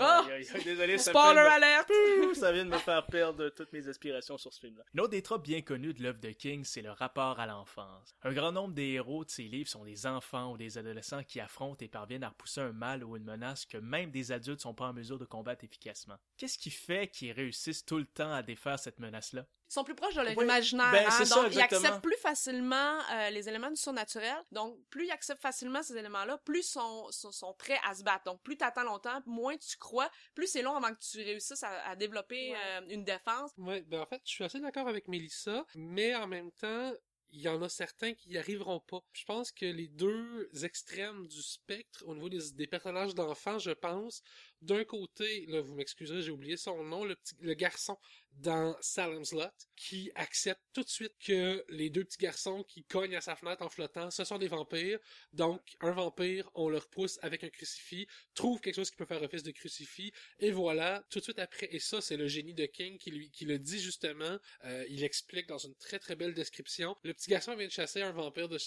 Désolé, 0.63 0.97
ça 0.97 1.11
Spoiler 1.11 1.33
vient 1.41 1.43
de 1.43 1.47
me- 1.49 2.27
alert! 2.29 2.35
Ça 2.35 2.51
vient 2.51 2.65
de 2.65 2.69
me 2.69 2.77
faire 2.77 3.05
perdre 3.07 3.49
toutes 3.49 3.71
mes 3.73 3.87
aspirations 3.87 4.37
sur 4.37 4.53
ce 4.53 4.59
film-là. 4.59 4.83
Une 4.93 4.99
autre 5.01 5.09
des 5.11 5.23
tropes 5.23 5.43
bien 5.43 5.61
connues 5.61 5.93
de 5.93 6.03
l'œuvre 6.03 6.19
de 6.19 6.29
King, 6.31 6.63
c'est 6.63 6.81
le 6.81 6.91
rapport 6.91 7.39
à 7.39 7.45
l'enfance. 7.47 8.13
Un 8.23 8.33
grand 8.33 8.51
nombre 8.51 8.73
des 8.73 8.89
héros 8.91 9.25
de 9.25 9.29
ses 9.29 9.43
livres 9.43 9.69
sont 9.69 9.85
des 9.85 10.05
enfants 10.05 10.51
ou 10.51 10.57
des 10.57 10.77
adolescents 10.77 11.23
qui 11.23 11.39
affrontent 11.39 11.83
et 11.83 11.87
parviennent 11.87 12.23
à 12.23 12.29
repousser 12.29 12.61
un 12.61 12.73
mal 12.73 13.03
ou 13.03 13.15
une 13.17 13.23
menace 13.23 13.65
que 13.65 13.77
même 13.77 14.11
des 14.11 14.31
adultes 14.31 14.61
sont 14.61 14.73
pas 14.73 14.85
en 14.87 14.93
mesure 14.93 15.17
de 15.17 15.25
combattre 15.25 15.63
efficacement. 15.63 16.17
Qu'est-ce 16.37 16.57
qui 16.57 16.69
fait 16.71 17.07
qu'ils 17.07 17.31
réussissent 17.31 17.85
tout 17.85 17.97
le 17.97 18.05
temps 18.05 18.33
à 18.33 18.43
défaire 18.43 18.77
cette 18.79 18.99
menace-là? 18.99 19.45
Ils 19.69 19.73
sont 19.73 19.83
plus 19.83 19.95
proches 19.95 20.15
de 20.15 20.21
leur 20.21 20.37
Oui, 20.37 20.45
imaginaire, 20.45 20.91
ben, 20.91 21.05
hein, 21.07 21.25
ça, 21.25 21.35
donc 21.43 21.53
ils 21.53 21.59
acceptent 21.61 22.01
plus 22.01 22.15
facilement 22.17 22.99
euh, 23.11 23.29
les 23.31 23.49
éléments 23.49 23.69
du 23.69 23.75
surnaturel. 23.75 24.37
Donc, 24.51 24.79
plus 24.89 25.07
ils 25.07 25.11
acceptent 25.11 25.41
facilement 25.41 25.83
ces 25.83 25.97
éléments-là, 25.97 26.37
plus 26.45 26.59
ils 26.59 26.63
sont, 26.63 27.11
sont, 27.11 27.31
sont 27.31 27.53
prêts 27.53 27.79
à 27.83 27.93
se 27.93 28.03
battre. 28.03 28.23
Donc, 28.25 28.41
plus 28.43 28.55
t'attends 28.57 28.83
longtemps, 28.83 29.21
moins 29.25 29.57
tu 29.57 29.77
crois, 29.77 30.09
plus 30.35 30.47
c'est 30.47 30.61
long 30.61 30.75
avant 30.75 30.93
que 30.93 30.99
tu 30.99 31.17
réussisses 31.17 31.63
à, 31.63 31.85
à 31.89 31.95
développer 31.95 32.51
Ouais. 32.51 32.57
euh, 32.65 32.81
une 32.89 33.03
défense. 33.03 33.51
Ouais, 33.57 33.81
ben 33.81 33.99
en 34.01 34.05
fait, 34.05 34.21
je 34.25 34.31
suis 34.31 34.43
assez 34.43 34.59
d'accord 34.59 34.87
avec 34.87 35.07
Mélissa, 35.07 35.65
mais 35.75 36.15
en 36.15 36.27
même 36.27 36.51
temps, 36.51 36.93
il 37.29 37.41
y 37.41 37.49
en 37.49 37.61
a 37.61 37.67
certains 37.67 38.13
qui 38.13 38.29
y 38.29 38.37
arriveront 38.37 38.79
pas. 38.79 39.01
Je 39.11 39.25
pense 39.25 39.51
que 39.51 39.65
les 39.65 39.89
deux 39.89 40.49
extrêmes 40.63 41.27
du 41.27 41.41
spectre, 41.41 42.03
au 42.07 42.13
niveau 42.15 42.29
des, 42.29 42.51
des 42.53 42.67
personnages 42.67 43.13
d'enfants, 43.15 43.59
je 43.59 43.71
pense, 43.71 44.21
d'un 44.61 44.83
côté, 44.83 45.45
là, 45.47 45.61
vous 45.61 45.75
m'excuserez, 45.75 46.21
j'ai 46.21 46.31
oublié 46.31 46.57
son 46.57 46.83
nom, 46.83 47.05
le 47.05 47.53
garçon 47.53 47.97
dans 48.39 48.75
Salem's 48.81 49.31
Lot, 49.31 49.51
qui 49.75 50.11
accepte 50.15 50.61
tout 50.73 50.83
de 50.83 50.89
suite 50.89 51.13
que 51.19 51.63
les 51.69 51.89
deux 51.89 52.03
petits 52.03 52.19
garçons 52.19 52.63
qui 52.63 52.83
cognent 52.83 53.15
à 53.15 53.21
sa 53.21 53.35
fenêtre 53.35 53.63
en 53.63 53.69
flottant, 53.69 54.11
ce 54.11 54.23
sont 54.23 54.37
des 54.37 54.47
vampires. 54.47 54.99
Donc, 55.33 55.61
un 55.81 55.91
vampire, 55.91 56.49
on 56.53 56.69
le 56.69 56.77
repousse 56.77 57.19
avec 57.21 57.43
un 57.43 57.49
crucifix, 57.49 58.07
trouve 58.35 58.59
quelque 58.61 58.75
chose 58.75 58.91
qui 58.91 58.97
peut 58.97 59.05
faire 59.05 59.21
office 59.23 59.43
de 59.43 59.51
crucifix, 59.51 60.11
et 60.39 60.51
voilà, 60.51 61.03
tout 61.09 61.19
de 61.19 61.23
suite 61.23 61.39
après, 61.39 61.67
et 61.71 61.79
ça, 61.79 62.01
c'est 62.01 62.17
le 62.17 62.27
génie 62.27 62.53
de 62.53 62.65
King 62.65 62.97
qui 62.97 63.11
lui, 63.11 63.31
qui 63.31 63.45
le 63.45 63.59
dit 63.59 63.79
justement, 63.79 64.37
euh, 64.65 64.85
il 64.89 65.03
explique 65.03 65.47
dans 65.47 65.57
une 65.57 65.75
très 65.75 65.99
très 65.99 66.15
belle 66.15 66.33
description, 66.33 66.95
le 67.03 67.13
petit 67.13 67.29
garçon 67.29 67.55
vient 67.55 67.67
de 67.67 67.71
chasser 67.71 68.01
un 68.01 68.11
vampire 68.11 68.49
de 68.49 68.57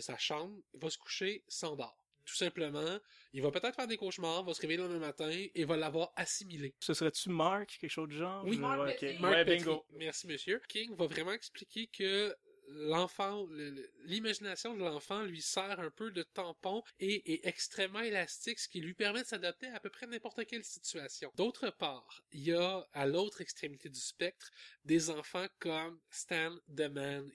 sa 0.00 0.18
chambre, 0.18 0.58
il 0.74 0.80
va 0.80 0.90
se 0.90 0.98
coucher, 0.98 1.44
s'endort. 1.48 1.96
Tout 2.30 2.36
simplement, 2.36 2.98
il 3.32 3.42
va 3.42 3.50
peut-être 3.50 3.74
faire 3.74 3.88
des 3.88 3.96
cauchemars, 3.96 4.44
va 4.44 4.54
se 4.54 4.60
réveiller 4.60 4.76
le 4.76 4.84
lendemain 4.84 5.08
matin 5.08 5.28
et 5.32 5.64
va 5.64 5.76
l'avoir 5.76 6.12
assimilé. 6.14 6.76
Ce 6.78 6.94
serait-tu 6.94 7.28
Mark, 7.28 7.76
quelque 7.80 7.90
chose 7.90 8.08
de 8.08 8.14
genre? 8.14 8.44
Oui, 8.46 8.56
Mark 8.56 8.80
Ouais, 9.02 9.44
bingo. 9.44 9.84
Merci, 9.98 10.28
monsieur. 10.28 10.62
King 10.68 10.94
va 10.94 11.06
vraiment 11.06 11.32
expliquer 11.32 11.88
que 11.88 12.32
l'enfant, 12.72 13.46
le- 13.50 13.70
le- 13.70 13.90
l'imagination 14.04 14.74
de 14.74 14.80
l'enfant 14.80 15.22
lui 15.22 15.42
sert 15.42 15.80
un 15.80 15.90
peu 15.90 16.10
de 16.10 16.22
tampon 16.22 16.82
et 16.98 17.32
est 17.34 17.46
extrêmement 17.46 18.00
élastique, 18.00 18.58
ce 18.58 18.68
qui 18.68 18.80
lui 18.80 18.94
permet 18.94 19.22
de 19.22 19.26
s'adapter 19.26 19.66
à, 19.68 19.80
peu 19.80 19.90
près 19.90 20.06
n'importe 20.06 20.44
quelle 20.46 20.64
situation. 20.64 21.30
D'autre 21.36 21.70
part, 21.70 22.22
il 22.32 22.42
y 22.42 22.52
a 22.52 22.86
à 22.92 23.06
l'autre 23.06 23.40
extrémité 23.40 23.88
du 23.88 24.00
spectre 24.00 24.50
des 24.84 25.10
enfants 25.10 25.46
comme 25.58 26.00
Stan 26.10 26.56
the 26.74 26.88
Man 26.90 27.30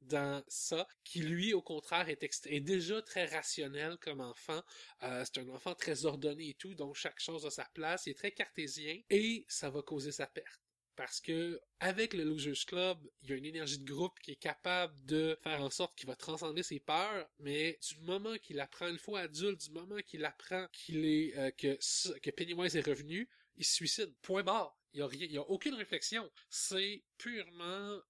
dans 0.00 0.42
ça, 0.48 0.86
qui 1.04 1.20
lui, 1.20 1.54
au 1.54 1.62
contraire, 1.62 2.08
est 2.08 2.60
déjà 2.60 3.02
très 3.02 3.26
rationnel 3.26 3.96
comme 3.98 4.20
enfant. 4.20 4.62
Euh, 5.02 5.24
c'est 5.24 5.40
un 5.40 5.48
enfant 5.48 5.74
très 5.74 6.04
ordonné 6.04 6.50
et 6.50 6.54
tout, 6.54 6.74
donc 6.74 6.94
chaque 6.96 7.20
chose 7.20 7.46
a 7.46 7.50
sa 7.50 7.64
place. 7.74 8.06
Il 8.06 8.10
est 8.10 8.14
très 8.14 8.32
cartésien 8.32 9.00
et 9.10 9.44
ça 9.48 9.70
va 9.70 9.82
causer 9.82 10.12
sa 10.12 10.26
perte. 10.26 10.63
Parce 10.96 11.20
que 11.20 11.60
avec 11.80 12.14
le 12.14 12.24
Losers 12.24 12.66
Club, 12.66 12.98
il 13.22 13.30
y 13.30 13.32
a 13.32 13.36
une 13.36 13.44
énergie 13.44 13.78
de 13.78 13.84
groupe 13.84 14.18
qui 14.20 14.32
est 14.32 14.36
capable 14.36 14.94
de 15.04 15.36
faire 15.42 15.60
en 15.60 15.70
sorte 15.70 15.96
qu'il 15.98 16.06
va 16.06 16.14
transcender 16.14 16.62
ses 16.62 16.78
peurs, 16.78 17.28
mais 17.40 17.78
du 17.82 17.98
moment 18.00 18.36
qu'il 18.38 18.60
apprend 18.60 18.88
une 18.88 18.98
fois 18.98 19.20
adulte, 19.20 19.60
du 19.60 19.70
moment 19.72 19.98
qu'il 20.06 20.24
apprend 20.24 20.68
qu'il 20.72 21.04
est 21.04 21.36
euh, 21.36 21.50
que 21.50 22.30
Pennywise 22.30 22.76
est 22.76 22.86
revenu, 22.86 23.28
il 23.56 23.64
se 23.64 23.74
suicide. 23.74 24.14
Point 24.22 24.42
barre. 24.42 24.76
Il 24.92 25.00
y 25.00 25.02
a 25.02 25.06
rien, 25.06 25.26
il 25.26 25.32
y 25.32 25.38
a 25.38 25.42
aucune 25.42 25.74
réflexion. 25.74 26.30
C'est 26.48 27.02
purement 27.18 28.00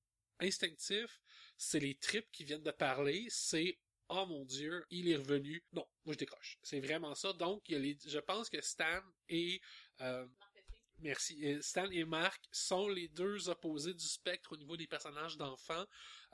instinctif. 0.40 1.20
C'est 1.56 1.80
les 1.80 1.94
tripes 1.94 2.30
qui 2.32 2.44
viennent 2.44 2.62
de 2.62 2.70
parler. 2.70 3.26
C'est 3.30 3.78
oh 4.08 4.26
mon 4.26 4.44
dieu, 4.44 4.84
il 4.90 5.08
est 5.08 5.16
revenu. 5.16 5.62
Non, 5.72 5.86
moi 6.04 6.12
je 6.12 6.18
décroche. 6.18 6.58
C'est 6.62 6.80
vraiment 6.80 7.14
ça. 7.14 7.32
Donc, 7.32 7.62
il 7.68 7.72
y 7.72 7.76
a 7.76 7.78
les, 7.78 7.98
je 8.06 8.18
pense 8.18 8.48
que 8.50 8.60
Stan 8.60 9.02
et 9.28 9.60
euh, 10.00 10.26
Merci. 11.00 11.62
Stan 11.62 11.90
et 11.90 12.04
Mark 12.04 12.42
sont 12.50 12.88
les 12.88 13.08
deux 13.08 13.48
opposés 13.48 13.94
du 13.94 14.06
spectre 14.06 14.52
au 14.52 14.56
niveau 14.56 14.76
des 14.76 14.86
personnages 14.86 15.36
d'enfants 15.36 15.84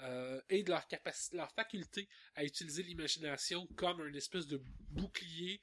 euh, 0.02 0.40
et 0.48 0.62
de 0.62 0.70
leur 0.70 0.86
capacité, 0.86 1.36
leur 1.36 1.50
faculté 1.52 2.08
à 2.34 2.44
utiliser 2.44 2.82
l'imagination 2.82 3.66
comme 3.76 4.00
un 4.00 4.12
espèce 4.12 4.46
de 4.46 4.62
bouclier 4.90 5.60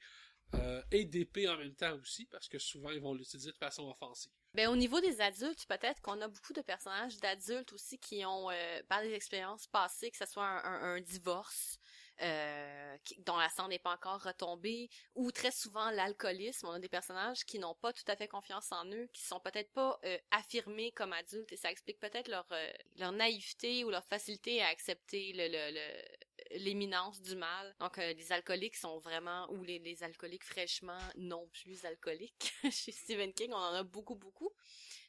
euh, 0.54 0.82
et 0.90 1.04
d'épée 1.04 1.48
en 1.48 1.56
même 1.58 1.74
temps 1.74 1.94
aussi, 1.96 2.26
parce 2.26 2.48
que 2.48 2.58
souvent 2.58 2.90
ils 2.90 3.00
vont 3.00 3.14
l'utiliser 3.14 3.52
de 3.52 3.56
façon 3.56 3.88
offensive. 3.88 4.32
Ben, 4.54 4.68
au 4.68 4.76
niveau 4.76 5.00
des 5.00 5.20
adultes, 5.20 5.66
peut-être 5.66 6.00
qu'on 6.00 6.20
a 6.20 6.28
beaucoup 6.28 6.54
de 6.54 6.62
personnages 6.62 7.18
d'adultes 7.18 7.72
aussi 7.74 7.98
qui 7.98 8.24
ont, 8.24 8.50
euh, 8.50 8.82
par 8.88 9.02
des 9.02 9.12
expériences 9.12 9.66
passées, 9.66 10.10
que 10.10 10.16
ce 10.16 10.26
soit 10.26 10.64
un 10.66 11.00
divorce, 11.00 11.78
euh, 12.22 12.96
dont 13.18 13.36
la 13.36 13.48
sang 13.48 13.68
n'est 13.68 13.78
pas 13.78 13.92
encore 13.92 14.22
retombée, 14.22 14.90
ou 15.14 15.30
très 15.30 15.50
souvent 15.50 15.90
l'alcoolisme. 15.90 16.66
On 16.66 16.72
a 16.72 16.78
des 16.78 16.88
personnages 16.88 17.44
qui 17.44 17.58
n'ont 17.58 17.74
pas 17.74 17.92
tout 17.92 18.04
à 18.08 18.16
fait 18.16 18.28
confiance 18.28 18.72
en 18.72 18.86
eux, 18.90 19.08
qui 19.12 19.22
sont 19.22 19.40
peut-être 19.40 19.72
pas 19.72 19.98
euh, 20.04 20.18
affirmés 20.30 20.92
comme 20.92 21.12
adultes, 21.12 21.52
et 21.52 21.56
ça 21.56 21.70
explique 21.70 22.00
peut-être 22.00 22.28
leur, 22.28 22.46
euh, 22.52 22.72
leur 22.96 23.12
naïveté 23.12 23.84
ou 23.84 23.90
leur 23.90 24.04
facilité 24.06 24.62
à 24.62 24.68
accepter 24.68 25.32
le, 25.34 25.48
le, 25.48 26.58
l'éminence 26.58 27.20
du 27.20 27.36
mal. 27.36 27.74
Donc, 27.80 27.96
les 27.98 28.32
alcooliques 28.32 28.76
sont 28.76 28.98
vraiment, 28.98 29.50
ou 29.52 29.62
les, 29.62 29.78
les 29.78 30.02
alcooliques 30.02 30.44
fraîchement 30.44 30.98
non 31.16 31.48
plus 31.48 31.84
alcooliques. 31.84 32.52
Chez 32.70 32.92
Stephen 32.92 33.32
King, 33.32 33.52
on 33.52 33.56
en 33.56 33.74
a 33.74 33.82
beaucoup, 33.82 34.16
beaucoup. 34.16 34.52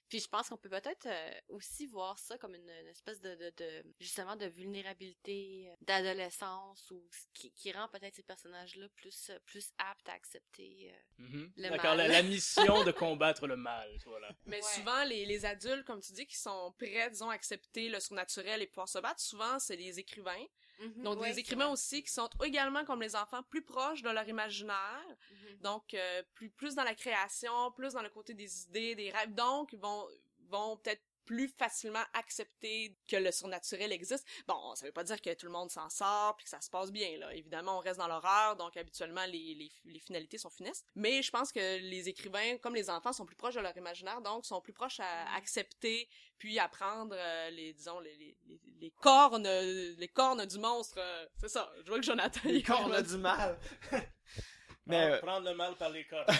Puis 0.09 0.19
je 0.19 0.27
pense 0.27 0.49
qu'on 0.49 0.57
peut 0.57 0.69
peut-être 0.69 1.05
euh, 1.05 1.31
aussi 1.49 1.85
voir 1.85 2.17
ça 2.17 2.37
comme 2.39 2.55
une, 2.55 2.69
une 2.69 2.87
espèce 2.87 3.21
de, 3.21 3.35
de, 3.35 3.53
de- 3.57 3.83
justement 3.99 4.35
de 4.35 4.47
vulnérabilité, 4.47 5.69
euh, 5.69 5.75
d'adolescence, 5.81 6.89
ou 6.91 7.01
ce 7.11 7.25
qui, 7.33 7.51
qui 7.51 7.71
rend 7.71 7.87
peut-être 7.89 8.15
ces 8.15 8.23
personnages-là 8.23 8.87
plus 8.95 9.29
euh, 9.29 9.39
plus 9.45 9.71
aptes 9.77 10.09
à 10.09 10.13
accepter. 10.13 10.91
euh, 10.91 10.97
Mhm. 11.19 11.51
Le 11.57 11.69
D'accord, 11.69 11.95
la, 11.95 12.07
mal. 12.07 12.11
la 12.11 12.23
mission 12.23 12.83
de 12.83 12.91
combattre 12.91 13.45
le 13.45 13.55
mal, 13.57 13.89
voilà. 14.05 14.31
Mais 14.45 14.57
Ouais. 14.57 14.61
souvent, 14.63 15.03
les, 15.03 15.25
les 15.25 15.45
adultes, 15.45 15.85
comme 15.85 16.01
tu 16.01 16.13
dis, 16.13 16.25
qui 16.25 16.37
sont 16.37 16.73
prêts, 16.77 17.09
disons, 17.11 17.29
à 17.29 17.33
accepter 17.33 17.89
le 17.89 17.99
surnaturel 17.99 18.61
et 18.61 18.67
pouvoir 18.67 18.87
se 18.89 18.99
battre, 18.99 19.19
souvent, 19.21 19.59
c'est 19.59 19.75
les 19.75 19.99
écrivains. 19.99 20.45
Donc, 20.97 21.19
Ouais, 21.19 21.31
des 21.31 21.39
écrivains 21.39 21.67
aussi 21.67 22.03
qui 22.03 22.11
sont 22.11 22.29
également, 22.43 22.85
comme 22.85 23.01
les 23.01 23.15
enfants, 23.15 23.43
plus 23.43 23.61
proches 23.61 24.01
de 24.01 24.09
leur 24.09 24.27
imaginaire. 24.27 25.05
Mhm. 25.31 25.57
Donc, 25.61 25.93
euh, 25.93 26.23
plus, 26.33 26.49
plus 26.49 26.75
dans 26.75 26.83
la 26.83 26.95
création, 26.95 27.71
plus 27.75 27.93
dans 27.93 28.01
le 28.01 28.09
côté 28.09 28.33
des 28.33 28.63
idées, 28.63 28.95
des 28.95 29.11
rêves. 29.11 29.33
Donc, 29.33 29.73
ils 29.73 29.79
vont, 29.79 30.07
vont 30.49 30.77
peut-être 30.77 31.03
plus 31.29 31.47
facilement 31.47 32.01
accepter 32.13 32.97
que 33.07 33.15
le 33.15 33.31
surnaturel 33.31 33.91
existe. 33.91 34.27
Bon, 34.47 34.73
ça 34.73 34.87
veut 34.87 34.91
pas 34.91 35.03
dire 35.03 35.21
que 35.21 35.31
tout 35.35 35.45
le 35.45 35.51
monde 35.51 35.69
s'en 35.69 35.87
sort 35.87 36.35
puis 36.35 36.45
que 36.45 36.49
ça 36.49 36.59
se 36.59 36.71
passe 36.71 36.91
bien, 36.91 37.19
là. 37.19 37.31
Évidemment, 37.35 37.77
on 37.77 37.81
reste 37.81 37.99
dans 37.99 38.07
l'horreur, 38.07 38.55
donc 38.55 38.75
habituellement, 38.77 39.23
les, 39.27 39.53
les, 39.53 39.71
les 39.85 39.99
finalités 39.99 40.39
sont 40.39 40.49
funestes. 40.49 40.83
Mais 40.95 41.21
je 41.21 41.29
pense 41.29 41.51
que 41.51 41.77
les 41.81 42.09
écrivains, 42.09 42.57
comme 42.57 42.73
les 42.73 42.89
enfants, 42.89 43.13
sont 43.13 43.27
plus 43.27 43.35
proches 43.35 43.53
de 43.53 43.59
leur 43.59 43.77
imaginaire, 43.77 44.21
donc 44.21 44.43
sont 44.43 44.59
plus 44.59 44.73
proches 44.73 44.99
à 45.01 45.35
accepter 45.35 46.09
puis 46.39 46.57
à 46.57 46.67
prendre 46.67 47.15
euh, 47.15 47.49
les, 47.51 47.73
disons, 47.73 47.99
les, 47.99 48.15
les, 48.15 48.35
les, 48.47 48.59
les 48.81 48.91
cornes, 48.99 49.47
les 49.47 50.07
cornes 50.07 50.47
du 50.47 50.57
monstre. 50.57 50.97
euh, 50.97 51.27
c'est 51.39 51.49
ça, 51.49 51.71
je 51.83 51.89
vois 51.89 51.99
que 51.99 52.05
Jonathan... 52.05 52.39
Les 52.45 52.63
cornes 52.63 53.01
du 53.03 53.17
mal. 53.17 53.59
Mais 54.87 55.11
euh, 55.11 55.19
Prendre 55.19 55.47
le 55.47 55.55
mal 55.55 55.75
par 55.75 55.91
les 55.91 56.05
cornes. 56.07 56.25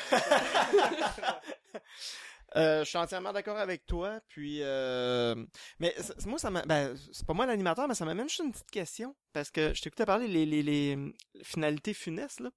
euh, 2.55 2.83
je 2.83 2.89
suis 2.89 2.97
entièrement 2.97 3.31
d'accord 3.33 3.57
avec 3.57 3.85
toi. 3.85 4.19
Puis, 4.27 4.59
euh, 4.61 5.35
mais 5.79 5.95
moi, 6.25 6.39
ça 6.39 6.49
m'a, 6.49 6.61
ben, 6.63 6.95
c'est 7.11 7.25
pas 7.25 7.33
moi 7.33 7.45
l'animateur, 7.45 7.87
mais 7.87 7.95
ça 7.95 8.05
m'amène 8.05 8.27
juste 8.29 8.41
une 8.43 8.51
petite 8.51 8.71
question 8.71 9.15
parce 9.33 9.51
que 9.51 9.73
je 9.73 9.81
t'écoutais 9.81 10.05
parler 10.05 10.27
les 10.27 10.45
les 10.45 10.63
les 10.63 10.95
euh, 10.97 11.11
finalités 11.43 11.93
funestes 11.93 12.39
là. 12.39 12.49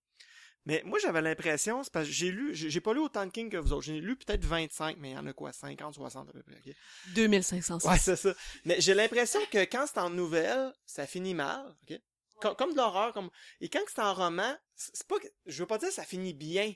Mais 0.65 0.81
moi, 0.85 0.99
j'avais 1.03 1.21
l'impression, 1.23 1.83
c'est 1.83 1.93
parce 1.93 2.07
que 2.07 2.13
j'ai 2.13 2.31
lu, 2.31 2.55
j'ai 2.55 2.81
pas 2.81 2.95
lu 2.95 3.01
autant 3.01 3.27
de 3.27 3.33
King 3.33 3.51
que 3.51 3.57
vous 3.57 3.73
autres. 3.73 3.83
J'ai 3.85 4.01
lu 4.01 4.15
peut-être 4.17 4.45
25, 4.45 4.97
mais 5.01 5.11
il 5.11 5.15
y 5.15 5.19
en 5.19 5.27
a 5.27 5.33
quoi, 5.33 5.53
50, 5.53 5.95
60 5.95 6.29
à 6.29 6.33
peu 6.33 6.43
près. 6.45 6.55
ok? 6.65 6.73
2500. 7.17 7.79
Ouais, 7.91 7.99
c'est 7.99 8.15
ça. 8.15 8.33
Mais 8.65 8.81
j'ai 8.81 8.95
l'impression 8.95 9.41
que 9.51 9.59
quand 9.65 9.87
c'est 9.89 9.99
en 9.99 10.09
nouvelle, 10.11 10.73
ça 10.87 11.05
finit 11.07 11.35
mal, 11.35 11.67
ok? 11.91 11.99
Com- 12.41 12.55
Comme, 12.57 12.71
de 12.73 12.77
l'horreur, 12.77 13.13
comme, 13.13 13.29
et 13.61 13.69
quand 13.69 13.81
c'est 13.93 14.01
en 14.03 14.15
roman, 14.15 14.57
c'est 14.77 15.07
pas 15.09 15.19
que, 15.19 15.27
je 15.47 15.59
veux 15.63 15.67
pas 15.67 15.79
dire 15.79 15.89
que 15.89 15.95
ça 15.95 16.05
finit 16.05 16.33
bien, 16.33 16.73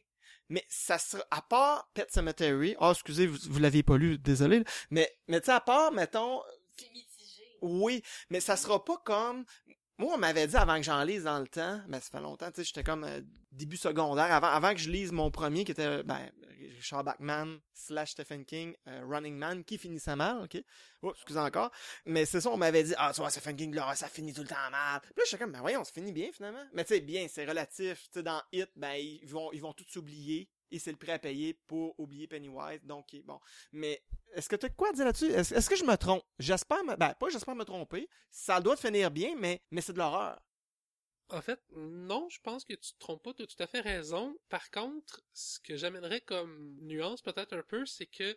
mais 0.48 0.64
ça 0.68 0.98
sera, 0.98 1.24
à 1.30 1.42
part 1.42 1.90
Pet 1.94 2.11
Cemetery, 2.11 2.76
oh, 2.80 2.90
excusez, 2.92 3.26
vous, 3.26 3.38
vous 3.50 3.59
l'aviez 3.59 3.82
pas 3.82 3.96
lu, 3.96 4.18
désolé, 4.18 4.62
mais, 4.90 5.12
mais 5.28 5.40
tu 5.40 5.46
sais, 5.46 5.52
à 5.52 5.61
part, 5.61 5.92
mettons, 5.92 6.42
C'est 6.76 6.90
mitigé. 6.92 7.42
oui, 7.62 8.02
mais 8.30 8.40
ça 8.40 8.56
sera 8.56 8.85
pas 8.85 8.96
comme, 9.04 9.44
moi, 9.98 10.14
on 10.14 10.18
m'avait 10.18 10.46
dit 10.46 10.56
avant 10.56 10.76
que 10.76 10.82
j'en 10.82 11.02
lise 11.04 11.24
dans 11.24 11.38
le 11.38 11.48
temps, 11.48 11.80
ben, 11.88 12.00
ça 12.00 12.11
fait 12.11 12.20
longtemps, 12.20 12.50
tu 12.50 12.56
sais, 12.56 12.64
j'étais 12.64 12.85
comme 12.85 13.04
euh, 13.04 13.22
début 13.52 13.76
secondaire, 13.78 14.32
avant, 14.44 14.72
que 14.72 14.80
je 14.80 14.90
lise 14.90 15.11
mon 15.12 15.30
premier, 15.30 15.64
qui 15.64 15.72
était, 15.72 16.02
ben, 16.02 16.30
Richard 16.76 17.04
Bachman 17.04 17.59
slash 17.72 18.11
Stephen 18.11 18.44
King, 18.44 18.74
euh, 18.88 19.02
Running 19.09 19.37
Man, 19.37 19.64
qui 19.64 19.78
finissait 19.78 20.16
mal, 20.16 20.42
ok? 20.44 20.62
Oh, 21.02 21.12
excusez 21.14 21.40
encore. 21.40 21.70
Mais 22.04 22.26
c'est 22.26 22.40
ça, 22.40 22.50
on 22.50 22.56
m'avait 22.56 22.82
dit, 22.85 22.94
ah, 22.98 23.12
tu 23.14 23.20
vois, 23.20 23.30
Stephen 23.30 23.56
King, 23.56 23.74
là, 23.74 23.94
ça 23.94 24.09
finit 24.09 24.32
tout 24.32 24.42
le 24.42 24.48
temps 24.48 24.70
mal. 24.70 25.00
Puis 25.00 25.12
là, 25.16 25.22
j'étais 25.24 25.38
comme, 25.38 25.52
ben 25.52 25.61
voyons, 25.61 25.85
ça 25.85 25.92
finit 25.92 26.12
bien, 26.12 26.30
finalement. 26.32 26.64
Mais 26.72 26.85
tu 26.85 26.94
sais, 26.94 27.00
bien, 27.00 27.26
c'est 27.28 27.46
relatif. 27.46 28.04
Tu 28.04 28.18
sais, 28.18 28.22
dans 28.22 28.42
Hit, 28.52 28.70
ben, 28.76 28.94
ils 28.94 29.26
vont, 29.26 29.50
ils 29.52 29.61
vont 29.61 29.72
tous 29.72 29.87
s'oublier. 29.88 30.50
Et 30.70 30.79
c'est 30.79 30.90
le 30.90 30.96
prêt 30.96 31.12
à 31.12 31.18
payer 31.18 31.55
pour 31.66 31.98
oublier 31.98 32.26
Pennywise. 32.26 32.81
Donc, 32.85 33.14
bon. 33.24 33.38
Mais, 33.72 34.02
est-ce 34.35 34.48
que 34.48 34.57
tu 34.57 34.66
as 34.66 34.70
quoi 34.70 34.88
à 34.88 34.92
dire 34.92 35.05
là-dessus? 35.05 35.31
Est-ce 35.31 35.68
que 35.70 35.76
je 35.76 35.85
me 35.85 35.96
trompe? 35.96 36.24
J'espère 36.38 36.83
me, 36.85 36.96
ben, 36.96 37.14
pas 37.14 37.29
j'espère 37.29 37.55
me 37.55 37.64
tromper. 37.64 38.09
Ça 38.31 38.61
doit 38.61 38.76
finir 38.76 39.11
bien, 39.11 39.37
mais, 39.37 39.62
mais 39.70 39.81
c'est 39.81 39.92
de 39.92 39.98
l'horreur. 39.98 40.40
En 41.29 41.40
fait, 41.40 41.61
non, 41.74 42.29
je 42.31 42.40
pense 42.40 42.64
que 42.64 42.74
tu 42.74 42.92
te 42.92 42.98
trompes 42.98 43.22
pas, 43.22 43.35
tu 43.35 43.42
as 43.42 43.46
tout 43.46 43.61
à 43.62 43.66
fait 43.66 43.81
raison. 43.81 44.37
Par 44.48 44.70
contre, 44.70 45.22
ce 45.33 45.59
que 45.61 45.76
j'amènerais 45.76 46.20
comme 46.20 46.76
nuance 46.83 47.20
peut-être 47.22 47.52
un 47.52 47.62
peu, 47.62 47.85
c'est 47.85 48.07
que 48.07 48.37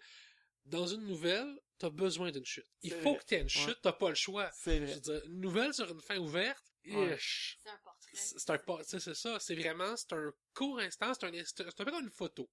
dans 0.65 0.88
une 0.88 1.06
nouvelle, 1.06 1.60
t'as 1.78 1.89
besoin 1.92 2.32
d'une 2.32 2.46
chute. 2.46 2.65
Il 2.82 2.92
faut 2.94 3.12
vrai. 3.12 3.18
que 3.20 3.26
t'aies 3.26 3.42
une 3.42 3.50
chute, 3.50 3.78
t'as 3.84 3.92
pas 3.92 4.10
le 4.10 4.15
choix. 4.15 4.50
C'est 4.54 4.80
Je 4.80 4.86
vrai. 4.86 4.94
veux 4.96 5.00
dire, 5.02 5.22
une 5.26 5.39
nouvelle 5.39 5.74
sur 5.74 5.89
une 5.92 6.02
fin 6.02 6.18
ouverte, 6.18 6.63
Ouais. 6.86 7.18
C'est 7.20 7.70
un. 7.70 7.80
C'est 8.13 8.50
un 8.50 8.58
pas, 8.58 8.80
c'est 8.84 9.00
ça, 9.13 9.39
c'est 9.39 9.56
vraiment, 9.56 9.95
c'est 9.95 10.13
un 10.13 10.32
court 10.54 10.80
instant, 10.80 11.13
c'est 11.13 11.26
un, 11.28 11.43
c'est 11.45 11.62
un 11.62 11.86
peu 11.86 11.91
comme 11.91 12.04
une 12.04 12.12
photo. 12.12 12.50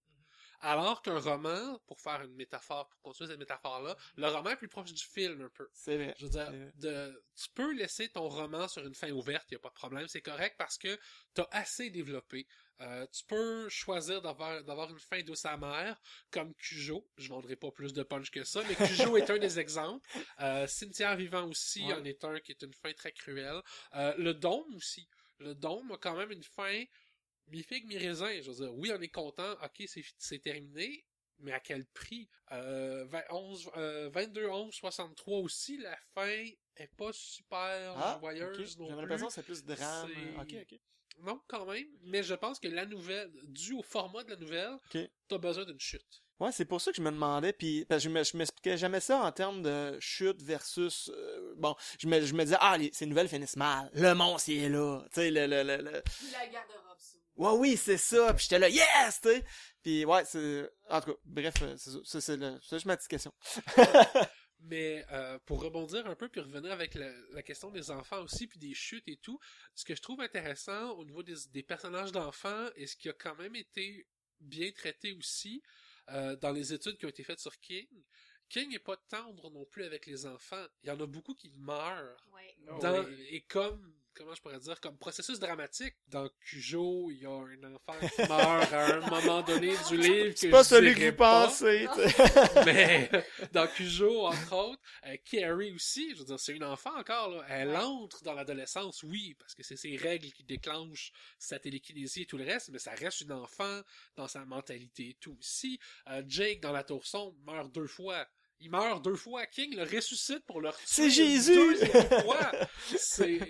Alors 0.60 1.02
qu'un 1.02 1.18
roman, 1.18 1.78
pour 1.86 2.00
faire 2.00 2.22
une 2.22 2.34
métaphore, 2.34 2.88
pour 2.88 3.00
construire 3.02 3.28
cette 3.30 3.38
métaphore-là, 3.38 3.94
le 4.16 4.26
roman 4.28 4.50
est 4.50 4.56
plus 4.56 4.68
proche 4.68 4.90
du 4.92 5.04
film 5.04 5.42
un 5.42 5.50
peu. 5.50 5.68
C'est 5.74 5.96
vrai. 5.96 6.14
Je 6.18 6.24
veux 6.24 6.30
dire, 6.30 6.50
de, 6.76 7.22
tu 7.34 7.50
peux 7.54 7.74
laisser 7.74 8.08
ton 8.08 8.26
roman 8.28 8.66
sur 8.66 8.86
une 8.86 8.94
fin 8.94 9.10
ouverte, 9.10 9.50
y 9.52 9.56
a 9.56 9.58
pas 9.58 9.68
de 9.68 9.74
problème, 9.74 10.08
c'est 10.08 10.22
correct 10.22 10.54
parce 10.56 10.78
que 10.78 10.98
t'as 11.34 11.46
assez 11.50 11.90
développé. 11.90 12.46
Euh, 12.80 13.06
tu 13.12 13.24
peux 13.24 13.68
choisir 13.68 14.20
d'avoir 14.22 14.62
d'avoir 14.64 14.90
une 14.90 14.98
fin 14.98 15.22
douce 15.22 15.44
amère, 15.46 16.00
comme 16.30 16.54
Cujo. 16.54 17.06
Je 17.16 17.28
vendrai 17.28 17.56
pas 17.56 17.70
plus 17.70 17.92
de 17.92 18.02
punch 18.02 18.30
que 18.30 18.44
ça, 18.44 18.62
mais 18.66 18.74
Cujo 18.74 19.16
est 19.18 19.28
un 19.30 19.38
des 19.38 19.58
exemples. 19.58 20.06
Euh, 20.40 20.66
Cimetière 20.66 21.16
vivant 21.16 21.46
aussi 21.48 21.84
Ouais. 21.84 21.94
en 21.94 22.04
est 22.04 22.22
un 22.24 22.38
qui 22.40 22.52
est 22.52 22.62
une 22.62 22.74
fin 22.74 22.92
très 22.94 23.12
cruelle. 23.12 23.60
Euh, 23.94 24.14
le 24.18 24.32
Dôme 24.34 24.74
aussi. 24.74 25.06
Le 25.38 25.54
Dôme 25.54 25.92
a 25.92 25.98
quand 25.98 26.16
même 26.16 26.30
une 26.32 26.42
fin 26.42 26.84
mi-figue, 27.48 27.86
mi-raisin. 27.86 28.40
Je 28.42 28.50
veux 28.50 28.64
dire, 28.66 28.74
oui, 28.74 28.90
on 28.96 29.00
est 29.00 29.08
content, 29.08 29.52
ok, 29.62 29.88
c'est 30.18 30.38
terminé, 30.40 31.04
mais 31.38 31.52
à 31.52 31.60
quel 31.60 31.84
prix? 31.86 32.28
Euh, 32.52 33.04
20 33.06 33.22
11, 33.30 33.70
euh, 33.76 34.08
22 34.10 34.46
11 34.48 34.74
63 34.74 35.38
aussi, 35.38 35.78
la 35.78 35.96
fin 36.14 36.44
est 36.76 36.94
pas 36.96 37.12
super 37.12 37.94
Ah, 37.96 38.18
joyeuse 38.20 38.78
non 38.78 38.88
J'avais 38.88 39.02
l'impression 39.02 39.26
que 39.28 39.32
c'est 39.32 39.42
plus 39.42 39.64
drame. 39.64 40.10
Ok, 40.40 40.54
ok. 40.54 40.80
Non, 41.18 41.40
quand 41.48 41.64
même, 41.64 41.86
mais 42.02 42.22
je 42.22 42.34
pense 42.34 42.60
que 42.60 42.68
la 42.68 42.84
nouvelle, 42.84 43.32
dû 43.44 43.72
au 43.72 43.82
format 43.82 44.22
de 44.24 44.30
la 44.30 44.36
nouvelle, 44.36 44.74
Ok. 44.74 44.98
t'as 45.28 45.38
besoin 45.38 45.64
d'une 45.64 45.80
chute. 45.80 46.22
Ouais, 46.38 46.52
c'est 46.52 46.66
pour 46.66 46.80
ça 46.82 46.90
que 46.90 46.98
je 46.98 47.02
me 47.02 47.10
demandais, 47.10 47.52
puis 47.54 47.86
parce 47.86 48.02
que 48.02 48.10
je 48.10 48.14
me- 48.14 48.22
je 48.24 48.36
m'expliquais 48.36 48.76
jamais 48.76 49.00
ça 49.00 49.20
en 49.22 49.32
termes 49.32 49.62
de 49.62 49.96
chute 50.00 50.42
versus 50.42 51.10
euh, 51.14 51.54
bon, 51.56 51.74
je 51.98 52.06
me, 52.08 52.20
je 52.20 52.34
me 52.34 52.44
disais 52.44 52.58
ah 52.60 52.76
les, 52.76 52.90
ces 52.92 53.06
nouvelles 53.06 53.28
finissent 53.28 53.56
mal, 53.56 53.90
le 53.94 54.12
monstre 54.14 54.50
il 54.50 54.64
est 54.64 54.68
là, 54.68 55.00
tu 55.14 55.20
sais 55.22 55.30
le, 55.30 55.46
le, 55.46 55.62
le, 55.62 55.76
le- 55.78 56.02
La 56.32 56.46
garde-robe 56.48 56.98
sous. 56.98 57.16
ouais 57.36 57.52
oui 57.52 57.76
c'est 57.78 57.96
ça, 57.96 58.34
puis 58.34 58.42
j'étais 58.42 58.58
là 58.58 58.68
yes, 58.68 59.20
tu 59.22 59.28
sais, 59.30 59.44
puis 59.82 60.04
ouais 60.04 60.24
c'est 60.26 60.68
en 60.90 61.00
tout 61.00 61.12
cas 61.14 61.18
bref 61.24 61.54
euh, 61.62 61.74
c'est 61.78 61.90
ça, 61.90 61.98
ça, 62.04 62.20
c'est 62.20 62.36
le- 62.36 62.58
c'est 62.62 62.76
juste 62.76 62.86
ma 62.86 62.96
petite 62.98 63.08
question. 63.10 63.32
Mais 64.60 65.04
euh, 65.12 65.38
pour 65.46 65.62
rebondir 65.62 66.06
un 66.06 66.16
peu 66.16 66.28
puis 66.28 66.40
revenir 66.40 66.72
avec 66.72 66.94
la, 66.94 67.10
la 67.32 67.42
question 67.42 67.70
des 67.70 67.90
enfants 67.90 68.22
aussi 68.22 68.46
puis 68.46 68.58
des 68.58 68.74
chutes 68.74 69.06
et 69.06 69.16
tout, 69.18 69.38
ce 69.74 69.84
que 69.84 69.94
je 69.94 70.02
trouve 70.02 70.20
intéressant 70.20 70.90
au 70.92 71.04
niveau 71.04 71.22
des, 71.22 71.34
des 71.52 71.62
personnages 71.62 72.10
d'enfants 72.12 72.66
et 72.74 72.86
ce 72.86 72.96
qui 72.96 73.08
a 73.08 73.12
quand 73.12 73.36
même 73.36 73.54
été 73.54 74.06
bien 74.40 74.70
traité 74.72 75.12
aussi? 75.12 75.62
Euh, 76.10 76.36
dans 76.36 76.52
les 76.52 76.72
études 76.72 76.96
qui 76.98 77.06
ont 77.06 77.10
été 77.10 77.24
faites 77.24 77.40
sur 77.40 77.58
King, 77.60 77.88
King 78.48 78.70
n'est 78.70 78.78
pas 78.78 78.96
tendre 79.08 79.50
non 79.50 79.64
plus 79.64 79.84
avec 79.84 80.06
les 80.06 80.24
enfants. 80.26 80.64
Il 80.82 80.88
y 80.88 80.90
en 80.92 81.00
a 81.00 81.06
beaucoup 81.06 81.34
qui 81.34 81.50
meurent 81.56 82.24
Ouais. 82.32 82.54
dans, 82.80 83.04
et 83.30 83.40
comme 83.42 83.92
comment 84.16 84.34
je 84.34 84.40
pourrais 84.40 84.58
dire 84.58 84.80
comme 84.80 84.96
processus 84.96 85.38
dramatique 85.38 85.94
dans 86.08 86.28
Cujo 86.40 87.10
il 87.10 87.18
y 87.18 87.26
a 87.26 87.30
un 87.30 87.74
enfant 87.74 87.94
qui 88.00 88.22
meurt 88.22 88.72
à 88.72 88.96
un 88.96 89.00
moment 89.10 89.42
donné 89.42 89.74
du 89.88 89.96
livre 89.96 90.32
C'est 90.34 90.48
pas 90.48 90.62
je 90.62 90.68
celui 90.68 90.94
que 90.94 91.10
vous 91.10 91.16
pensez. 91.16 91.86
mais 92.66 93.10
dans 93.52 93.66
Cujo, 93.66 94.26
entre 94.26 94.54
autres, 94.54 94.82
euh, 95.06 95.16
Carrie 95.24 95.72
aussi, 95.72 96.14
je 96.14 96.20
veux 96.20 96.24
dire, 96.24 96.40
c'est 96.40 96.54
une 96.54 96.64
enfant 96.64 96.96
encore, 96.96 97.30
là. 97.30 97.44
Elle 97.48 97.76
entre 97.76 98.22
dans 98.22 98.32
l'adolescence, 98.32 99.02
oui, 99.02 99.34
parce 99.38 99.54
que 99.54 99.62
c'est 99.62 99.76
ses 99.76 99.96
règles 99.96 100.32
qui 100.32 100.44
déclenchent 100.44 101.12
sa 101.38 101.58
télékinésie 101.58 102.22
et 102.22 102.26
tout 102.26 102.38
le 102.38 102.44
reste, 102.44 102.70
mais 102.70 102.78
ça 102.78 102.92
reste 102.92 103.20
une 103.20 103.32
enfant 103.32 103.80
dans 104.16 104.28
sa 104.28 104.44
mentalité 104.44 105.10
et 105.10 105.16
tout 105.20 105.36
aussi. 105.38 105.78
Euh, 106.08 106.22
Jake, 106.26 106.60
dans 106.60 106.72
la 106.72 106.84
tour 106.84 107.06
sombre, 107.06 107.36
meurt 107.44 107.70
deux 107.72 107.86
fois. 107.86 108.26
Il 108.60 108.70
meurt 108.70 109.04
deux 109.04 109.16
fois. 109.16 109.46
King 109.46 109.76
le 109.76 109.82
ressuscite 109.82 110.44
pour 110.46 110.60
le 110.60 110.70
C'est 110.84 111.10
Jésus! 111.10 111.76
C'est, 112.96 113.40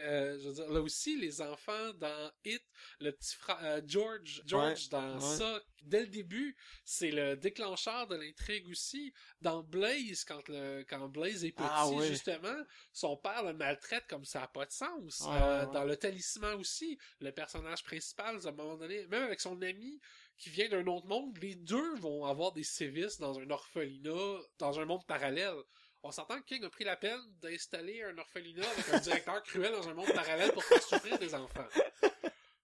euh, 0.00 0.38
je 0.40 0.48
veux 0.48 0.54
dire, 0.54 0.68
là 0.70 0.80
aussi, 0.80 1.16
les 1.16 1.40
enfants 1.40 1.92
dans 1.94 2.30
It, 2.44 2.62
le 3.00 3.12
petit 3.12 3.36
frère, 3.36 3.58
euh, 3.62 3.80
George, 3.86 4.42
George 4.46 4.84
Ouais, 4.84 4.88
dans 4.90 5.14
ouais. 5.14 5.36
ça, 5.36 5.60
dès 5.82 6.00
le 6.00 6.06
début, 6.08 6.56
c'est 6.84 7.10
le 7.10 7.36
déclencheur 7.36 8.06
de 8.06 8.16
l'intrigue 8.16 8.68
aussi. 8.68 9.12
Dans 9.40 9.62
Blaze, 9.62 10.24
quand 10.24 10.46
le, 10.48 10.84
quand 10.88 11.08
Blaze 11.08 11.44
est 11.44 11.52
petit, 11.52 11.68
Ah 11.68 11.88
justement, 12.02 12.56
son 12.92 13.16
père 13.16 13.44
le 13.44 13.54
maltraite 13.54 14.06
comme 14.08 14.24
ça 14.24 14.40
n'a 14.40 14.48
pas 14.48 14.66
de 14.66 14.72
sens. 14.72 15.22
Euh, 15.26 15.66
ouais. 15.66 15.72
Dans 15.72 15.84
le 15.84 15.96
talisman 15.96 16.54
aussi, 16.54 16.98
le 17.20 17.30
personnage 17.32 17.82
principal, 17.84 18.38
à 18.44 18.48
un 18.48 18.52
moment 18.52 18.76
donné, 18.76 19.06
même 19.06 19.22
avec 19.22 19.40
son 19.40 19.60
ami, 19.62 20.00
qui 20.38 20.50
vient 20.50 20.68
d'un 20.68 20.86
autre 20.86 21.06
monde, 21.06 21.36
les 21.42 21.54
deux 21.56 21.96
vont 21.96 22.24
avoir 22.24 22.52
des 22.52 22.62
sévices 22.62 23.18
dans 23.18 23.38
un 23.38 23.50
orphelinat, 23.50 24.38
dans 24.58 24.80
un 24.80 24.84
monde 24.84 25.04
parallèle. 25.06 25.56
On 26.02 26.12
s'entend 26.12 26.40
que 26.40 26.44
King 26.44 26.64
a 26.64 26.70
pris 26.70 26.84
la 26.84 26.96
peine 26.96 27.20
d'installer 27.40 28.02
un 28.04 28.16
orphelinat 28.16 28.68
avec 28.70 28.88
un 28.90 28.98
directeur 29.00 29.42
cruel 29.42 29.72
dans 29.72 29.88
un 29.88 29.94
monde 29.94 30.12
parallèle 30.14 30.52
pour 30.52 30.64
faire 30.64 30.82
souffrir 30.82 31.18
des 31.18 31.34
enfants. 31.34 31.66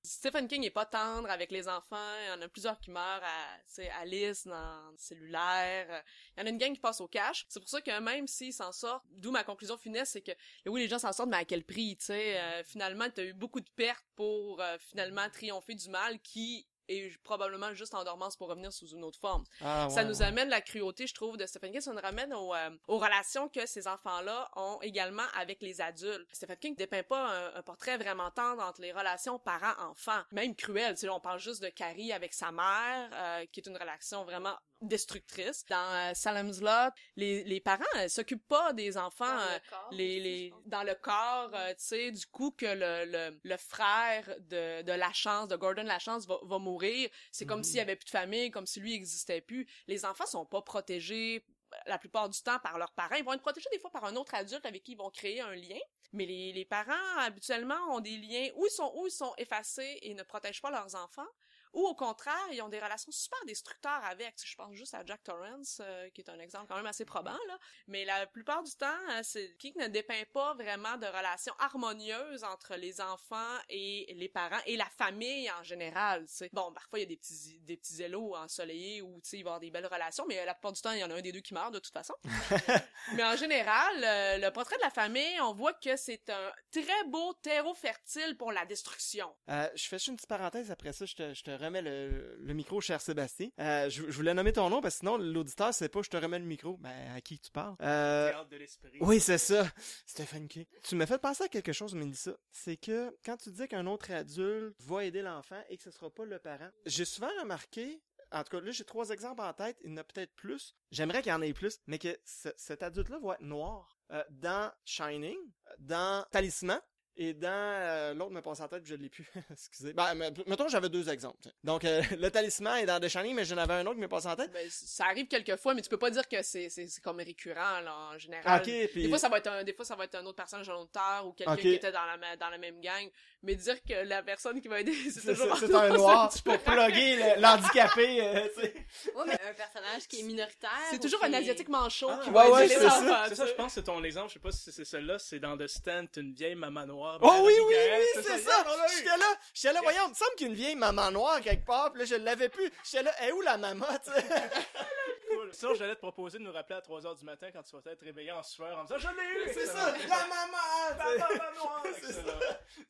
Stephen 0.06 0.46
King 0.46 0.62
est 0.64 0.70
pas 0.70 0.84
tendre 0.84 1.30
avec 1.30 1.50
les 1.50 1.66
enfants. 1.66 2.14
Il 2.22 2.28
y 2.28 2.38
en 2.38 2.42
a 2.42 2.48
plusieurs 2.48 2.78
qui 2.78 2.90
meurent 2.90 3.22
à, 3.22 4.00
Alice 4.00 4.46
dans 4.46 4.90
le 4.90 4.96
cellulaire. 4.98 6.04
Il 6.36 6.40
y 6.40 6.42
en 6.42 6.46
a 6.46 6.50
une 6.50 6.58
gang 6.58 6.74
qui 6.74 6.80
passe 6.80 7.00
au 7.00 7.08
cash. 7.08 7.46
C'est 7.48 7.58
pour 7.58 7.68
ça 7.68 7.80
que 7.80 8.00
même 8.00 8.28
s'ils 8.28 8.52
s'en 8.52 8.70
sortent, 8.70 9.06
d'où 9.10 9.30
ma 9.30 9.44
conclusion 9.44 9.78
funeste, 9.78 10.12
c'est 10.12 10.20
que 10.20 10.32
oui, 10.66 10.82
les 10.82 10.88
gens 10.88 10.98
s'en 10.98 11.12
sortent, 11.12 11.30
mais 11.30 11.38
à 11.38 11.44
quel 11.46 11.64
prix, 11.64 11.96
tu 11.96 12.04
sais? 12.04 12.38
Euh, 12.38 12.62
finalement, 12.64 13.08
t'as 13.08 13.24
eu 13.24 13.32
beaucoup 13.32 13.60
de 13.60 13.70
pertes 13.76 14.04
pour 14.14 14.60
euh, 14.60 14.76
finalement 14.78 15.28
triompher 15.30 15.74
du 15.74 15.88
mal 15.88 16.20
qui 16.20 16.68
est 16.88 17.16
probablement 17.22 17.72
juste 17.74 17.94
en 17.94 18.04
dormance 18.04 18.36
pour 18.36 18.48
revenir 18.48 18.72
sous 18.72 18.88
une 18.88 19.04
autre 19.04 19.18
forme. 19.18 19.44
Ah, 19.60 19.88
Ça 19.90 20.04
nous 20.04 20.20
ouais. 20.20 20.26
amène 20.26 20.48
la 20.48 20.60
cruauté, 20.60 21.06
je 21.06 21.14
trouve, 21.14 21.36
de 21.36 21.46
Stephen 21.46 21.72
King. 21.72 21.80
Ça 21.80 21.92
nous 21.92 22.00
ramène 22.00 22.32
aux, 22.34 22.54
euh, 22.54 22.70
aux 22.88 22.98
relations 22.98 23.48
que 23.48 23.66
ces 23.66 23.86
enfants-là 23.88 24.50
ont 24.56 24.78
également 24.82 25.24
avec 25.38 25.62
les 25.62 25.80
adultes. 25.80 26.26
Stephen 26.32 26.56
King 26.56 26.74
dépeint 26.76 27.02
pas 27.02 27.26
un, 27.26 27.54
un 27.56 27.62
portrait 27.62 27.96
vraiment 27.96 28.30
tendre 28.30 28.62
entre 28.62 28.80
les 28.80 28.92
relations 28.92 29.38
parents-enfants, 29.38 30.22
même 30.32 30.54
cruel. 30.54 30.94
Tu 30.94 31.00
sais, 31.00 31.08
on 31.08 31.20
parle 31.20 31.38
juste 31.40 31.62
de 31.62 31.68
Carrie 31.68 32.12
avec 32.12 32.34
sa 32.34 32.52
mère, 32.52 33.10
euh, 33.12 33.46
qui 33.52 33.60
est 33.60 33.66
une 33.66 33.76
relation 33.76 34.24
vraiment 34.24 34.54
destructrice. 34.88 35.64
Dans 35.66 35.76
euh, 36.10 36.12
Salem's 36.14 36.60
Lot, 36.60 36.92
les, 37.16 37.44
les 37.44 37.60
parents 37.60 37.84
euh, 37.96 38.08
s'occupent 38.08 38.46
pas 38.48 38.72
des 38.72 38.96
enfants. 38.96 39.26
Dans 39.26 39.40
euh, 39.40 39.54
le 39.54 39.70
corps 39.70 39.88
les, 39.92 40.04
aussi, 40.06 40.20
les, 40.20 40.44
je 40.46 40.50
pense. 40.50 40.62
dans 40.66 40.82
le 40.82 40.94
corps, 40.94 41.50
euh, 41.54 41.68
tu 41.70 41.84
sais, 41.84 42.10
du 42.10 42.26
coup 42.26 42.50
que 42.50 42.66
le, 42.66 43.04
le, 43.10 43.40
le 43.42 43.56
frère 43.56 44.28
de, 44.40 44.82
de 44.82 44.92
la 44.92 45.12
chance, 45.12 45.48
de 45.48 45.56
Gordon 45.56 45.84
la 45.84 45.98
chance 45.98 46.26
va, 46.26 46.38
va 46.42 46.58
mourir, 46.58 47.08
c'est 47.32 47.46
comme 47.46 47.62
s'il 47.64 47.76
y 47.76 47.80
avait 47.80 47.96
plus 47.96 48.06
de 48.06 48.10
famille, 48.10 48.50
comme 48.50 48.66
si 48.66 48.80
lui 48.80 48.94
existait 48.94 49.40
plus. 49.40 49.66
Les 49.86 50.04
enfants 50.04 50.26
sont 50.26 50.46
pas 50.46 50.62
protégés 50.62 51.44
euh, 51.46 51.76
la 51.86 51.98
plupart 51.98 52.28
du 52.28 52.40
temps 52.42 52.58
par 52.60 52.78
leurs 52.78 52.92
parents. 52.92 53.16
Ils 53.16 53.24
vont 53.24 53.32
être 53.32 53.40
protégés 53.42 53.68
des 53.72 53.78
fois 53.78 53.90
par 53.90 54.04
un 54.04 54.16
autre 54.16 54.34
adulte 54.34 54.64
avec 54.66 54.82
qui 54.82 54.92
ils 54.92 54.98
vont 54.98 55.10
créer 55.10 55.40
un 55.40 55.54
lien. 55.54 55.78
Mais 56.12 56.26
les, 56.26 56.52
les 56.52 56.64
parents, 56.64 56.92
habituellement, 57.18 57.74
ont 57.90 57.98
des 57.98 58.16
liens 58.16 58.48
où 58.54 58.64
ils 58.66 58.70
sont, 58.70 58.92
où 58.94 59.06
ils 59.08 59.10
sont 59.10 59.34
effacés 59.36 59.98
et 60.02 60.14
ne 60.14 60.22
protègent 60.22 60.62
pas 60.62 60.70
leurs 60.70 60.94
enfants. 60.94 61.26
Ou 61.74 61.86
au 61.86 61.94
contraire, 61.94 62.46
ils 62.52 62.62
ont 62.62 62.68
des 62.68 62.78
relations 62.78 63.12
super 63.12 63.38
destructeurs 63.46 64.04
avec. 64.04 64.34
Je 64.44 64.54
pense 64.54 64.74
juste 64.74 64.94
à 64.94 65.04
Jack 65.04 65.22
Torrance, 65.24 65.80
euh, 65.80 66.08
qui 66.10 66.20
est 66.20 66.30
un 66.30 66.38
exemple 66.38 66.66
quand 66.68 66.76
même 66.76 66.86
assez 66.86 67.04
probant, 67.04 67.32
là. 67.48 67.58
Mais 67.88 68.04
la 68.04 68.26
plupart 68.26 68.62
du 68.62 68.72
temps, 68.72 68.86
euh, 69.10 69.20
c'est 69.22 69.56
King 69.58 69.74
ne 69.78 69.88
dépeint 69.88 70.22
pas 70.32 70.54
vraiment 70.54 70.96
de 70.96 71.06
relations 71.06 71.54
harmonieuses 71.58 72.44
entre 72.44 72.76
les 72.76 73.00
enfants 73.00 73.58
et 73.68 74.12
les 74.16 74.28
parents 74.28 74.60
et 74.66 74.76
la 74.76 74.86
famille 74.86 75.50
en 75.50 75.62
général, 75.62 76.26
tu 76.26 76.34
sais. 76.34 76.50
Bon, 76.52 76.72
parfois, 76.72 77.00
il 77.00 77.02
y 77.02 77.06
a 77.06 77.08
des 77.08 77.16
petits, 77.16 77.60
des 77.60 77.76
petits 77.76 78.02
élos 78.02 78.34
ensoleillés 78.36 79.02
où, 79.02 79.20
tu 79.20 79.30
sais, 79.30 79.38
il 79.38 79.42
va 79.42 79.50
avoir 79.50 79.60
des 79.60 79.70
belles 79.70 79.86
relations, 79.86 80.24
mais 80.28 80.44
la 80.44 80.54
plupart 80.54 80.72
du 80.72 80.80
temps, 80.80 80.92
il 80.92 81.00
y 81.00 81.04
en 81.04 81.10
a 81.10 81.14
un 81.14 81.22
des 81.22 81.32
deux 81.32 81.40
qui 81.40 81.54
meurt, 81.54 81.72
de 81.72 81.80
toute 81.80 81.92
façon. 81.92 82.14
mais 83.14 83.24
en 83.24 83.36
général, 83.36 84.04
euh, 84.04 84.38
le 84.38 84.50
portrait 84.50 84.76
de 84.76 84.82
la 84.82 84.90
famille, 84.90 85.40
on 85.40 85.54
voit 85.54 85.74
que 85.74 85.96
c'est 85.96 86.30
un 86.30 86.52
très 86.70 87.04
beau 87.08 87.32
terreau 87.42 87.74
fertile 87.74 88.36
pour 88.36 88.52
la 88.52 88.64
destruction. 88.64 89.34
Euh, 89.48 89.68
je 89.74 89.88
fais 89.88 89.96
juste 89.96 90.08
une 90.08 90.16
petite 90.16 90.28
parenthèse 90.28 90.70
après 90.70 90.92
ça, 90.92 91.04
je 91.04 91.14
te, 91.14 91.34
je 91.34 91.42
te 91.42 91.50
remets 91.64 91.82
le, 91.82 92.36
le 92.38 92.54
micro, 92.54 92.80
cher 92.80 93.00
Sébastien. 93.00 93.48
Euh, 93.58 93.88
je, 93.90 94.02
je 94.04 94.16
voulais 94.16 94.34
nommer 94.34 94.52
ton 94.52 94.68
nom 94.70 94.80
parce 94.80 94.94
que 94.96 94.98
sinon 95.00 95.16
l'auditeur 95.16 95.72
sait 95.74 95.88
pas, 95.88 96.02
je 96.02 96.10
te 96.10 96.16
remets 96.16 96.38
le 96.38 96.44
micro. 96.44 96.76
Ben, 96.78 97.14
à 97.14 97.20
qui 97.20 97.38
tu 97.38 97.50
parles? 97.50 97.76
Euh, 97.82 98.30
Théâtre 98.30 98.48
de 98.48 98.56
l'esprit. 98.56 98.98
oui, 99.00 99.20
c'est 99.20 99.38
ça. 99.38 99.66
Stephen 100.06 100.48
King. 100.48 100.66
Tu 100.82 100.94
m'as 100.96 101.06
fait 101.06 101.18
penser 101.18 101.44
à 101.44 101.48
quelque 101.48 101.72
chose, 101.72 101.94
Mélissa. 101.94 102.32
C'est 102.50 102.76
que 102.76 103.16
quand 103.24 103.36
tu 103.36 103.50
dis 103.50 103.66
qu'un 103.68 103.86
autre 103.86 104.10
adulte 104.10 104.74
va 104.80 105.04
aider 105.04 105.22
l'enfant 105.22 105.62
et 105.68 105.76
que 105.76 105.82
ce 105.82 105.90
sera 105.90 106.10
pas 106.10 106.24
le 106.24 106.38
parent, 106.38 106.68
j'ai 106.86 107.04
souvent 107.04 107.30
remarqué, 107.40 108.02
en 108.32 108.42
tout 108.42 108.50
cas 108.56 108.60
là 108.60 108.70
j'ai 108.72 108.84
trois 108.84 109.10
exemples 109.10 109.42
en 109.42 109.52
tête, 109.52 109.76
il 109.84 109.90
y 109.90 109.94
en 109.94 109.96
a 109.98 110.04
peut-être 110.04 110.34
plus. 110.34 110.74
J'aimerais 110.90 111.22
qu'il 111.22 111.30
y 111.30 111.34
en 111.34 111.42
ait 111.42 111.52
plus, 111.52 111.78
mais 111.86 111.98
que 111.98 112.16
ce- 112.24 112.48
cet 112.56 112.82
adulte-là 112.82 113.18
va 113.22 113.34
être 113.34 113.40
noir. 113.42 113.98
Euh, 114.12 114.22
dans 114.30 114.70
Shining, 114.84 115.38
dans 115.78 116.24
Talisman, 116.30 116.80
et 117.16 117.32
dans 117.34 117.48
euh, 117.48 118.14
l'autre 118.14 118.32
me 118.32 118.40
passe 118.40 118.60
en 118.60 118.68
tête, 118.68 118.82
puis 118.82 118.90
je 118.90 118.96
l'ai 118.96 119.08
plus. 119.08 119.24
Excusez. 119.50 119.92
Ben, 119.92 120.14
me- 120.14 120.30
mettons 120.48 120.68
j'avais 120.68 120.88
deux 120.88 121.08
exemples. 121.08 121.48
Donc 121.62 121.84
euh, 121.84 122.02
le 122.18 122.30
talisman 122.30 122.78
est 122.82 122.86
dans 122.86 122.98
The 123.00 123.08
Shining, 123.08 123.34
mais 123.34 123.44
j'en 123.44 123.56
avais 123.58 123.74
un 123.74 123.86
autre 123.86 123.94
qui 123.94 124.00
me 124.00 124.08
passe 124.08 124.26
en 124.26 124.34
tête. 124.34 124.52
Ben, 124.52 124.66
ça 124.70 125.06
arrive 125.06 125.28
quelquefois, 125.28 125.74
mais 125.74 125.82
tu 125.82 125.88
peux 125.88 125.98
pas 125.98 126.10
dire 126.10 126.28
que 126.28 126.42
c'est, 126.42 126.68
c'est, 126.68 126.88
comme 127.00 127.18
récurrent, 127.18 127.80
là, 127.80 127.96
en 128.14 128.18
général. 128.18 128.44
Ah, 128.46 128.56
ok, 128.58 128.88
puis 128.90 129.02
Des 129.02 129.08
fois, 129.08 129.18
ça 129.18 129.28
va 129.28 129.38
être 129.38 129.46
un, 129.48 129.62
des 129.64 129.72
fois, 129.72 129.84
ça 129.84 129.94
va 129.96 130.04
être 130.04 130.16
un 130.16 130.26
autre 130.26 130.36
personnage, 130.36 130.68
un 130.68 130.74
auteur, 130.74 131.26
ou 131.26 131.32
quelqu'un 131.32 131.56
qui 131.56 131.68
était 131.68 131.92
dans 131.92 132.04
la, 132.04 132.36
dans 132.36 132.48
la 132.50 132.58
même 132.58 132.80
gang. 132.80 133.08
Mais 133.44 133.54
dire 133.54 133.76
que 133.82 133.94
la 134.06 134.22
personne 134.22 134.60
qui 134.60 134.68
va 134.68 134.80
aider, 134.80 134.92
c'est 135.10 135.34
toujours 135.34 135.56
c'est 135.58 135.74
un 135.74 135.88
noir 135.96 136.32
c'est 136.32 136.42
pour 136.42 136.58
plugger 136.58 137.16
le- 137.16 137.40
l'handicapé, 137.40 138.20
euh, 138.20 138.48
tu 138.54 138.62
sais. 138.62 138.74
Ouais, 139.14 139.24
mais 139.26 139.34
un 139.48 139.54
personnage 139.54 140.08
qui 140.08 140.20
est 140.20 140.22
minoritaire. 140.24 140.70
C'est 140.90 140.96
ou 140.96 141.00
toujours 141.00 141.20
qui 141.20 141.26
un 141.26 141.34
asiatique 141.34 141.68
manchot 141.68 142.08
Ah, 142.10 142.20
qui 142.22 142.28
ouais, 142.30 142.34
va 142.34 142.50
ouais, 142.50 142.64
aider 142.64 142.74
c'est 142.74 142.80
les 142.80 142.86
enfants. 142.86 143.24
C'est 143.28 143.34
ça, 143.34 143.46
je 143.46 143.52
pense 143.52 143.66
que 143.66 143.72
c'est 143.80 143.82
ton 143.84 144.02
exemple. 144.02 144.28
Je 144.28 144.34
sais 144.34 144.40
pas 144.40 144.50
si 144.50 144.72
c'est 144.72 144.84
celle-là. 144.84 145.18
C'est 145.18 145.38
dans 145.38 145.56
The 145.56 145.66
Stand, 145.66 146.08
une 146.16 146.32
vieille 146.34 146.54
maman 146.54 146.86
noire. 146.86 147.18
Oh 147.22 147.42
oui, 147.44 147.52
Mélanie 147.52 147.60
oui, 147.66 147.74
Gaël, 147.74 148.00
oui, 148.16 148.22
c'est 148.24 148.38
ça! 148.38 148.64
J'étais 148.96 149.04
là, 149.08 149.38
j'étais 149.54 149.72
là, 149.74 149.80
voyons, 149.82 150.02
il 150.06 150.10
me 150.10 150.14
semble 150.14 150.34
qu'il 150.36 150.46
y 150.46 150.50
a 150.50 150.52
une 150.52 150.56
vieille 150.58 150.76
maman 150.76 151.10
noire 151.10 151.40
quelque 151.40 151.64
part, 151.66 151.92
pis 151.92 151.98
là, 152.00 152.04
je 152.04 152.14
l'avais 152.16 152.48
plus. 152.48 152.70
J'étais 152.84 153.02
là, 153.04 153.12
est 153.26 153.32
où 153.32 153.40
la 153.42 153.56
maman, 153.56 153.86
tu 154.04 154.10
sais? 154.12 154.24
Cool. 155.44 155.54
Sinon, 155.54 155.74
j'allais 155.74 155.94
te 155.94 156.00
proposer 156.00 156.38
de 156.38 156.42
nous 156.44 156.52
rappeler 156.52 156.76
à 156.76 156.80
3h 156.80 157.18
du 157.18 157.24
matin 157.24 157.50
quand 157.52 157.62
tu 157.62 157.76
vas 157.76 157.90
être 157.92 158.02
réveillé 158.02 158.32
en 158.32 158.42
sueur 158.42 158.78
en 158.78 158.84
disant 158.84 158.98
Je 158.98 159.08
l'ai 159.08 159.50
eu! 159.50 159.52
C'est 159.54 159.66
ça, 159.66 159.92
la 159.92 160.26
maman! 160.26 160.98
La 160.98 161.28
maman! 161.28 161.82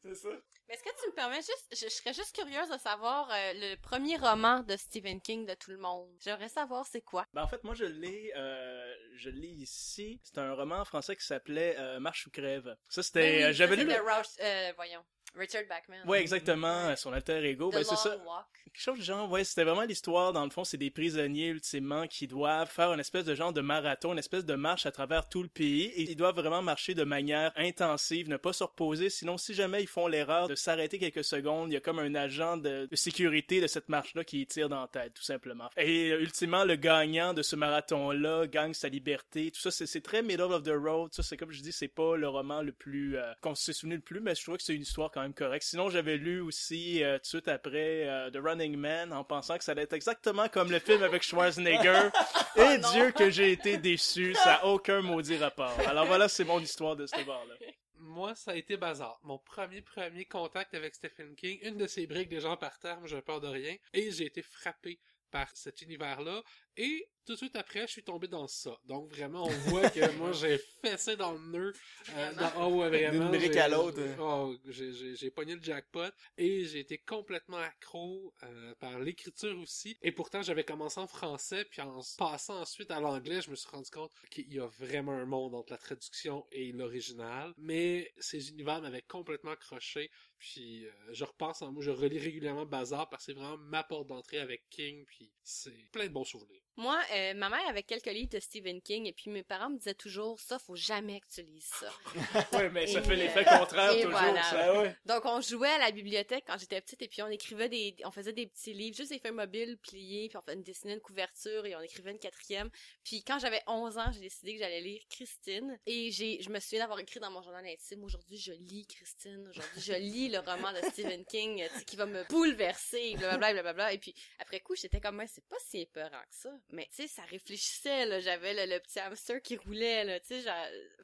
C'est 0.03 0.15
ça. 0.15 0.29
Mais 0.69 0.75
est-ce 0.75 0.83
que 0.83 0.91
tu 1.03 1.09
me 1.11 1.15
permets 1.15 1.37
juste, 1.37 1.67
je, 1.73 1.85
je 1.85 1.89
serais 1.89 2.13
juste 2.15 2.35
curieuse 2.35 2.69
de 2.71 2.79
savoir 2.79 3.31
euh, 3.31 3.53
le 3.55 3.77
premier 3.77 4.17
roman 4.17 4.61
de 4.61 4.77
Stephen 4.77 5.21
King 5.21 5.47
de 5.47 5.55
tout 5.55 5.71
le 5.71 5.79
monde. 5.79 6.09
J'aimerais 6.21 6.49
savoir 6.49 6.87
c'est 6.87 7.01
quoi. 7.03 7.27
Ben, 7.35 7.43
en 7.43 7.49
fait, 7.49 7.63
moi, 7.65 7.75
je 7.75 7.85
l'ai, 7.85 8.33
euh, 8.37 8.95
je 9.17 9.31
l'ai 9.31 9.49
ici. 9.49 10.21
C'est 10.25 10.39
un 10.39 10.55
roman 10.55 10.85
français 10.85 11.17
qui 11.17 11.25
s'appelait 11.25 11.77
euh, 11.79 12.01
Marche 12.01 12.27
ou 12.27 12.31
crève. 12.31 12.77
Ça, 12.89 13.03
c'était, 13.03 13.21
Ben 13.21 13.37
oui, 13.37 13.43
euh, 13.45 13.53
j'avais 13.53 13.77
lu. 13.77 13.83
c'est 13.83 14.43
le- 14.43 14.69
euh, 14.69 14.73
voyons, 14.77 15.05
Richard 15.37 15.65
Bachman. 15.69 15.99
Ouais, 16.07 16.21
exactement, 16.21 16.95
son 16.97 17.13
alter 17.13 17.45
ego. 17.45 17.71
The 17.71 17.75
Ben, 17.75 17.85
c'est 17.85 17.97
ça. 17.97 18.17
Walk. 18.25 18.47
Quelque 18.75 18.83
chose 18.83 18.99
du 18.99 19.05
genre, 19.05 19.31
ouais, 19.31 19.45
c'était 19.45 19.63
vraiment 19.63 19.83
l'histoire, 19.83 20.33
dans 20.33 20.43
le 20.43 20.51
fond, 20.51 20.65
c'est 20.65 20.77
des 20.77 20.91
prisonniers, 20.91 21.47
ultimement, 21.47 22.09
qui 22.09 22.27
doivent 22.27 22.69
faire 22.69 22.93
une 22.93 22.99
espèce 22.99 23.25
de 23.25 23.33
genre 23.37 23.53
de 23.53 23.61
marathon, 23.61 24.13
une 24.13 24.19
espèce 24.19 24.45
de 24.45 24.55
marche 24.55 24.85
à 24.85 24.91
travers 24.91 25.29
tout 25.29 25.45
le 25.45 25.49
pays, 25.49 25.85
et 25.95 26.11
ils 26.11 26.17
doivent 26.17 26.35
vraiment 26.35 26.61
marcher 26.61 26.95
de 26.95 27.05
manière 27.05 27.53
intensive, 27.55 28.29
ne 28.29 28.37
pas 28.37 28.53
se 28.53 28.65
reposer, 28.65 29.11
sinon 29.11 29.39
si 29.39 29.55
jamais 29.55 29.83
ils 29.83 29.87
font 29.87 30.09
l'erreur 30.09 30.49
de 30.49 30.57
s'arrêter 30.57 30.99
quelques 30.99 31.23
secondes, 31.23 31.71
il 31.71 31.75
y 31.75 31.77
a 31.77 31.81
comme 31.81 32.01
un 32.01 32.17
agent 32.17 32.57
de, 32.57 32.87
de 32.91 32.97
sécurité 32.97 33.61
de 33.61 33.69
cette 33.69 33.89
marche-là 33.89 34.25
qui 34.25 34.45
tire 34.45 34.69
dans 34.69 34.81
la 34.81 34.89
tête, 34.89 35.15
tout 35.15 35.23
simplement. 35.23 35.71
Et 35.77 36.11
euh, 36.11 36.21
ultimement, 36.21 36.65
le 36.65 36.75
gagnant 36.75 37.33
de 37.33 37.43
ce 37.43 37.55
marathon-là 37.55 38.49
gagne 38.49 38.75
sa 38.75 38.89
liberté, 38.89 39.53
tout 39.53 39.61
ça, 39.61 39.71
c'est 39.71 39.87
c'est 39.87 40.01
très 40.01 40.23
middle 40.23 40.43
of 40.53 40.65
the 40.65 40.75
road, 40.75 41.13
ça, 41.13 41.23
c'est 41.23 41.37
comme 41.37 41.53
je 41.53 41.63
dis, 41.63 41.71
c'est 41.71 41.87
pas 41.87 42.17
le 42.17 42.27
roman 42.27 42.61
le 42.61 42.73
plus, 42.73 43.19
euh, 43.19 43.33
qu'on 43.41 43.55
s'est 43.55 43.73
souvenu 43.73 43.95
le 43.95 44.03
plus, 44.03 44.21
mais 44.21 44.35
je 44.35 44.43
trouve 44.43 44.57
que 44.57 44.65
c'est 44.65 44.75
une 44.75 44.83
histoire 44.83 45.13
quand 45.13 45.23
même 45.25 45.35
correcte. 45.35 45.65
Sinon, 45.65 45.89
j'avais 45.89 46.17
lu 46.17 46.41
aussi, 46.41 47.03
euh, 47.03 47.17
tout 47.17 47.23
de 47.23 47.27
suite 47.27 47.49
après, 47.49 48.07
euh, 48.07 48.31
The 48.31 48.39
Running 48.43 48.77
Man, 48.77 49.13
en 49.13 49.25
pensant 49.25 49.57
que 49.59 49.65
ça 49.65 49.73
allait 49.73 49.83
être 49.83 49.95
exactement 49.95 50.49
comme 50.49 50.71
le 50.71 50.79
film 50.79 51.03
avec 51.03 51.23
Schwarzenegger. 51.23 52.11
Et 52.57 52.79
Dieu 52.93 53.11
que 53.11 53.31
j'ai 53.31 53.53
été 53.53 53.79
déçu, 53.79 54.35
ça 54.35 54.57
a 54.57 54.67
aucun 54.67 55.01
maudit 55.01 55.37
rapport. 55.37 55.75
Alors 55.87 56.07
voilà, 56.07 56.29
c'est 56.29 56.45
mon 56.45 56.61
histoire 56.61 56.95
de 56.95 57.07
ce 57.07 57.25
bar-là. 57.25 57.55
Moi, 57.97 58.35
ça 58.35 58.53
a 58.53 58.55
été 58.55 58.77
bazar. 58.77 59.19
Mon 59.23 59.39
premier 59.39 59.81
premier 59.81 60.27
contact 60.27 60.75
avec 60.75 60.95
Stephen 60.95 61.35
King, 61.35 61.59
une 61.63 61.79
de 61.79 61.87
ses 61.87 62.07
briques, 62.07 62.29
des 62.29 62.41
gens 62.41 62.57
par 62.57 62.79
terre, 62.79 62.99
moi, 62.99 63.09
j'ai 63.09 63.23
peur 63.23 63.41
de 63.41 63.49
rien, 63.49 63.75
et 63.95 64.11
j'ai 64.11 64.27
été 64.27 64.43
frappé 64.43 65.01
par 65.31 65.49
cet 65.55 65.83
univers-là. 65.83 66.43
Et 66.77 67.09
tout 67.25 67.33
de 67.33 67.39
suite 67.39 67.57
après, 67.57 67.87
je 67.87 67.93
suis 67.93 68.03
tombé 68.03 68.29
dans 68.29 68.47
ça. 68.47 68.79
Donc 68.85 69.11
vraiment, 69.11 69.45
on 69.45 69.71
voit 69.71 69.89
que 69.89 70.11
moi, 70.19 70.33
j'ai 70.33 70.59
fessé 70.83 71.17
dans 71.17 71.33
le 71.33 71.39
nœud. 71.39 71.73
Euh, 72.11 72.35
dans, 72.35 72.51
oh, 72.67 72.75
ouais, 72.81 72.89
vraiment. 72.89 73.31
D'une 73.31 73.39
brique 73.39 73.57
à 73.57 73.69
l'autre. 73.69 74.03
Oh, 74.19 74.55
j'ai- 74.67 75.31
pogné 75.31 75.55
le 75.55 75.63
jackpot. 75.63 76.11
Et 76.37 76.65
j'ai 76.67 76.81
été 76.81 76.99
complètement 76.99 77.57
accro 77.57 78.35
euh, 78.43 78.75
par 78.75 78.99
l'écriture 78.99 79.59
aussi. 79.59 79.97
Et 80.03 80.13
pourtant, 80.13 80.43
j'avais 80.43 80.65
commencé 80.65 81.01
en 81.01 81.07
français, 81.07 81.65
puis 81.65 81.81
en 81.81 82.01
passant 82.19 82.61
ensuite 82.61 82.91
à 82.91 83.01
l'anglais, 83.01 83.41
je 83.41 83.51
me 83.51 83.57
suis 83.57 83.71
rendu 83.71 83.91
compte 83.91 84.13
qu'il 84.31 84.53
y 84.53 84.61
a 84.61 84.67
vraiment 84.67 85.13
un 85.13 85.27
monde 85.27 85.55
entre 85.55 85.73
la 85.73 85.79
traduction 85.79 86.47
et 86.53 86.73
l'original. 86.73 87.55
Mais 87.57 88.13
ces 88.19 88.51
univers 88.51 88.83
m'avaient 88.83 89.03
complètement 89.03 89.53
accroché. 89.53 90.11
Puis 90.39 90.85
euh, 90.85 90.91
je 91.13 91.25
repense 91.25 91.63
en 91.63 91.73
moi, 91.73 91.83
je 91.83 91.91
relis 91.91 92.19
régulièrement 92.19 92.67
Bazar 92.67 93.09
parce 93.09 93.25
que 93.25 93.33
c'est 93.33 93.39
vraiment 93.39 93.57
ma 93.57 93.83
porte 93.83 94.09
d'entrée 94.09 94.39
avec 94.41 94.69
King. 94.69 95.05
Puis 95.07 95.33
c'est 95.43 95.91
plein 95.91 96.07
de 96.07 96.13
bons 96.13 96.25
souvenirs. 96.25 96.64
Moi, 96.77 97.01
euh, 97.13 97.35
ma 97.35 97.49
mère 97.49 97.67
avait 97.69 97.83
quelques 97.83 98.07
livres 98.07 98.31
de 98.31 98.41
Stephen 98.41 98.81
King 98.83 99.07
et 99.07 99.13
puis 99.13 99.31
mes 99.31 99.43
parents 99.43 99.71
me 99.71 99.79
disaient 99.79 99.95
toujours 99.95 100.41
ça, 100.41 100.59
faut 100.59 100.75
jamais 100.77 101.21
que 101.21 101.27
tu 101.33 101.43
lises 101.43 101.71
ça. 101.81 101.93
Ouais, 102.53 102.69
mais 102.71 102.87
ça 102.87 103.01
Et, 103.01 103.03
fait 103.05 103.13
euh, 103.13 103.15
l'effet 103.17 103.45
contraire 103.45 103.93
et 103.93 104.03
toujours, 104.03 104.11
voilà. 104.19 104.43
ça. 104.43 104.81
Ouais. 104.83 104.97
Donc 105.07 105.25
on 105.25 105.41
jouait 105.41 105.69
à 105.71 105.79
la 105.79 105.91
bibliothèque 105.93 106.45
quand 106.47 106.59
j'étais 106.59 106.81
petite 106.81 107.01
et 107.03 107.09
puis 107.09 107.23
on 107.23 107.29
écrivait 107.29 107.69
des, 107.69 107.95
on 108.05 108.11
faisait 108.11 108.33
des 108.33 108.47
petits 108.47 108.73
livres, 108.73 108.97
juste 108.97 109.11
des 109.11 109.19
feuilles 109.19 109.31
mobiles 109.33 109.79
pliées, 109.79 110.29
puis 110.29 110.37
on 110.37 110.43
faisait- 110.43 110.57
dessinait 110.63 110.95
une 110.95 111.01
couverture 111.01 111.65
et 111.67 111.77
on 111.77 111.81
écrivait 111.81 112.11
une 112.11 112.19
quatrième. 112.19 112.71
Puis 113.05 113.23
quand 113.23 113.39
j'avais 113.39 113.63
11 113.67 113.99
ans, 113.99 114.11
j'ai 114.13 114.21
décidé 114.21 114.55
que 114.55 114.59
j'allais 114.61 114.81
lire 114.81 115.03
Christine 115.11 115.79
et 115.87 116.11
j'ai, 116.11 116.43
je 116.43 116.51
me 116.51 116.59
souviens 116.61 116.81
d'avoir 116.81 116.99
écrit 117.01 117.21
dans 117.21 117.31
mon 117.31 117.43
journal 117.43 117.65
intime 117.67 118.03
aujourd'hui 118.05 118.37
je 118.37 118.53
lis 118.53 118.87
Christine, 118.87 119.47
aujourd'hui 119.49 119.81
je 119.81 119.93
lis 119.93 120.29
le 120.29 120.39
roman 120.41 120.73
de 120.73 120.79
Stephen 120.91 121.25
King, 121.25 121.65
qui 121.87 121.97
va 121.97 122.07
me 122.07 122.25
bouleverser, 122.29 123.15
blablabla, 123.17 123.53
blablabla. 123.53 123.93
Et 123.93 123.99
puis 123.99 124.15
après 124.39 124.61
coup 124.61 124.75
j'étais 124.75 125.01
comme 125.01 125.23
c'est 125.27 125.47
pas 125.47 125.57
si 125.65 125.81
épeurant 125.81 126.11
que 126.29 126.35
ça, 126.35 126.51
mais 126.71 126.87
tu 126.91 127.03
sais 127.03 127.09
ça 127.09 127.23
réfléchissait 127.23 128.07
là, 128.07 128.21
j'avais 128.21 128.67
le, 128.67 128.79
petit 128.81 128.99
hamster 129.01 129.41
qui 129.43 129.57
roulait 129.57 130.05
là, 130.05 130.21
tu 130.21 130.27
sais, 130.29 130.43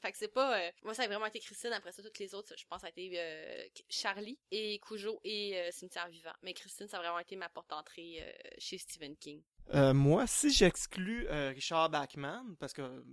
fait 0.01 0.13
que 0.13 0.19
c'est 0.19 0.33
pas, 0.33 0.59
euh, 0.59 0.71
moi 0.83 0.95
ça 0.95 1.05
a 1.05 1.07
vraiment 1.07 1.27
été 1.27 1.41
Christine. 1.41 1.73
Après 1.73 1.93
ça 1.93 2.03
toutes 2.03 2.19
les 2.19 2.35
autres, 2.35 2.55
je 2.57 2.65
pense 2.67 2.81
ça 2.81 2.87
a 2.87 2.91
été 2.91 3.13
euh, 3.15 3.67
Charlie 3.89 4.39
et 4.51 4.79
Cujo 4.81 5.21
et 5.25 5.59
euh, 5.59 5.71
Cimetière 5.71 6.09
Vivant. 6.09 6.33
Mais 6.43 6.55
Christine, 6.55 6.89
ça 6.89 6.99
a 6.99 7.01
vraiment 7.01 7.19
été 7.19 7.37
ma 7.37 7.49
porte 7.49 7.71
d'entrée 7.71 8.23
chez 8.59 8.79
Stephen 8.79 9.17
King. 9.17 9.43
Moi, 9.73 10.27
si 10.27 10.51
j'exclus 10.51 11.29
Richard 11.29 11.91
Bachman, 11.91 12.57
parce 12.59 12.73
que, 12.73 13.05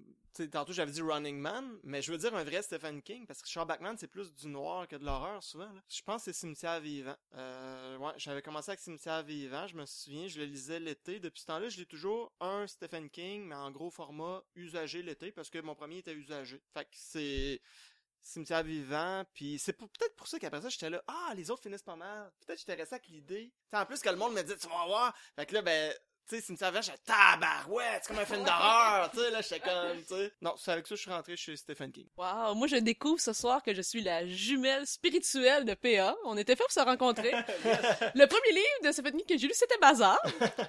tantôt 0.51 0.73
j'avais 0.73 0.91
dit 0.91 1.01
Running 1.01 1.37
Man, 1.37 1.79
mais 1.83 2.01
je 2.01 2.11
veux 2.11 2.17
dire 2.17 2.35
un 2.35 2.43
vrai 2.43 2.61
Stephen 2.61 3.01
King, 3.01 3.25
parce 3.25 3.41
que 3.41 3.47
Richard 3.47 3.65
Bachman, 3.65 3.95
c'est 3.97 4.07
plus 4.07 4.33
du 4.33 4.47
noir 4.47 4.87
que 4.87 4.95
de 4.95 5.05
l'horreur, 5.05 5.43
souvent. 5.43 5.69
Je 5.89 6.01
pense 6.01 6.25
que 6.25 6.31
c'est 6.31 6.39
Cimetière 6.39 6.79
Vivant. 6.79 7.15
Euh, 7.35 7.97
ouais, 7.97 8.13
j'avais 8.17 8.41
commencé 8.41 8.71
avec 8.71 8.79
Cimetière 8.79 9.23
Vivant, 9.23 9.67
je 9.67 9.75
me 9.75 9.85
souviens, 9.85 10.27
je 10.27 10.39
le 10.39 10.45
lisais 10.45 10.79
l'été. 10.79 11.19
Depuis 11.19 11.41
ce 11.41 11.47
temps-là, 11.47 11.69
je 11.69 11.77
lis 11.77 11.87
toujours 11.87 12.31
un 12.39 12.67
Stephen 12.67 13.09
King, 13.09 13.45
mais 13.45 13.55
en 13.55 13.71
gros 13.71 13.89
format 13.89 14.43
usagé 14.55 15.01
l'été, 15.01 15.31
parce 15.31 15.49
que 15.49 15.59
mon 15.59 15.75
premier 15.75 15.97
était 15.99 16.13
usagé. 16.13 16.61
Fait 16.73 16.85
que 16.85 16.91
c'est... 16.93 17.61
Cimetière 18.23 18.61
vivant, 18.61 19.23
puis 19.33 19.57
c'est 19.57 19.71
peut-être 19.71 20.17
pour 20.17 20.27
ça 20.27 20.37
qu'après 20.37 20.61
ça, 20.61 20.67
j'étais 20.67 20.89
là, 20.89 21.01
ah, 21.07 21.31
les 21.33 21.49
autres 21.49 21.63
finissent 21.63 21.81
pas 21.81 21.95
mal. 21.95 22.29
Peut-être 22.41 22.59
j'étais 22.59 22.73
resté 22.73 22.95
avec 22.95 23.07
l'idée. 23.07 23.53
En 23.71 23.85
plus 23.85 24.01
que 24.01 24.09
le 24.09 24.17
monde 24.17 24.33
me 24.33 24.41
dit, 24.41 24.53
tu 24.57 24.67
vas 24.67 24.85
voir. 24.85 25.15
Fait 25.37 25.45
que 25.45 25.53
là, 25.53 25.61
ben, 25.61 25.93
sais, 26.35 26.41
Cimetière 26.41 26.71
vivant, 26.71 26.81
j'étais 26.81 26.97
tabarouette, 27.05 28.01
c'est 28.03 28.07
comme 28.07 28.19
un 28.19 28.25
film 28.25 28.43
d'horreur, 28.43 29.09
tu 29.11 29.19
sais, 29.19 29.31
là, 29.31 29.41
j'étais 29.41 29.59
comme, 29.59 29.97
tu 29.99 30.07
sais. 30.07 30.33
Non, 30.41 30.55
c'est 30.57 30.71
avec 30.71 30.87
ça 30.87 30.93
que 30.93 30.97
je 30.97 31.01
suis 31.01 31.11
rentré 31.11 31.37
chez 31.37 31.55
Stephen 31.55 31.91
King. 31.91 32.07
Wow, 32.17 32.55
moi 32.55 32.67
je 32.67 32.77
découvre 32.77 33.19
ce 33.19 33.33
soir 33.33 33.63
que 33.63 33.73
je 33.73 33.81
suis 33.81 34.01
la 34.01 34.25
jumelle 34.27 34.85
spirituelle 34.85 35.65
de 35.65 35.73
PA. 35.73 36.15
On 36.25 36.37
était 36.37 36.55
fait 36.55 36.63
pour 36.63 36.71
se 36.71 36.79
rencontrer. 36.79 37.31
Le 38.15 38.25
premier 38.25 38.51
livre 38.51 38.83
de 38.83 38.91
Stephen 38.91 39.17
King 39.17 39.25
que 39.25 39.37
j'ai 39.37 39.47
lu, 39.47 39.53
c'était 39.53 39.77
Bazar. 39.79 40.19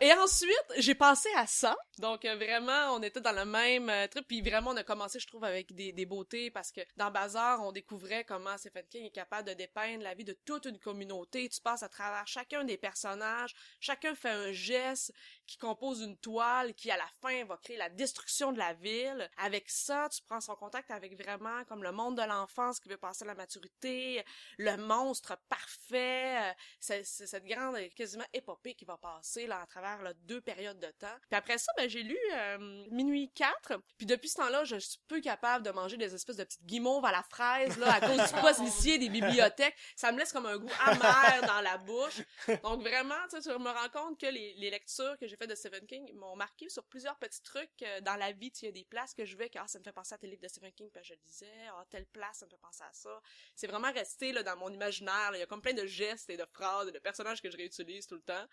Et 0.01 0.13
ensuite, 0.13 0.73
j'ai 0.79 0.95
passé 0.95 1.29
à 1.37 1.47
ça. 1.47 1.77
Donc 1.99 2.25
euh, 2.25 2.37
vraiment, 2.37 2.95
on 2.95 3.03
était 3.03 3.21
dans 3.21 3.33
le 3.33 3.45
même 3.45 3.89
euh, 3.89 4.07
truc. 4.07 4.27
Puis 4.27 4.41
vraiment, 4.43 4.71
on 4.71 4.77
a 4.77 4.85
commencé, 4.85 5.19
je 5.19 5.27
trouve, 5.27 5.45
avec 5.45 5.75
des, 5.75 5.93
des 5.93 6.07
beautés 6.07 6.51
parce 6.51 6.71
que 6.71 6.81
dans 6.97 7.11
Bazar, 7.11 7.63
on 7.63 7.73
découvrait 7.73 8.25
comment 8.25 8.57
Stephen 8.57 8.85
King 8.91 9.07
est 9.07 9.11
capable 9.11 9.49
de 9.49 9.55
dépeindre 9.55 10.03
la 10.03 10.15
vie 10.15 10.25
de 10.25 10.37
toute 10.45 10.67
une 10.67 10.79
communauté. 10.79 11.49
Tu 11.49 11.61
passes 11.61 11.83
à 11.83 11.89
travers 11.89 12.27
chacun 12.27 12.65
des 12.65 12.77
personnages. 12.77 13.55
Chacun 13.81 14.15
fait 14.15 14.31
un 14.31 14.53
geste 14.53 15.13
qui 15.49 15.57
compose 15.57 16.03
une 16.03 16.17
toile 16.19 16.75
qui, 16.75 16.91
à 16.91 16.97
la 16.97 17.09
fin, 17.23 17.45
va 17.47 17.57
créer 17.57 17.79
la 17.79 17.89
destruction 17.89 18.53
de 18.53 18.59
la 18.59 18.75
ville. 18.75 19.29
Avec 19.39 19.69
ça, 19.71 20.09
tu 20.11 20.21
prends 20.29 20.43
son 20.43 20.55
contact 20.55 20.91
avec 20.91 21.21
vraiment 21.21 21.65
comme 21.65 21.83
le 21.83 21.91
monde 21.91 22.19
de 22.19 22.23
l'enfance 22.23 22.79
qui 22.79 22.89
veut 22.89 22.99
passer 22.99 23.25
à 23.25 23.29
la 23.29 23.35
maturité, 23.35 24.23
le 24.59 24.77
monstre 24.77 25.39
parfait, 25.49 26.51
euh, 26.51 26.53
c'est 26.79 27.03
cette 27.05 27.47
grande 27.47 27.77
euh, 27.77 27.89
quasiment 27.97 28.27
épopée 28.35 28.75
qui 28.75 28.85
va 28.85 28.99
passer 28.99 29.47
là 29.47 29.61
à 29.63 29.67
travers 29.67 30.03
là, 30.03 30.13
deux 30.25 30.43
périodes 30.43 30.79
de 30.79 30.91
temps. 30.99 31.17
Puis 31.31 31.39
après 31.39 31.57
ça, 31.57 31.73
ben 31.79 31.89
j'ai 31.89 32.03
lu 32.03 32.19
euh, 32.35 32.85
Minuit 32.91 33.31
4, 33.35 33.81
puis 33.97 34.07
depuis 34.07 34.29
ce 34.29 34.37
temps-là, 34.37 34.65
je 34.65 34.77
suis 34.77 35.01
peu 35.09 35.21
capable 35.21 35.65
de 35.65 35.71
manger 35.71 35.97
des 35.97 36.15
espèces 36.15 36.37
de 36.37 36.45
petites 36.45 36.67
guimauves 36.67 37.05
à 37.07 37.13
la 37.13 37.23
fraise 37.23 37.79
là 37.79 37.95
à 37.95 38.01
cause 38.01 38.33
du 38.33 38.41
poste 38.43 38.59
initié 38.61 38.99
des 38.99 39.09
bibliothèques. 39.09 39.77
Ça 39.97 40.13
me 40.13 40.19
laisse 40.19 40.33
comme 40.33 40.47
un 40.47 40.59
goût 40.59 40.71
amer 40.85 41.41
dans 41.47 41.63
la 41.63 41.79
bouche. 41.79 42.21
Donc 42.63 42.83
vraiment, 42.83 43.15
tu 43.31 43.37
me 43.37 43.71
rends 43.71 43.89
compte 43.89 44.21
que 44.21 44.27
les, 44.27 44.53
les 44.55 44.69
lectures 44.69 45.17
que 45.19 45.27
j'ai 45.27 45.38
faites 45.39 45.51
de 45.51 45.55
Stephen 45.55 45.87
King 45.87 46.13
m'ont 46.15 46.37
marqué 46.37 46.69
sur 46.69 46.85
plusieurs 46.85 47.17
petits 47.19 47.43
trucs 47.43 47.83
euh, 47.83 48.01
dans 48.01 48.17
la 48.17 48.33
vie. 48.33 48.53
Il 48.63 48.67
y 48.67 48.69
a 48.69 48.73
des 48.73 48.85
places 48.85 49.15
que 49.15 49.25
je 49.25 49.37
vais, 49.37 49.51
ah, 49.57 49.67
ça 49.67 49.79
me 49.79 49.85
fait 49.85 49.93
penser 49.93 50.15
à 50.15 50.19
tes 50.19 50.27
livres 50.27 50.43
de 50.43 50.49
Stephen 50.49 50.73
King, 50.73 50.91
puis 50.91 51.03
je 51.05 51.15
le 51.15 51.21
disais, 51.21 51.67
ah, 51.73 51.85
telle 51.91 52.07
place, 52.07 52.39
ça 52.39 52.47
me 52.47 52.51
fait 52.51 52.59
penser 52.59 52.85
à 52.85 52.93
ça. 52.93 53.21
C'est 53.55 53.67
vraiment 53.67 53.93
resté 53.93 54.33
là, 54.33 54.43
dans 54.43 54.57
mon 54.57 54.71
imaginaire. 54.71 55.31
Il 55.35 55.39
y 55.39 55.43
a 55.43 55.47
comme 55.47 55.63
plein 55.63 55.75
de 55.75 55.87
gestes 55.87 56.31
et 56.31 56.37
de 56.37 56.45
phrases 56.53 56.89
et 56.89 56.93
de 56.93 56.99
personnages 56.99 57.41
que 57.41 57.51
je 57.51 57.57
réutilise 57.57 58.07
tout 58.07 58.17
le 58.17 58.23
temps. 58.23 58.47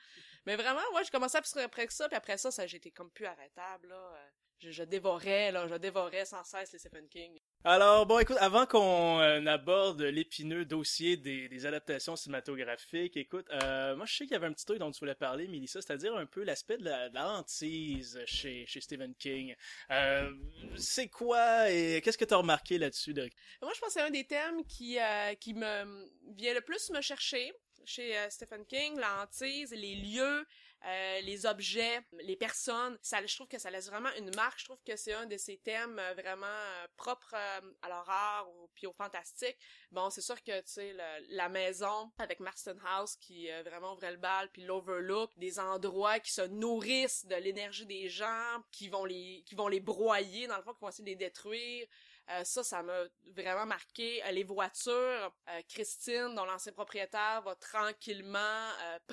Mais 0.45 0.55
vraiment, 0.55 0.81
ouais, 0.93 1.03
j'ai 1.03 1.11
commencé 1.11 1.37
à 1.37 1.41
après 1.63 1.87
ça, 1.89 2.07
puis 2.07 2.17
après 2.17 2.37
ça, 2.37 2.51
ça 2.51 2.67
j'étais 2.67 2.91
comme 2.91 3.11
plus 3.11 3.25
arrêtable. 3.25 3.91
Euh, 3.91 4.27
Je, 4.59 4.71
je 4.71 4.83
dévorais, 4.83 5.51
je 5.67 5.75
dévorais 5.75 6.25
sans 6.25 6.43
cesse 6.43 6.71
les 6.73 6.79
Stephen 6.79 7.07
King. 7.09 7.39
Alors, 7.67 8.05
bon, 8.05 8.19
écoute, 8.19 8.37
avant 8.41 8.67
qu'on 8.67 9.19
euh, 9.21 9.43
aborde 9.47 9.99
l'épineux 9.99 10.65
dossier 10.65 11.17
des, 11.17 11.65
adaptations 11.65 12.15
cinématographiques, 12.15 13.17
écoute, 13.17 13.47
euh, 13.49 13.95
moi, 13.95 14.05
je 14.05 14.17
sais 14.17 14.25
qu'il 14.25 14.33
y 14.33 14.35
avait 14.35 14.45
un 14.45 14.53
petit 14.53 14.67
truc 14.67 14.77
dont 14.77 14.91
tu 14.91 14.99
voulais 14.99 15.15
parler, 15.15 15.47
Mélissa, 15.47 15.81
c'est-à-dire 15.81 16.15
un 16.15 16.27
peu 16.27 16.43
l'aspect 16.43 16.77
de 16.77 16.83
la, 16.83 17.09
de 17.09 17.17
hantise 17.17 18.21
chez, 18.27 18.67
chez 18.67 18.81
Stephen 18.81 19.15
King. 19.15 19.55
Euh, 19.89 20.31
c'est 20.77 21.07
quoi 21.07 21.71
et 21.71 22.01
qu'est-ce 22.03 22.19
que 22.19 22.25
tu 22.25 22.35
as 22.35 22.37
remarqué 22.37 22.77
là-dessus? 22.77 23.15
De... 23.15 23.27
Moi, 23.63 23.71
je 23.73 23.79
pense 23.79 23.87
que 23.87 23.93
c'est 23.93 24.01
un 24.01 24.11
des 24.11 24.27
thèmes 24.27 24.63
qui, 24.67 24.99
euh, 24.99 25.33
qui 25.33 25.55
me 25.55 26.07
vient 26.35 26.53
le 26.53 26.61
plus 26.61 26.91
me 26.91 27.01
chercher 27.01 27.51
chez 27.83 28.13
Stephen 28.29 28.63
King, 28.67 28.99
la 28.99 29.23
hantise, 29.23 29.71
les 29.71 29.95
lieux, 29.95 30.45
euh, 30.85 31.21
les 31.21 31.45
objets, 31.45 32.01
les 32.23 32.35
personnes. 32.35 32.97
Ça, 33.01 33.25
je 33.25 33.35
trouve 33.35 33.47
que 33.47 33.59
ça 33.59 33.71
laisse 33.71 33.89
vraiment 33.89 34.13
une 34.17 34.33
marque. 34.35 34.59
Je 34.59 34.65
trouve 34.65 34.81
que 34.85 34.95
c'est 34.95 35.13
un 35.13 35.25
de 35.25 35.37
ces 35.37 35.57
thèmes 35.57 35.99
euh, 35.99 36.13
vraiment 36.13 36.45
euh, 36.45 36.87
propres 36.95 37.35
à 37.35 37.89
l'horreur 37.89 38.49
ou 38.49 38.69
au 38.83 38.93
fantastique. 38.93 39.57
Bon, 39.91 40.09
c'est 40.09 40.21
sûr 40.21 40.41
que 40.43 40.59
tu 40.61 40.71
sais 40.71 40.95
la 41.29 41.49
maison 41.49 42.11
avec 42.17 42.39
Marston 42.39 42.77
House 42.85 43.15
qui 43.15 43.51
euh, 43.51 43.63
vraiment 43.63 43.93
ouvrait 43.93 44.11
le 44.11 44.17
bal, 44.17 44.49
puis 44.51 44.63
l'Overlook, 44.63 45.31
des 45.37 45.59
endroits 45.59 46.19
qui 46.19 46.31
se 46.31 46.41
nourrissent 46.41 47.25
de 47.25 47.35
l'énergie 47.35 47.85
des 47.85 48.09
gens, 48.09 48.63
qui 48.71 48.89
vont 48.89 49.05
les 49.05 49.43
qui 49.45 49.55
vont 49.55 49.67
les 49.67 49.79
broyer 49.79 50.47
dans 50.47 50.57
le 50.57 50.63
fond, 50.63 50.73
qui 50.73 50.81
vont 50.81 50.89
essayer 50.89 51.03
de 51.03 51.09
les 51.09 51.15
détruire. 51.15 51.87
Euh, 52.31 52.43
ça, 52.43 52.63
ça 52.63 52.81
m'a 52.81 53.03
vraiment 53.35 53.65
marqué. 53.65 54.23
Euh, 54.25 54.31
les 54.31 54.43
voitures, 54.43 55.35
euh, 55.49 55.61
Christine, 55.69 56.33
dont 56.35 56.45
l'ancien 56.45 56.71
propriétaire, 56.71 57.41
va 57.43 57.55
tranquillement 57.55 58.69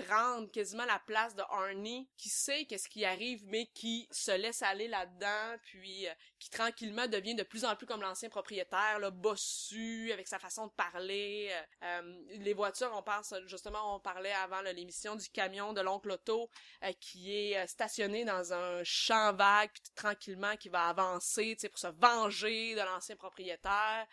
prendre 0.06 0.50
quasiment 0.50 0.84
la 0.84 0.98
place 1.00 1.34
de 1.34 1.42
Arnie, 1.42 2.08
qui 2.16 2.28
sait 2.28 2.64
qu'est-ce 2.64 2.88
qui 2.88 3.04
arrive, 3.04 3.44
mais 3.46 3.66
qui 3.66 4.08
se 4.10 4.30
laisse 4.30 4.62
aller 4.62 4.88
là-dedans, 4.88 5.56
puis 5.64 6.06
qui 6.42 6.50
tranquillement 6.50 7.06
devient 7.06 7.36
de 7.36 7.44
plus 7.44 7.64
en 7.64 7.76
plus 7.76 7.86
comme 7.86 8.02
l'ancien 8.02 8.28
propriétaire, 8.28 8.98
là, 8.98 9.10
bossu, 9.10 10.10
avec 10.12 10.26
sa 10.26 10.40
façon 10.40 10.66
de 10.66 10.72
parler. 10.72 11.48
Euh, 11.52 12.00
euh, 12.00 12.22
les 12.40 12.52
voitures, 12.52 12.90
on 12.96 13.02
pense, 13.02 13.32
justement, 13.46 13.94
on 13.94 14.00
parlait 14.00 14.32
avant 14.32 14.60
l'émission 14.62 15.14
du 15.14 15.28
camion 15.28 15.72
de 15.72 15.80
l'oncle 15.80 16.10
Otto, 16.10 16.50
euh, 16.82 16.92
qui 16.98 17.32
est 17.32 17.64
stationné 17.68 18.24
dans 18.24 18.52
un 18.52 18.82
champ 18.82 19.32
vague, 19.34 19.70
puis 19.72 19.82
tranquillement, 19.94 20.56
qui 20.56 20.68
va 20.68 20.88
avancer, 20.88 21.54
tu 21.54 21.60
sais, 21.60 21.68
pour 21.68 21.78
se 21.78 21.86
venger 21.86 22.74
de 22.74 22.80
l'ancien 22.80 23.14
propriétaire. 23.14 24.08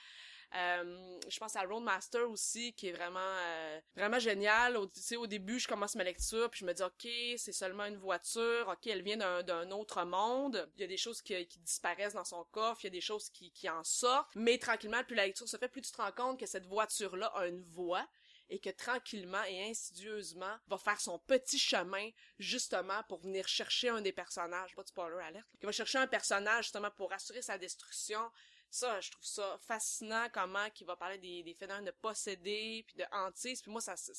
Euh, 0.55 1.19
je 1.27 1.39
pense 1.39 1.55
à 1.55 1.61
Roadmaster 1.61 2.27
aussi, 2.29 2.73
qui 2.73 2.87
est 2.87 2.91
vraiment 2.91 3.19
euh, 3.19 4.19
génial. 4.19 4.77
Au, 4.77 4.89
au 5.17 5.27
début, 5.27 5.59
je 5.59 5.67
commence 5.67 5.95
ma 5.95 6.03
lecture, 6.03 6.49
puis 6.49 6.61
je 6.61 6.65
me 6.65 6.73
dis, 6.73 6.81
OK, 6.81 7.07
c'est 7.37 7.53
seulement 7.53 7.85
une 7.85 7.97
voiture, 7.97 8.67
OK, 8.67 8.87
elle 8.87 9.03
vient 9.03 9.17
d'un, 9.17 9.71
autre 9.71 10.03
monde. 10.03 10.67
Il 10.75 10.81
y 10.81 10.83
a 10.83 10.87
des 10.87 10.97
choses 10.97 11.21
qui, 11.21 11.35
disparaissent 11.59 12.13
dans 12.13 12.23
son 12.23 12.43
coffre, 12.45 12.81
il 12.83 12.87
y 12.87 12.87
a 12.87 12.91
des 12.91 13.01
choses 13.01 13.29
qui, 13.29 13.69
en 13.69 13.83
sortent. 13.83 14.29
Mais 14.35 14.57
tranquillement, 14.57 15.03
plus 15.03 15.15
la 15.15 15.27
lecture 15.27 15.47
se 15.47 15.57
fait, 15.57 15.67
plus 15.67 15.81
tu 15.81 15.91
te 15.91 16.01
rends 16.01 16.11
compte 16.11 16.39
que 16.39 16.45
cette 16.45 16.65
voiture-là 16.65 17.27
a 17.35 17.47
une 17.47 17.63
voix 17.63 18.07
et 18.49 18.59
que 18.59 18.69
tranquillement 18.71 19.43
et 19.43 19.69
insidieusement 19.69 20.57
va 20.67 20.77
faire 20.77 20.99
son 20.99 21.19
petit 21.19 21.59
chemin 21.59 22.09
justement 22.39 23.03
pour 23.07 23.19
venir 23.19 23.47
chercher 23.47 23.89
un 23.89 24.01
des 24.01 24.11
personnages, 24.11 24.75
pas 24.75 24.81
de 24.81 24.87
spoiler 24.87 25.23
alerte, 25.23 25.47
qui 25.59 25.65
va 25.65 25.71
chercher 25.71 25.99
un 25.99 26.07
personnage 26.07 26.65
justement 26.65 26.89
pour 26.91 27.13
assurer 27.13 27.43
sa 27.43 27.57
destruction. 27.57 28.21
Ça, 28.69 28.99
je 29.01 29.11
trouve 29.11 29.25
ça 29.25 29.57
fascinant 29.61 30.27
comment 30.31 30.69
qu'il 30.69 30.87
va 30.87 30.95
parler 30.95 31.17
des, 31.17 31.55
phénomènes 31.55 31.85
de 31.85 31.93
posséder 32.01 32.83
puis 32.87 32.95
de 32.97 33.05
hantise, 33.11 33.61
puis 33.61 33.71
moi 33.71 33.81
ça 33.81 33.95
ça, 33.97 34.13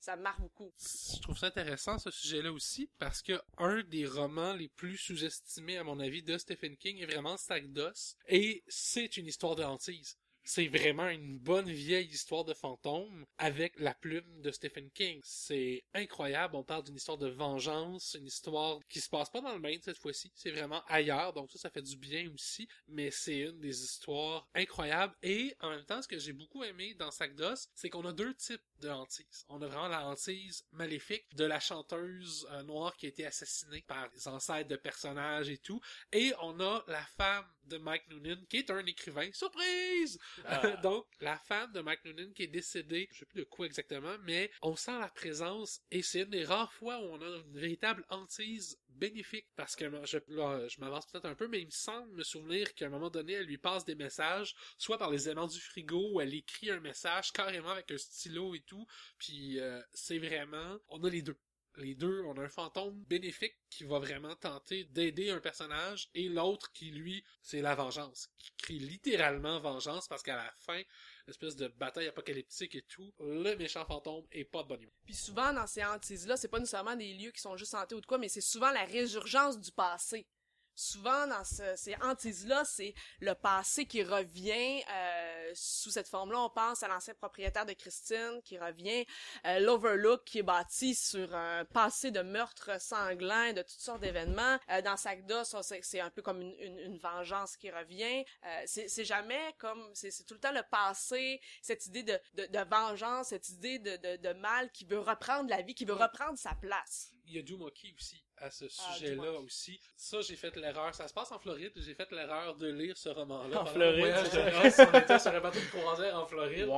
ça 0.00 0.16
marque 0.16 0.40
beaucoup. 0.40 0.72
Je 0.78 1.20
trouve 1.20 1.38
ça 1.38 1.46
intéressant 1.46 1.98
ce 1.98 2.10
sujet-là 2.10 2.52
aussi 2.52 2.90
parce 2.98 3.22
que 3.22 3.40
un 3.58 3.82
des 3.84 4.06
romans 4.06 4.52
les 4.52 4.68
plus 4.68 4.98
sous-estimés 4.98 5.78
à 5.78 5.84
mon 5.84 6.00
avis 6.00 6.22
de 6.22 6.36
Stephen 6.36 6.76
King 6.76 6.98
est 6.98 7.06
vraiment 7.06 7.36
Sac 7.36 7.72
d'os 7.72 8.16
et 8.26 8.64
c'est 8.66 9.16
une 9.16 9.26
histoire 9.26 9.54
de 9.54 9.62
hantise. 9.62 10.18
C'est 10.44 10.66
vraiment 10.66 11.08
une 11.08 11.38
bonne 11.38 11.70
vieille 11.70 12.08
histoire 12.08 12.44
de 12.44 12.52
fantôme 12.52 13.24
avec 13.38 13.78
la 13.78 13.94
plume 13.94 14.42
de 14.42 14.50
Stephen 14.50 14.90
King. 14.90 15.20
C'est 15.22 15.84
incroyable. 15.94 16.56
On 16.56 16.64
parle 16.64 16.82
d'une 16.82 16.96
histoire 16.96 17.18
de 17.18 17.28
vengeance, 17.28 18.16
une 18.18 18.26
histoire 18.26 18.80
qui 18.88 19.00
se 19.00 19.08
passe 19.08 19.30
pas 19.30 19.40
dans 19.40 19.52
le 19.54 19.60
Maine 19.60 19.80
cette 19.82 19.98
fois-ci. 19.98 20.32
C'est 20.34 20.50
vraiment 20.50 20.82
ailleurs. 20.86 21.32
Donc 21.32 21.50
ça, 21.52 21.58
ça 21.58 21.70
fait 21.70 21.82
du 21.82 21.96
bien 21.96 22.28
aussi. 22.34 22.68
Mais 22.88 23.10
c'est 23.10 23.38
une 23.38 23.60
des 23.60 23.84
histoires 23.84 24.48
incroyables. 24.54 25.14
Et 25.22 25.54
en 25.60 25.70
même 25.70 25.84
temps, 25.84 26.02
ce 26.02 26.08
que 26.08 26.18
j'ai 26.18 26.32
beaucoup 26.32 26.64
aimé 26.64 26.94
dans 26.94 27.10
Sac 27.10 27.34
d'os, 27.36 27.68
c'est 27.74 27.88
qu'on 27.88 28.04
a 28.04 28.12
deux 28.12 28.34
types 28.34 28.62
de 28.80 28.88
hantise. 28.88 29.46
On 29.48 29.62
a 29.62 29.66
vraiment 29.66 29.88
la 29.88 30.06
hantise 30.06 30.64
maléfique 30.72 31.24
de 31.36 31.44
la 31.44 31.60
chanteuse 31.60 32.48
euh, 32.50 32.62
noire 32.64 32.96
qui 32.96 33.06
a 33.06 33.08
été 33.10 33.24
assassinée 33.24 33.84
par 33.86 34.08
les 34.12 34.26
ancêtres 34.26 34.68
de 34.68 34.76
personnages 34.76 35.48
et 35.48 35.58
tout. 35.58 35.80
Et 36.12 36.32
on 36.42 36.58
a 36.60 36.84
la 36.88 37.04
femme 37.16 37.46
de 37.64 37.78
Mike 37.78 38.08
Noonan 38.08 38.44
qui 38.48 38.58
est 38.58 38.70
un 38.70 38.84
écrivain. 38.86 39.28
Surprise! 39.32 40.18
Ah. 40.44 40.76
Donc, 40.82 41.06
la 41.20 41.38
femme 41.38 41.72
de 41.72 41.80
Mike 41.80 42.04
Noonan 42.04 42.32
qui 42.34 42.44
est 42.44 42.48
décédée, 42.48 43.08
je 43.12 43.20
sais 43.20 43.26
plus 43.26 43.40
de 43.40 43.44
quoi 43.44 43.66
exactement, 43.66 44.16
mais 44.24 44.50
on 44.62 44.76
sent 44.76 44.98
la 44.98 45.08
présence 45.08 45.80
et 45.90 46.02
c'est 46.02 46.22
une 46.22 46.30
des 46.30 46.44
rares 46.44 46.72
fois 46.72 46.98
où 46.98 47.04
on 47.04 47.20
a 47.20 47.26
une 47.26 47.58
véritable 47.58 48.04
hantise 48.08 48.78
bénéfique 48.88 49.48
parce 49.56 49.76
que 49.76 49.84
je, 50.04 50.18
là, 50.28 50.68
je 50.68 50.80
m'avance 50.80 51.06
peut-être 51.06 51.26
un 51.26 51.34
peu, 51.34 51.48
mais 51.48 51.60
il 51.60 51.66
me 51.66 51.70
semble 51.70 52.12
me 52.12 52.22
souvenir 52.22 52.74
qu'à 52.74 52.86
un 52.86 52.90
moment 52.90 53.10
donné, 53.10 53.34
elle 53.34 53.46
lui 53.46 53.58
passe 53.58 53.84
des 53.84 53.94
messages, 53.94 54.54
soit 54.78 54.98
par 54.98 55.10
les 55.10 55.26
éléments 55.26 55.46
du 55.46 55.60
frigo, 55.60 56.12
ou 56.12 56.20
elle 56.20 56.34
écrit 56.34 56.70
un 56.70 56.80
message 56.80 57.32
carrément 57.32 57.70
avec 57.70 57.90
un 57.90 57.98
stylo 57.98 58.54
et 58.54 58.60
tout, 58.60 58.86
puis 59.18 59.58
euh, 59.58 59.80
c'est 59.92 60.18
vraiment, 60.18 60.78
on 60.88 61.02
a 61.04 61.10
les 61.10 61.22
deux. 61.22 61.36
Les 61.76 61.94
deux, 61.94 62.22
on 62.26 62.36
a 62.36 62.42
un 62.42 62.48
fantôme 62.48 63.02
bénéfique 63.04 63.56
qui 63.70 63.84
va 63.84 63.98
vraiment 63.98 64.36
tenter 64.36 64.84
d'aider 64.84 65.30
un 65.30 65.40
personnage 65.40 66.10
et 66.14 66.28
l'autre 66.28 66.70
qui, 66.72 66.90
lui, 66.90 67.24
c'est 67.40 67.62
la 67.62 67.74
vengeance. 67.74 68.28
Qui 68.38 68.52
crie 68.58 68.78
littéralement 68.78 69.58
vengeance 69.58 70.06
parce 70.06 70.22
qu'à 70.22 70.36
la 70.36 70.52
fin, 70.58 70.82
l'espèce 71.26 71.56
de 71.56 71.68
bataille 71.68 72.08
apocalyptique 72.08 72.74
et 72.74 72.82
tout, 72.82 73.12
le 73.20 73.54
méchant 73.56 73.86
fantôme 73.86 74.26
est 74.32 74.44
pas 74.44 74.62
de 74.62 74.68
bonne 74.68 74.82
humeur. 74.82 74.94
Puis 75.04 75.14
souvent 75.14 75.52
dans 75.52 75.66
ces 75.66 75.82
hantises-là, 75.82 76.36
c'est 76.36 76.48
pas 76.48 76.58
nécessairement 76.58 76.96
des 76.96 77.14
lieux 77.14 77.30
qui 77.30 77.40
sont 77.40 77.56
juste 77.56 77.74
hantés 77.74 77.94
ou 77.94 78.00
de 78.00 78.06
quoi, 78.06 78.18
mais 78.18 78.28
c'est 78.28 78.40
souvent 78.40 78.70
la 78.70 78.84
résurgence 78.84 79.58
du 79.58 79.72
passé. 79.72 80.26
Souvent 80.74 81.26
dans 81.26 81.44
ce- 81.44 81.76
ces 81.76 81.94
hantises-là, 82.02 82.64
c'est 82.64 82.94
le 83.20 83.34
passé 83.34 83.86
qui 83.86 84.02
revient 84.02 84.82
euh, 84.90 85.50
sous 85.54 85.90
cette 85.90 86.08
forme-là. 86.08 86.40
On 86.40 86.50
pense 86.50 86.82
à 86.82 86.88
l'ancien 86.88 87.14
propriétaire 87.14 87.66
de 87.66 87.74
Christine 87.74 88.40
qui 88.44 88.58
revient, 88.58 89.04
euh, 89.46 89.58
l'Overlook 89.60 90.24
qui 90.24 90.38
est 90.38 90.42
bâti 90.42 90.94
sur 90.94 91.34
un 91.34 91.64
passé 91.66 92.10
de 92.10 92.20
meurtres 92.20 92.80
sanglants, 92.80 93.52
de 93.52 93.62
toutes 93.62 93.80
sortes 93.80 94.00
d'événements. 94.00 94.58
Euh, 94.70 94.80
dans 94.82 94.96
Sagda, 94.96 95.44
ça 95.44 95.60
c'est 95.62 96.00
un 96.00 96.10
peu 96.10 96.22
comme 96.22 96.40
une, 96.40 96.54
une, 96.58 96.78
une 96.78 96.98
vengeance 96.98 97.56
qui 97.56 97.70
revient. 97.70 98.24
C'est 98.66 99.04
jamais 99.04 99.54
comme 99.58 99.90
c'est 99.94 100.10
tout 100.26 100.34
le 100.34 100.40
temps 100.40 100.52
le 100.52 100.62
passé, 100.70 101.40
cette 101.60 101.86
idée 101.86 102.02
de, 102.02 102.18
de, 102.34 102.46
de 102.46 102.58
vengeance, 102.68 103.28
cette 103.28 103.48
idée 103.50 103.78
de, 103.78 103.96
de, 103.96 104.16
de 104.16 104.32
mal 104.34 104.70
qui 104.72 104.84
veut 104.84 104.98
reprendre 105.00 105.48
la 105.50 105.62
vie, 105.62 105.74
qui 105.74 105.84
veut 105.84 105.92
reprendre 105.94 106.38
sa 106.38 106.54
place. 106.54 107.10
Il 107.26 107.36
y 107.36 107.38
a 107.38 107.42
Doomoki 107.42 107.94
aussi 107.96 108.24
à 108.42 108.50
ce 108.50 108.64
Ah, 108.64 108.94
sujet-là 108.94 109.32
aussi. 109.40 109.80
Ça, 109.96 110.20
j'ai 110.20 110.36
fait 110.36 110.54
l'erreur. 110.56 110.94
Ça 110.94 111.06
se 111.06 111.14
passe 111.14 111.30
en 111.32 111.38
Floride. 111.38 111.72
J'ai 111.76 111.94
fait 111.94 112.10
l'erreur 112.10 112.56
de 112.56 112.68
lire 112.68 112.96
ce 112.96 113.08
roman-là. 113.08 113.62
En 113.62 113.66
Floride, 113.66 114.04
noces. 114.04 114.80
On 114.92 114.98
était 114.98 115.18
sur 115.18 115.30
un 115.32 115.40
bateau 115.40 115.60
de 115.60 115.64
croisière 115.66 116.18
en 116.18 116.26
Floride. 116.26 116.68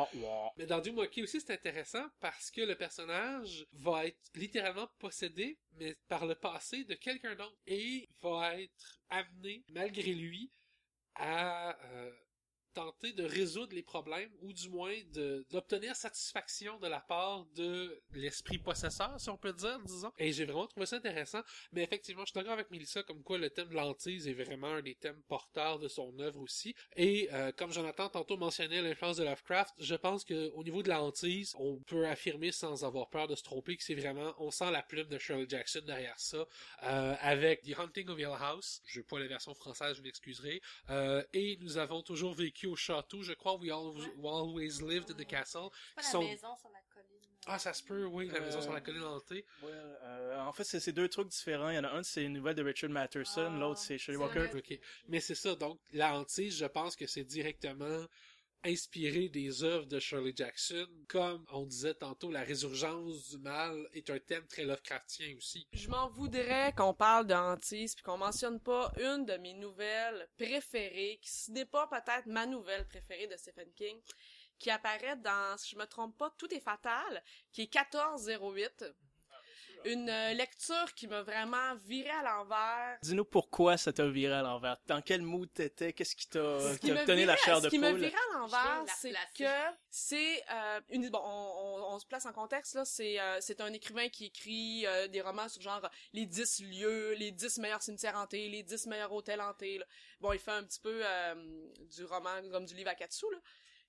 Mais 0.57 0.67
dans 0.67 0.81
Doomoki 0.81 1.23
aussi, 1.23 1.41
c'est 1.41 1.55
intéressant 1.55 2.07
parce 2.21 2.51
que 2.51 2.61
le 2.61 2.75
personnage 2.75 3.67
va 3.73 4.07
être 4.07 4.21
littéralement 4.35 4.89
possédé, 4.99 5.59
mais 5.73 5.97
par 6.09 6.27
le 6.27 6.35
passé 6.35 6.85
de 6.85 6.95
quelqu'un 6.95 7.35
d'autre. 7.35 7.57
Et 7.67 8.09
va 8.23 8.61
être 8.61 9.01
amené, 9.09 9.65
malgré 9.71 10.13
lui, 10.13 10.51
à 11.15 11.79
euh, 11.93 12.11
tenter 12.75 13.13
de 13.13 13.25
résoudre 13.25 13.75
les 13.75 13.83
problèmes, 13.83 14.31
ou 14.43 14.53
du 14.53 14.69
moins 14.69 14.95
d'obtenir 15.51 15.95
satisfaction 15.97 16.79
de 16.79 16.89
la 16.89 17.01
part 17.01 17.47
de 17.55 18.03
l'esprit 18.13 18.59
possesseur, 18.59 19.19
si 19.19 19.31
on 19.31 19.37
peut 19.37 19.53
dire, 19.53 19.79
disons. 19.85 20.13
Et 20.19 20.33
j'ai 20.33 20.45
vraiment 20.45 20.67
trouvé 20.67 20.87
ça 20.87 20.97
intéressant. 20.97 21.41
Mais 21.73 21.83
effectivement, 21.83 22.23
je 22.23 22.31
suis 22.31 22.35
d'accord 22.35 22.53
avec 22.53 22.71
Melissa, 22.71 23.03
comme 23.03 23.23
quoi 23.23 23.39
le 23.39 23.51
thème 23.51 23.69
de 23.69 23.75
l'antise 23.75 24.29
est 24.29 24.35
vraiment 24.35 24.75
un 24.75 24.83
des 24.83 24.95
thèmes 24.95 25.21
porteurs 25.29 25.79
de 25.79 25.89
son 25.89 26.19
œuvre 26.19 26.41
aussi. 26.41 26.75
Et 26.97 27.29
euh, 27.33 27.53
comme 27.53 27.73
Jonathan 27.73 28.09
tantôt 28.09 28.37
mentionnait 28.37 28.83
l'influence 28.83 29.17
de 29.17 29.25
Lovecraft, 29.25 29.75
je 29.79 29.95
pense 29.95 30.25
que 30.25 30.51
au 30.51 30.65
niveau 30.65 30.83
de 30.83 30.89
la 30.89 31.03
hantise, 31.03 31.55
on 31.59 31.79
peut 31.87 32.07
affirmer 32.07 32.53
sans 32.53 32.85
avoir 32.85 33.09
peur 33.09 33.29
de 33.29 33.35
se 33.35 33.43
tromper 33.43 33.77
que 33.77 33.85
c'est 33.85 33.95
vraiment, 33.95 34.35
on 34.39 34.51
sent 34.51 34.71
la 34.71 34.83
plume 34.83 35.09
de 35.09 35.19
Shirley 35.19 35.47
Jackson 35.49 35.83
derrière 35.87 36.19
ça, 36.19 36.47
euh, 36.85 37.15
avec 37.21 37.63
The 37.63 37.79
Hunting 37.79 38.09
of 38.09 38.19
Hill 38.19 38.37
House. 38.39 38.83
Je 38.87 39.01
n'ai 39.01 39.05
pas 39.05 39.19
la 39.19 39.27
version 39.27 39.55
française, 39.55 39.97
je 39.97 40.03
m'excuserai. 40.03 40.61
Euh, 40.91 41.23
et 41.33 41.59
nous 41.61 41.79
avons 41.79 42.03
toujours 42.03 42.35
vécu 42.35 42.64
au 42.67 42.77
château, 42.77 43.23
je 43.23 43.33
crois, 43.33 43.57
We 43.57 43.71
Always, 43.71 44.07
we 44.17 44.27
always 44.27 44.81
Lived 44.83 45.11
in 45.11 45.15
the 45.15 45.27
Castle. 45.27 45.69
Pas 45.95 46.03
la 46.03 46.09
sont- 46.09 46.23
maison 46.25 46.57
sur 46.57 46.71
la 46.71 46.81
colline. 46.93 47.05
Ah, 47.47 47.59
ça 47.59 47.75
se 47.75 47.83
peut, 47.83 48.07
oui, 48.07 48.29
la 48.33 48.41
maison 48.41 48.59
Euh, 48.59 48.63
sur 48.63 48.73
la 48.73 48.81
colline 48.81 49.03
hantée. 49.03 49.45
Ouais, 49.63 49.71
euh, 49.73 50.41
en 50.41 50.53
fait, 50.53 50.65
c'est 50.65 50.81
c'est 50.81 50.93
deux 50.93 51.09
trucs 51.09 51.29
différents. 51.29 51.69
Il 51.69 51.75
y 51.77 51.79
en 51.79 51.85
a 51.85 51.91
un, 51.91 52.03
c'est 52.03 52.25
une 52.25 52.33
nouvelle 52.33 52.55
de 52.55 52.63
Richard 52.63 52.89
Matterson, 52.91 53.51
Ah, 53.55 53.59
l'autre, 53.59 53.81
c'est 53.81 53.99
Shelley 53.99 54.17
Walker. 54.17 54.47
vrai. 54.47 54.55
Ok. 54.57 54.79
Mais 55.09 55.21
c'est 55.21 55.35
ça, 55.35 55.55
donc 55.55 55.79
la 55.93 56.15
hantise, 56.17 56.57
je 56.57 56.65
pense 56.65 56.97
que 56.97 57.07
c'est 57.07 57.25
directement 57.25 58.07
inspiré 58.65 59.29
des 59.29 59.63
œuvres 59.63 59.87
de 59.87 59.99
Shirley 59.99 60.33
Jackson. 60.35 60.89
Comme 61.09 61.45
on 61.53 61.67
disait 61.67 61.95
tantôt, 61.95 62.31
la 62.31 62.43
résurgence 62.43 63.31
du 63.31 63.39
mal 63.39 63.89
est 63.93 64.11
un 64.11 64.19
thème 64.19 64.47
très 64.47 64.65
Lovecraftien 64.65 65.35
aussi. 65.37 65.67
Je 65.73 65.89
m'en 65.89 66.09
voudrais 66.09 66.73
qu'on 66.73 66.95
parle 66.95 67.27
de 67.27 67.35
hantise 67.35 67.95
puis 67.95 68.03
qu'on 68.03 68.19
mentionne 68.19 68.61
pas 68.61 68.93
une 68.99 69.25
de 69.25 69.37
mes 69.37 69.55
nouvelles 69.55 70.29
préférées, 70.37 71.19
qui 71.21 71.31
ce 71.31 71.51
n'est 71.51 71.67
pas 71.67 71.87
peut-être 71.87 72.27
ma 72.27 72.47
nouvelle 72.47 72.87
préférée 72.89 73.27
de 73.27 73.37
Stephen 73.37 73.71
King, 73.75 74.01
qui 74.59 74.71
apparaît 74.71 75.17
dans, 75.17 75.57
si 75.59 75.71
je 75.73 75.79
me 75.79 75.87
trompe 75.87 76.17
pas, 76.17 76.33
Tout 76.39 76.53
est 76.55 76.61
fatal, 76.61 77.23
qui 77.53 77.63
est 77.63 77.75
1408. 77.75 78.85
Une 79.85 80.09
euh, 80.09 80.33
lecture 80.33 80.95
qui 80.95 81.07
m'a 81.07 81.23
vraiment 81.23 81.75
viré 81.85 82.11
à 82.11 82.23
l'envers. 82.23 82.99
Dis-nous 83.03 83.25
pourquoi 83.25 83.77
ça 83.77 83.93
t'a 83.93 84.07
viré 84.09 84.35
à 84.35 84.43
l'envers. 84.43 84.77
Dans 84.87 85.03
quel 85.03 85.23
mood 85.23 85.53
t'étais? 85.53 85.93
Qu'est-ce 85.93 86.17
qui 86.17 86.29
t'a 86.29 86.59
qui 86.81 86.91
donné 87.07 87.25
la 87.27 87.37
chair 87.37 87.61
de 87.61 87.67
Ce 87.67 87.69
qui 87.71 87.79
me 87.79 87.91
poule? 87.91 88.01
virait 88.01 88.15
à 88.35 88.39
l'envers, 88.39 88.85
c'est 88.99 89.13
que 89.37 89.43
la 89.45 89.75
c'est 89.91 90.43
euh, 90.51 90.81
une 90.91 91.09
bon, 91.11 91.21
on, 91.23 91.29
on- 91.83 91.95
on 91.95 91.99
se 91.99 92.07
place 92.07 92.27
en 92.27 92.33
contexte 92.33 92.75
là, 92.75 92.85
c'est 92.85 93.21
euh, 93.21 93.39
c'est 93.41 93.61
un 93.61 93.73
écrivain 93.73 94.09
qui 94.09 94.27
écrit 94.27 94.87
euh, 94.87 95.07
des 95.09 95.21
romans 95.21 95.49
sur 95.49 95.61
genre 95.63 95.89
les 96.13 96.27
10 96.27 96.61
lieux, 96.61 97.13
les 97.15 97.31
10 97.31 97.59
meilleurs 97.59 97.83
cimetières 97.83 98.17
hantés, 98.17 98.49
les 98.49 98.63
10 98.63 98.87
meilleurs 98.87 99.13
hôtels 99.13 99.41
hantés. 99.41 99.79
là. 99.79 99.85
Bon, 100.21 100.33
il 100.33 100.39
fait 100.39 100.51
un 100.51 100.65
petit 100.65 100.81
peu 100.81 101.01
euh, 101.05 101.35
du 101.95 102.05
roman 102.05 102.31
comme 102.51 102.65
du 102.65 102.75
livre 102.75 102.91
à 102.91 102.95
quatre 102.95 103.13
sous 103.13 103.31
là. 103.31 103.39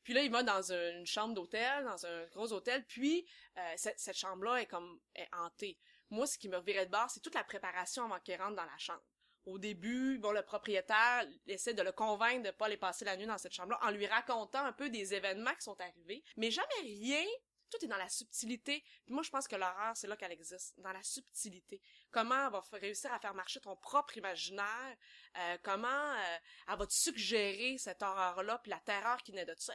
Puis 0.06 0.14
là, 0.14 0.22
il 0.22 0.32
va 0.32 0.44
dans 0.44 0.72
une, 0.72 1.06
chambre 1.06 1.34
d'hôtel, 1.34 1.84
dans 1.84 2.06
un 2.06 2.26
gros 2.28 2.54
hôtel, 2.54 2.86
puis 2.86 3.28
euh, 3.58 3.74
cette, 3.76 4.16
chambre-là 4.16 4.62
est 4.62 4.68
comme 4.68 5.00
est 5.16 5.28
hantée. 5.34 5.80
Moi, 6.12 6.28
ce 6.28 6.38
qui 6.38 6.48
me 6.48 6.58
revirait 6.58 6.86
de 6.86 6.92
bord, 6.92 7.10
c'est 7.10 7.22
toute 7.22 7.34
la 7.34 7.44
préparation 7.44 8.06
avant 8.06 8.20
qu'il 8.20 8.40
rentre 8.40 8.56
dans 8.56 8.66
la 8.66 8.78
chambre. 8.78 9.02
Au 9.48 9.58
début, 9.58 10.20
bon, 10.20 10.32
le 10.32 10.44
propriétaire 10.44 11.26
essaie 11.48 11.74
de 11.74 11.82
le 11.82 11.92
convaincre 11.92 12.44
de 12.44 12.52
pas 12.52 12.68
aller 12.68 12.78
passer 12.78 13.04
la 13.04 13.18
nuit 13.18 13.26
dans 13.26 13.40
cette 13.40 13.54
chambre-là 13.54 13.80
en 13.82 13.90
lui 13.90 14.06
racontant 14.06 14.64
un 14.64 14.74
peu 14.74 14.92
des 14.92 15.16
événements 15.16 15.54
qui 15.56 15.64
sont 15.64 15.80
arrivés, 15.82 16.24
mais 16.38 16.52
jamais 16.52 16.82
rien. 16.82 17.26
Tout 17.72 17.84
est 17.84 17.88
dans 17.88 17.98
la 17.98 18.08
subtilité. 18.08 18.84
Puis 19.06 19.14
moi, 19.14 19.24
je 19.24 19.32
pense 19.32 19.48
que 19.48 19.56
l'horreur, 19.56 19.98
c'est 19.98 20.08
là 20.08 20.16
qu'elle 20.16 20.32
existe, 20.32 20.80
dans 20.80 20.92
la 20.92 21.02
subtilité. 21.02 21.82
Comment 22.12 22.46
elle 22.46 22.52
va 22.52 22.64
réussir 22.74 23.12
à 23.12 23.20
faire 23.20 23.34
marcher 23.34 23.60
ton 23.60 23.76
propre 23.76 24.18
imaginaire, 24.18 24.96
euh, 25.38 25.58
comment 25.64 25.88
euh, 25.88 26.38
elle 26.68 26.78
va 26.78 26.86
te 26.86 26.94
suggérer 26.94 27.78
cette 27.80 28.04
horreur-là, 28.04 28.60
puis 28.60 28.70
la 28.70 28.80
terreur 28.80 29.18
qui 29.24 29.34
naît 29.34 29.46
de 29.46 29.56
ça, 29.58 29.74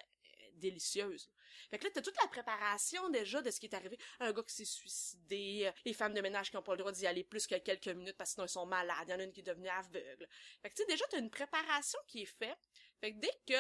délicieuse. 0.61 1.29
Fait 1.71 1.79
que 1.79 1.85
là, 1.85 1.91
t'as 1.95 2.03
toute 2.03 2.17
la 2.21 2.29
préparation 2.29 3.09
déjà 3.11 3.43
de 3.43 3.51
ce 3.51 3.61
qui 3.61 3.67
est 3.67 3.75
arrivé. 3.75 3.99
Un 4.19 4.33
gars 4.33 4.43
qui 4.43 4.55
s'est 4.55 4.65
suicidé, 4.65 5.65
euh, 5.67 5.73
les 5.85 5.93
femmes 5.93 6.15
de 6.15 6.21
ménage 6.21 6.51
qui 6.51 6.57
ont 6.57 6.63
pas 6.63 6.73
le 6.73 6.79
droit 6.79 6.93
d'y 6.93 7.07
aller 7.07 7.25
plus 7.25 7.47
que 7.47 7.57
quelques 7.57 7.89
minutes 7.89 8.17
parce 8.17 8.31
que 8.31 8.35
sinon 8.35 8.47
ils 8.47 8.51
sont 8.51 8.67
malades, 8.67 9.05
il 9.07 9.11
y 9.11 9.15
en 9.15 9.21
a 9.21 9.25
une 9.25 9.33
qui 9.33 9.41
est 9.41 9.45
devenue 9.45 9.69
aveugle. 9.69 10.29
Fait 10.63 10.71
que 10.71 10.75
tu 10.75 10.83
sais, 10.83 10.89
déjà, 10.89 11.05
t'as 11.11 11.19
une 11.19 11.31
préparation 11.31 11.99
qui 12.07 12.23
est 12.23 12.27
faite. 12.39 12.59
Fait 13.01 13.13
que 13.13 13.19
dès 13.19 13.33
que 13.47 13.55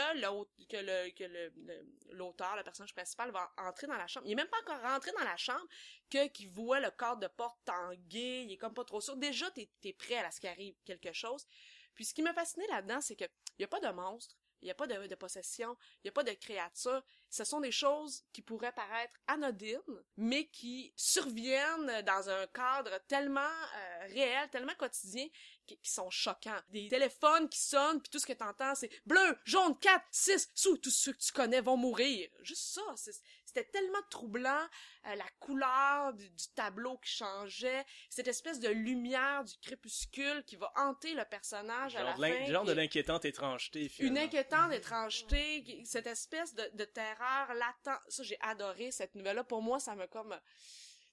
l'auteur, 2.13 2.57
le 2.57 2.63
personnage 2.63 2.95
principal 2.95 3.31
va 3.31 3.51
entrer 3.57 3.87
dans 3.87 3.97
la 3.97 4.07
chambre, 4.07 4.27
il 4.27 4.33
est 4.33 4.37
même 4.37 4.49
pas 4.49 4.61
encore 4.61 4.83
rentré 4.83 5.13
dans 5.13 5.25
la 5.25 5.37
chambre 5.37 5.67
que, 6.11 6.29
qu'il 6.29 6.51
voit 6.51 6.81
le 6.81 6.91
corps 6.91 7.17
de 7.17 7.27
porte 7.27 7.59
tanguer, 7.65 8.43
il 8.43 8.53
est 8.53 8.59
comme 8.59 8.75
pas 8.75 8.85
trop 8.85 9.01
sûr. 9.01 9.17
Déjà, 9.17 9.51
t'es, 9.53 9.71
t'es 9.81 9.95
prêt 9.95 10.17
à 10.17 10.31
ce 10.31 10.41
qu'il 10.41 10.51
arrive 10.51 10.75
quelque 10.85 11.13
chose. 11.13 11.47
Puis 11.95 12.05
ce 12.05 12.15
qui 12.15 12.23
m'a 12.23 12.35
fasciné 12.35 12.67
là-dedans, 12.69 13.01
c'est 13.01 13.17
que 13.17 13.25
y 13.59 13.65
a 13.65 13.69
pas 13.69 13.81
de 13.81 13.89
monstre, 13.89 14.37
il 14.63 14.69
y 14.69 14.71
a 14.71 14.75
pas 14.75 14.87
de, 14.87 15.15
possession, 15.15 15.77
il 16.03 16.07
y 16.07 16.11
a 16.11 16.13
pas 16.13 16.23
de 16.23 16.33
créature. 16.33 17.03
Ce 17.31 17.45
sont 17.45 17.61
des 17.61 17.73
choses 17.73 18.25
qui 18.33 18.43
pourraient 18.43 18.73
paraître 18.73 19.17
anodines, 19.27 19.79
mais 20.17 20.47
qui 20.49 20.93
surviennent 20.97 22.03
dans 22.03 22.29
un 22.29 22.47
cadre 22.49 22.99
tellement 23.09 23.41
euh, 23.41 24.07
réel, 24.09 24.49
tellement 24.51 24.75
quotidien, 24.75 25.27
qui, 25.67 25.79
sont 25.83 26.11
choquants. 26.11 26.61
Des 26.71 26.89
téléphones 26.89 27.49
qui 27.49 27.61
sonnent, 27.61 28.01
puis 28.01 28.11
tout 28.11 28.19
ce 28.19 28.27
que 28.27 28.33
t'entends, 28.33 28.75
c'est 28.75 28.91
bleu, 29.07 29.39
jaune, 29.45 29.79
4, 29.79 30.05
6, 30.11 30.51
sous, 30.55 30.77
tous 30.79 30.91
ceux 30.91 31.13
que 31.13 31.19
tu 31.19 31.33
connais 31.33 31.61
vont 31.61 31.77
mourir. 31.77 32.29
Juste 32.41 32.75
ça, 32.75 33.13
c'était 33.55 33.71
tellement 33.71 33.99
troublant. 34.11 34.67
Euh, 35.07 35.15
la 35.15 35.25
couleur 35.41 36.13
du, 36.15 36.29
du 36.31 36.45
tableau 36.55 36.99
qui 36.99 37.11
changeait, 37.11 37.85
cette 38.09 38.29
espèce 38.29 38.61
de 38.61 38.69
lumière 38.69 39.45
du 39.45 39.55
crépuscule 39.63 40.45
qui 40.45 40.57
va 40.57 40.71
hanter 40.77 41.15
le 41.15 41.25
personnage 41.25 41.97
à 41.97 42.03
la 42.03 42.11
Genre 42.11 42.19
de 42.19 42.23
fin. 42.27 42.45
genre 42.53 42.65
de 42.65 42.71
qui- 42.73 42.77
l'inquiétante 42.77 43.25
étrangeté, 43.25 43.91
une 43.99 44.19
inquiétante 44.19 44.73
étrangeté, 44.73 45.83
cette 45.85 46.07
espèce 46.07 46.55
de, 46.55 46.71
de 46.75 46.85
terreur 46.85 47.55
latente. 47.55 48.01
Ça, 48.09 48.23
j'ai 48.23 48.39
adoré 48.41 48.91
cette 48.93 49.15
nouvelle-là. 49.15 49.45
Pour 49.45 49.63
moi, 49.63 49.81
ça 49.81 49.95
m'a 49.95 50.07
comme, 50.07 50.39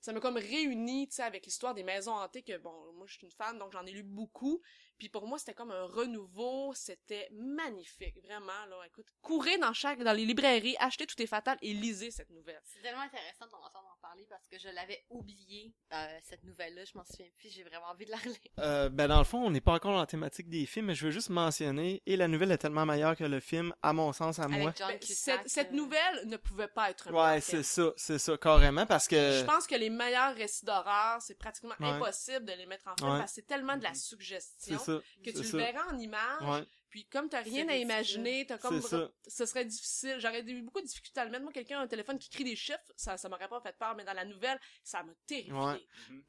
ça 0.02 0.12
m'a 0.14 0.20
comme 0.20 0.38
réuni, 0.38 1.08
tu 1.08 1.16
sais, 1.16 1.24
avec 1.24 1.46
l'histoire 1.46 1.74
des 1.74 1.84
maisons 1.84 2.14
hantées 2.14 2.44
que, 2.44 2.58
bon, 2.58 2.94
moi, 2.94 3.06
je 3.08 3.14
suis 3.14 3.26
une 3.26 3.32
fan, 3.32 3.58
donc 3.58 3.72
j'en 3.74 3.86
ai 3.86 3.92
lu 3.92 4.04
beaucoup. 4.04 4.62
Puis 4.98 5.10
pour 5.10 5.28
moi, 5.28 5.38
c'était 5.40 5.54
comme 5.54 5.72
un 5.72 5.84
renouveau. 5.86 6.74
C'était 6.74 7.28
magnifique, 7.32 8.18
vraiment, 8.24 8.66
là. 8.70 8.78
Écoute, 8.88 9.08
courez 9.22 9.58
dans 9.58 9.74
chaque, 9.74 10.02
dans 10.04 10.14
les 10.14 10.26
librairies, 10.26 10.76
achetez 10.80 11.06
Tout 11.06 11.22
est 11.22 11.28
fatal 11.28 11.58
et 11.62 11.74
lisez 11.74 12.12
cette 12.12 12.30
nouvelle. 12.32 12.60
C'est 12.64 12.82
tellement 12.82 13.02
intéressant 13.02 13.46
de 13.46 13.52
t'entendre 13.52 13.88
en 13.96 14.02
parler 14.02 14.26
parce 14.30 14.46
que 14.48 14.58
je 14.60 14.68
l'avais 14.70 15.04
oublié, 15.10 15.74
euh, 15.94 16.08
cette 16.24 16.44
nouvelle-là. 16.44 16.84
Je 16.86 16.98
m'en 16.98 17.04
souviens 17.04 17.28
plus. 17.38 17.50
J'ai 17.50 17.64
vraiment 17.64 17.88
envie 17.88 18.06
de 18.06 18.12
la 18.12 18.18
relire. 18.18 18.38
Euh, 18.60 18.90
ben 18.90 19.08
dans 19.08 19.20
le 19.20 19.24
fond, 19.24 19.40
on 19.46 19.52
n'est 19.52 19.62
pas 19.62 19.74
encore 19.74 19.94
dans 19.94 20.00
la 20.00 20.06
thématique 20.08 20.50
des 20.50 20.66
films, 20.66 20.88
mais 20.88 20.96
je 20.96 21.06
veux 21.06 21.12
juste 21.12 21.30
mentionner, 21.30 22.02
et 22.06 22.18
la 22.18 22.28
nouvelle 22.28 22.52
est 22.52 22.58
tellement 22.58 22.86
meilleure 22.86 23.16
que 23.16 23.24
le 23.24 23.40
film, 23.40 23.74
à 23.84 23.94
mon 23.94 24.12
sens, 24.14 24.40
à 24.40 24.48
moi. 24.48 24.74
John 24.78 24.88
Ben, 24.90 25.00
Cusack, 25.00 25.42
cette, 25.42 25.50
cette 25.50 25.72
euh, 25.72 25.76
nouvelle 25.76 26.26
ne 26.28 26.38
pouvait 26.38 26.68
pas 26.68 26.90
être 26.90 27.12
Ouais, 27.12 27.40
c'est 27.42 27.52
film. 27.52 27.64
ça, 27.64 27.94
c'est 27.96 28.20
ça, 28.20 28.38
carrément, 28.38 28.86
parce 28.86 29.08
que... 29.08 29.16
Je 29.16 29.46
pense 29.46 29.68
que 29.68 29.76
les 29.76 29.90
meilleurs 29.90 30.36
récits 30.36 30.66
d'horreur, 30.66 31.22
c'est 31.22 31.36
pratiquement 31.38 31.76
Ouais. 31.80 31.88
impossible 31.90 32.46
de 32.46 32.54
les 32.54 32.66
mettre 32.66 32.88
en 32.88 32.96
film 32.98 33.12
Ouais. 33.12 33.20
parce 33.20 33.32
que 33.32 33.36
c'est 33.36 33.48
tellement 33.48 33.78
de 33.78 33.84
la 33.84 33.94
C'est 33.94 34.02
suggestion 34.10 34.78
que 35.24 35.32
tu 35.32 35.44
le 35.44 35.58
verras 35.58 35.94
en 35.94 35.98
image. 35.98 36.42
Ouais, 36.42 36.66
Puis 36.90 37.06
comme 37.06 37.30
t'as 37.30 37.42
rien 37.42 37.68
à 37.70 37.76
imaginer, 37.76 38.46
t'as 38.46 38.58
comme 38.58 38.82
ce 38.82 39.46
serait 39.46 39.66
difficile. 39.66 40.18
J'aurais 40.20 40.44
eu 40.44 40.62
beaucoup 40.62 40.82
de 40.82 40.86
difficultés 40.86 41.20
à 41.20 41.26
le 41.26 41.32
mettre. 41.32 41.44
Moi, 41.44 41.54
quelqu'un 41.54 41.80
a 41.80 41.84
un 41.84 41.88
téléphone 41.88 42.18
qui 42.18 42.30
crie 42.30 42.44
des 42.44 42.56
chiffres, 42.56 42.80
ça, 42.96 43.18
ça 43.18 43.30
m'aurait 43.30 43.48
pas 43.48 43.60
fait 43.62 43.76
peur, 43.78 43.96
mais 43.96 44.04
dans 44.04 44.14
la 44.14 44.26
nouvelle, 44.26 44.60
ça 44.84 45.04
m'a 45.04 45.14
terrifié. 45.26 45.54
Ouais. 45.54 45.80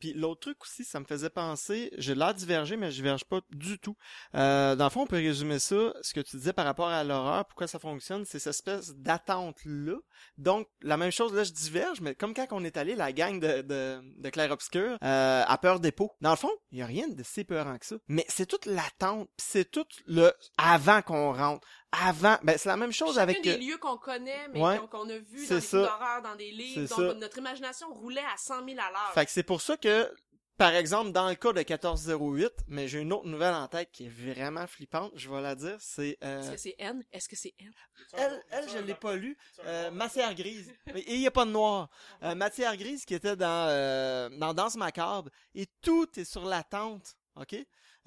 Puis 0.01 0.13
l'autre 0.13 0.41
truc 0.41 0.63
aussi, 0.63 0.85
ça 0.85 1.01
me 1.01 1.05
faisait 1.05 1.31
penser, 1.31 1.91
j'ai 1.97 2.15
l'air 2.15 2.35
divergé, 2.35 2.77
mais 2.77 2.91
je 2.91 2.97
diverge 2.97 3.25
pas 3.25 3.41
du 3.51 3.79
tout. 3.79 3.97
Euh, 4.35 4.77
dans 4.77 4.85
le 4.85 4.91
fond, 4.91 5.03
on 5.03 5.07
peut 5.07 5.17
résumer 5.17 5.59
ça, 5.59 5.95
ce 6.03 6.13
que 6.15 6.21
tu 6.21 6.37
disais 6.37 6.53
par 6.53 6.65
rapport 6.65 6.89
à 6.89 7.05
l'horreur, 7.05 7.47
pourquoi 7.47 7.67
ça 7.67 7.79
fonctionne, 7.79 8.25
c'est 8.25 8.39
cette 8.39 8.55
espèce 8.55 8.95
d'attente-là. 8.97 9.97
Donc, 10.37 10.69
la 10.83 10.97
même 10.97 11.13
chose, 11.13 11.33
là, 11.33 11.45
je 11.45 11.53
diverge, 11.53 12.01
mais 12.01 12.15
comme 12.15 12.35
quand 12.35 12.47
on 12.51 12.65
est 12.65 12.77
allé, 12.77 12.95
la 12.95 13.13
gang 13.13 13.39
de, 13.41 13.63
de, 13.63 14.01
de 14.21 14.31
Claire 14.31 14.51
Obscur, 14.51 14.99
euh, 15.03 15.45
à 15.47 15.59
Peur 15.59 15.81
Dépôt. 15.81 16.13
Dans 16.21 16.31
le 16.31 16.37
fond, 16.37 16.51
il 16.71 16.79
y 16.79 16.83
a 16.83 16.87
rien 16.87 17.09
de 17.09 17.23
si 17.23 17.45
peurant 17.45 17.79
que 17.79 17.87
ça. 17.87 17.97
Mais 18.09 18.25
c'est 18.29 18.47
toute 18.47 18.67
l'attente, 18.67 19.29
pis 19.37 19.45
c'est 19.45 19.71
tout 19.71 19.87
le 20.07 20.33
avant 20.57 21.03
qu'on 21.03 21.33
rentre. 21.33 21.67
Avant, 21.93 22.37
ben 22.43 22.59
c'est 22.59 22.69
la 22.69 22.77
même 22.77 22.93
chose 22.93 23.19
avec... 23.19 23.41
des 23.43 23.57
lieux 23.57 23.79
qu'on 23.79 23.97
connaît, 23.97 24.49
mais 24.49 24.61
Ouais. 24.61 24.79
qu'on 24.91 25.09
a 25.09 25.17
vu 25.19 25.47
C'est 25.47 25.55
dans 25.55 25.61
des 25.81 25.87
d'horreur, 25.87 26.23
dans 26.23 26.35
des 26.37 26.51
livres. 26.51 26.81
Donc, 26.89 27.11
ça. 27.11 27.15
notre 27.15 27.39
imagination 27.39 27.93
roulait 27.95 28.21
à 28.21 28.37
100 28.37 28.65
000 28.67 28.79
à 28.79 28.91
l'heure. 28.91 29.13
Fait 29.15 29.25
que 29.25 29.31
c'est 29.31 29.43
pour 29.43 29.63
ça 29.63 29.77
que, 29.79 30.13
par 30.59 30.75
exemple, 30.75 31.13
dans 31.13 31.29
le 31.31 31.35
cas 31.35 31.53
de 31.55 31.61
1408, 31.61 32.53
mais 32.67 32.89
j'ai 32.89 32.99
une 33.01 33.13
autre 33.15 33.27
nouvelle 33.27 33.55
en 33.55 33.67
tête 33.69 33.91
qui 33.91 34.05
est 34.05 34.11
vraiment 34.11 34.67
flippante, 34.67 35.13
je 35.15 35.31
vais 35.31 35.41
la 35.41 35.55
dire, 35.55 35.77
c'est... 35.81 36.19
euh, 36.23 36.41
Est-ce 36.43 36.51
que 36.51 36.57
c'est 36.59 36.75
N? 36.79 37.03
Est-ce 37.11 37.29
que 37.29 37.37
c'est 37.37 37.55
N? 37.59 37.73
elle, 38.13 38.43
elle, 38.51 38.69
je 38.69 38.79
l'ai 38.79 38.95
pas 38.95 39.17
lu. 39.17 39.39
Euh, 39.65 39.91
Matière 39.91 40.35
grise. 40.35 40.71
Et 40.95 41.15
il 41.15 41.21
y 41.21 41.27
a 41.27 41.31
pas 41.31 41.47
de 41.47 41.53
noir. 41.53 41.89
Euh, 42.23 42.35
Matière 42.35 42.77
grise 42.77 43.07
qui 43.07 43.15
était 43.15 43.37
dans, 43.37 43.67
euh, 43.71 44.29
dans 44.31 44.53
Danse 44.53 44.77
macabre. 44.77 45.31
Et 45.55 45.67
tout 45.81 46.07
est 46.21 46.25
sur 46.25 46.45
l'attente. 46.45 47.17
OK? 47.37 47.57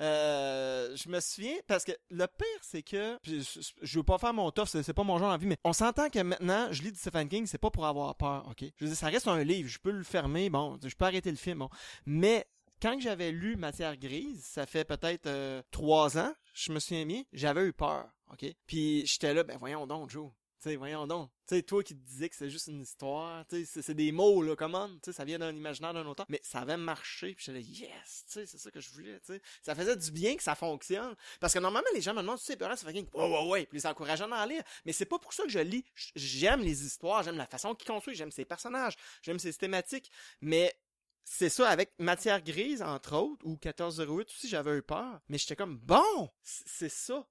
Euh, 0.01 0.95
je 0.95 1.09
me 1.09 1.19
souviens, 1.19 1.55
parce 1.67 1.83
que 1.83 1.91
le 2.09 2.25
pire, 2.25 2.47
c'est 2.61 2.81
que, 2.81 3.17
je, 3.23 3.61
je 3.81 3.99
veux 3.99 4.03
pas 4.03 4.17
faire 4.17 4.33
mon 4.33 4.49
tough, 4.51 4.65
c'est 4.67 4.93
pas 4.93 5.03
mon 5.03 5.19
genre 5.19 5.29
d'envie, 5.29 5.45
mais 5.45 5.57
on 5.63 5.73
s'entend 5.73 6.09
que 6.09 6.19
maintenant, 6.19 6.67
je 6.71 6.81
lis 6.81 6.91
du 6.91 6.97
Stephen 6.97 7.29
King, 7.29 7.45
c'est 7.45 7.59
pas 7.59 7.69
pour 7.69 7.85
avoir 7.85 8.15
peur, 8.15 8.47
ok? 8.49 8.63
Je 8.77 8.85
veux 8.85 8.87
dire, 8.87 8.97
ça 8.97 9.07
reste 9.07 9.27
un 9.27 9.43
livre, 9.43 9.69
je 9.69 9.79
peux 9.79 9.91
le 9.91 10.03
fermer, 10.03 10.49
bon, 10.49 10.79
je 10.83 10.95
peux 10.95 11.05
arrêter 11.05 11.29
le 11.29 11.37
film. 11.37 11.67
Mais, 12.05 12.47
quand 12.81 12.99
j'avais 12.99 13.31
lu 13.31 13.57
Matière 13.57 13.95
grise, 13.95 14.43
ça 14.43 14.65
fait 14.65 14.85
peut-être 14.85 15.27
euh, 15.27 15.61
trois 15.69 16.17
ans, 16.17 16.33
je 16.55 16.71
me 16.71 16.79
souviens 16.79 17.05
bien, 17.05 17.23
j'avais 17.31 17.63
eu 17.67 17.73
peur, 17.73 18.09
ok? 18.31 18.45
Puis 18.65 19.05
j'étais 19.05 19.35
là, 19.35 19.43
ben 19.43 19.57
voyons 19.59 19.85
donc, 19.85 20.09
Joe. 20.09 20.31
Sais, 20.63 20.75
voyons 20.75 21.07
donc. 21.07 21.31
Tu 21.47 21.55
sais, 21.55 21.63
toi 21.63 21.81
qui 21.83 21.95
te 21.95 22.05
disais 22.07 22.29
que 22.29 22.35
c'est 22.35 22.51
juste 22.51 22.67
une 22.67 22.81
histoire, 22.81 23.43
tu 23.47 23.65
sais, 23.65 23.81
c'est- 23.81 23.95
des 23.95 24.11
mots, 24.11 24.43
là, 24.43 24.55
comment, 24.55 24.87
tu 25.01 25.11
ça 25.11 25.25
vient 25.25 25.39
d'un 25.39 25.51
imaginaire 25.55 25.91
d'un 25.91 26.05
auteur. 26.05 26.27
Mais 26.29 26.39
ça 26.43 26.59
avait 26.59 26.77
marché, 26.77 27.33
puis 27.33 27.51
là, 27.51 27.59
yes, 27.59 28.25
tu 28.27 28.33
sais, 28.33 28.45
c'est 28.45 28.59
ça 28.59 28.69
que 28.69 28.79
je 28.79 28.91
voulais, 28.91 29.19
tu. 29.25 29.41
Ça 29.63 29.73
faisait 29.73 29.95
du 29.95 30.11
bien 30.11 30.35
que 30.37 30.43
ça 30.43 30.53
fonctionne. 30.53 31.15
Parce 31.39 31.53
que 31.53 31.57
normalement, 31.59 31.89
les 31.95 32.01
gens 32.01 32.13
me 32.13 32.21
demandent, 32.21 32.37
tu 32.37 32.45
sais, 32.45 32.57
ça 32.59 32.75
fait 32.77 32.93
ouais, 32.93 33.07
ouais, 33.13 33.47
ouais, 33.49 33.65
puis 33.65 33.79
les 33.79 33.87
encourageant 33.87 34.31
à 34.31 34.45
lire. 34.45 34.61
Mais 34.85 34.93
c'est 34.93 35.05
pas 35.05 35.17
pour 35.17 35.33
ça 35.33 35.41
que 35.43 35.49
je 35.49 35.57
lis. 35.59 35.83
J'aime 36.15 36.61
les 36.61 36.85
histoires, 36.85 37.23
j'aime 37.23 37.37
la 37.37 37.47
façon 37.47 37.73
qu'ils 37.73 37.87
construisent, 37.87 38.17
j'aime 38.19 38.31
ses 38.31 38.45
personnages, 38.45 38.93
j'aime 39.23 39.39
ses 39.39 39.51
thématiques. 39.55 40.11
Mais 40.41 40.79
c'est 41.23 41.49
ça, 41.49 41.69
avec 41.69 41.91
Matière 41.97 42.41
Grise, 42.43 42.83
entre 42.83 43.15
autres, 43.17 43.43
ou 43.47 43.57
1408 43.63 44.29
aussi, 44.29 44.47
j'avais 44.47 44.77
eu 44.77 44.83
peur. 44.83 45.19
Mais 45.27 45.39
j'étais 45.39 45.55
comme, 45.55 45.79
bon, 45.79 46.29
c'est 46.43 46.89
ça. 46.89 47.25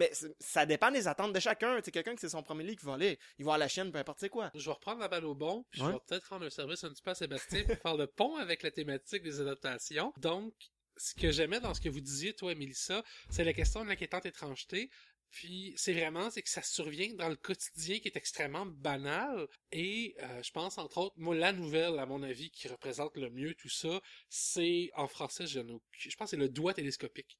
Mais 0.00 0.08
c'est- 0.14 0.34
ça 0.40 0.64
dépend 0.64 0.90
des 0.90 1.06
attentes 1.08 1.32
de 1.34 1.40
chacun. 1.40 1.76
Tu 1.76 1.84
sais, 1.84 1.90
quelqu'un 1.90 2.14
qui 2.14 2.20
c'est 2.22 2.30
son 2.30 2.42
premier 2.42 2.64
livre 2.64 2.78
qui 2.80 2.86
va 2.86 2.96
lire, 2.96 3.16
il 3.38 3.44
va 3.44 3.54
à 3.54 3.58
la 3.58 3.68
chaîne, 3.68 3.92
peu 3.92 3.98
importe 3.98 4.18
c'est 4.20 4.30
quoi. 4.30 4.50
Je 4.54 4.64
vais 4.64 4.72
reprendre 4.72 4.98
la 5.00 5.08
balle 5.08 5.26
au 5.26 5.34
bon, 5.34 5.64
puis 5.70 5.82
Ouais. 5.82 5.88
je 5.88 5.92
vais 5.92 5.98
peut-être 6.08 6.28
rendre 6.30 6.46
un 6.46 6.50
service 6.50 6.82
un 6.84 6.88
petit 6.90 7.02
peu 7.02 7.10
à 7.10 7.14
Sébastien 7.14 7.64
pour 7.64 7.76
faire 7.76 7.96
le 7.96 8.06
pont 8.06 8.36
avec 8.36 8.62
la 8.62 8.70
thématique 8.70 9.22
des 9.22 9.40
adaptations. 9.42 10.12
Donc, 10.16 10.54
ce 10.96 11.14
que 11.14 11.30
j'aimais 11.30 11.60
dans 11.60 11.74
ce 11.74 11.80
que 11.82 11.88
vous 11.90 12.00
disiez, 12.00 12.32
toi 12.34 12.54
Mélissa, 12.54 13.02
c'est 13.28 13.44
la 13.44 13.52
question 13.52 13.84
de 13.84 13.88
l'inquiétante 13.90 14.24
étrangeté. 14.26 14.90
Puis 15.32 15.72
c'est 15.76 15.92
vraiment, 15.92 16.28
c'est 16.30 16.42
que 16.42 16.48
ça 16.48 16.60
survient 16.62 17.14
dans 17.14 17.28
le 17.28 17.36
quotidien 17.36 18.00
qui 18.00 18.08
est 18.08 18.16
extrêmement 18.16 18.66
banal. 18.66 19.46
Et 19.70 20.16
euh, 20.22 20.42
je 20.42 20.50
pense 20.50 20.76
entre 20.76 20.98
autres, 20.98 21.14
moi 21.18 21.36
la 21.36 21.52
nouvelle 21.52 22.00
à 22.00 22.06
mon 22.06 22.22
avis 22.24 22.50
qui 22.50 22.66
représente 22.66 23.16
le 23.16 23.30
mieux 23.30 23.54
tout 23.54 23.68
ça, 23.68 24.00
c'est 24.28 24.90
en 24.96 25.06
français, 25.06 25.46
je, 25.46 25.60
je 25.92 26.16
pense 26.16 26.26
que 26.26 26.30
c'est 26.30 26.36
le 26.36 26.48
doigt 26.48 26.74
télescopique. 26.74 27.38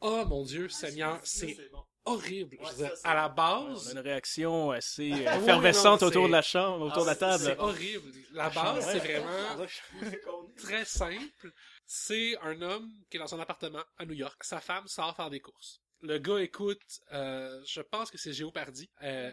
Oh 0.00 0.24
mon 0.26 0.44
Dieu, 0.44 0.68
Seigneur, 0.68 1.20
c'est 1.24 1.56
horrible. 2.04 2.56
Je 2.62 2.68
veux 2.70 2.76
dire, 2.88 2.92
à 3.04 3.14
la 3.14 3.28
On 3.30 3.34
base, 3.34 3.88
a 3.88 3.92
une 3.92 3.98
réaction 3.98 4.70
assez 4.70 5.12
Ah 5.26 5.36
oui, 5.36 5.42
effervescente 5.42 6.00
non, 6.02 6.08
autour 6.08 6.22
c'est- 6.24 6.28
de 6.28 6.32
la 6.32 6.42
chambre, 6.42 6.86
autour 6.86 7.02
de 7.02 7.06
la 7.08 7.14
c'est 7.14 7.18
table. 7.20 7.56
horrible. 7.58 8.12
La 8.32 8.50
base, 8.50 8.84
c'est 8.90 8.98
vraiment 8.98 9.66
très 10.56 10.84
simple. 10.84 11.52
C'est 11.86 12.36
un 12.42 12.60
homme 12.62 12.90
qui 13.10 13.16
est 13.16 13.20
dans 13.20 13.26
son 13.26 13.40
appartement 13.40 13.82
à 13.98 14.06
New 14.06 14.14
York. 14.14 14.42
Sa 14.44 14.60
femme 14.60 14.86
sort 14.86 15.14
faire 15.16 15.28
des 15.30 15.40
courses. 15.40 15.80
Le 16.02 16.18
gars 16.18 16.38
écoute, 16.40 16.80
euh, 17.12 17.60
je 17.66 17.82
pense 17.82 18.10
que 18.10 18.16
c'est 18.16 18.32
Géopardy. 18.32 18.88
Euh, 19.02 19.30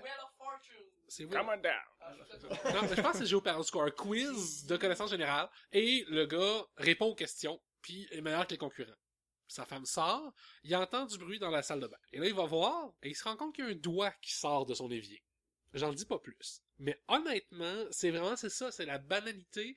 c'est 1.08 1.24
Come 1.30 1.48
on 1.50 1.58
down. 1.62 2.74
Non, 2.74 2.82
mais 2.90 2.96
je 2.96 3.02
pense 3.02 3.14
que 3.14 3.18
c'est 3.20 3.26
Géopardy. 3.26 3.72
Cas, 3.72 3.80
un 3.80 3.90
quiz 3.92 4.66
de 4.66 4.76
connaissances 4.76 5.12
générales. 5.12 5.48
Et 5.72 6.04
le 6.10 6.26
gars 6.26 6.66
répond 6.76 7.06
aux 7.06 7.16
questions, 7.16 7.62
puis 7.82 8.06
est 8.12 8.20
meilleur 8.20 8.46
que 8.46 8.52
les 8.52 8.58
concurrents. 8.58 8.92
Sa 9.48 9.66
femme 9.66 9.86
sort, 9.86 10.34
il 10.64 10.76
entend 10.76 11.06
du 11.06 11.18
bruit 11.18 11.40
dans 11.40 11.50
la 11.50 11.62
salle 11.62 11.80
de 11.80 11.88
bain. 11.88 11.98
Et 12.12 12.20
là, 12.20 12.28
il 12.28 12.34
va 12.34 12.46
voir, 12.46 12.94
et 13.02 13.10
il 13.10 13.16
se 13.16 13.24
rend 13.24 13.38
compte 13.38 13.56
qu'il 13.56 13.66
y 13.66 13.68
a 13.68 13.72
un 13.72 13.76
doigt 13.76 14.12
qui 14.22 14.34
sort 14.34 14.66
de 14.66 14.74
son 14.74 14.92
évier. 14.92 15.24
J'en 15.74 15.94
dis 15.94 16.06
pas 16.06 16.20
plus. 16.20 16.62
Mais 16.80 17.02
honnêtement, 17.08 17.86
c'est 17.92 18.12
vraiment, 18.12 18.36
c'est 18.36 18.50
ça, 18.50 18.72
c'est 18.72 18.86
la 18.86 18.98
banalité 18.98 19.76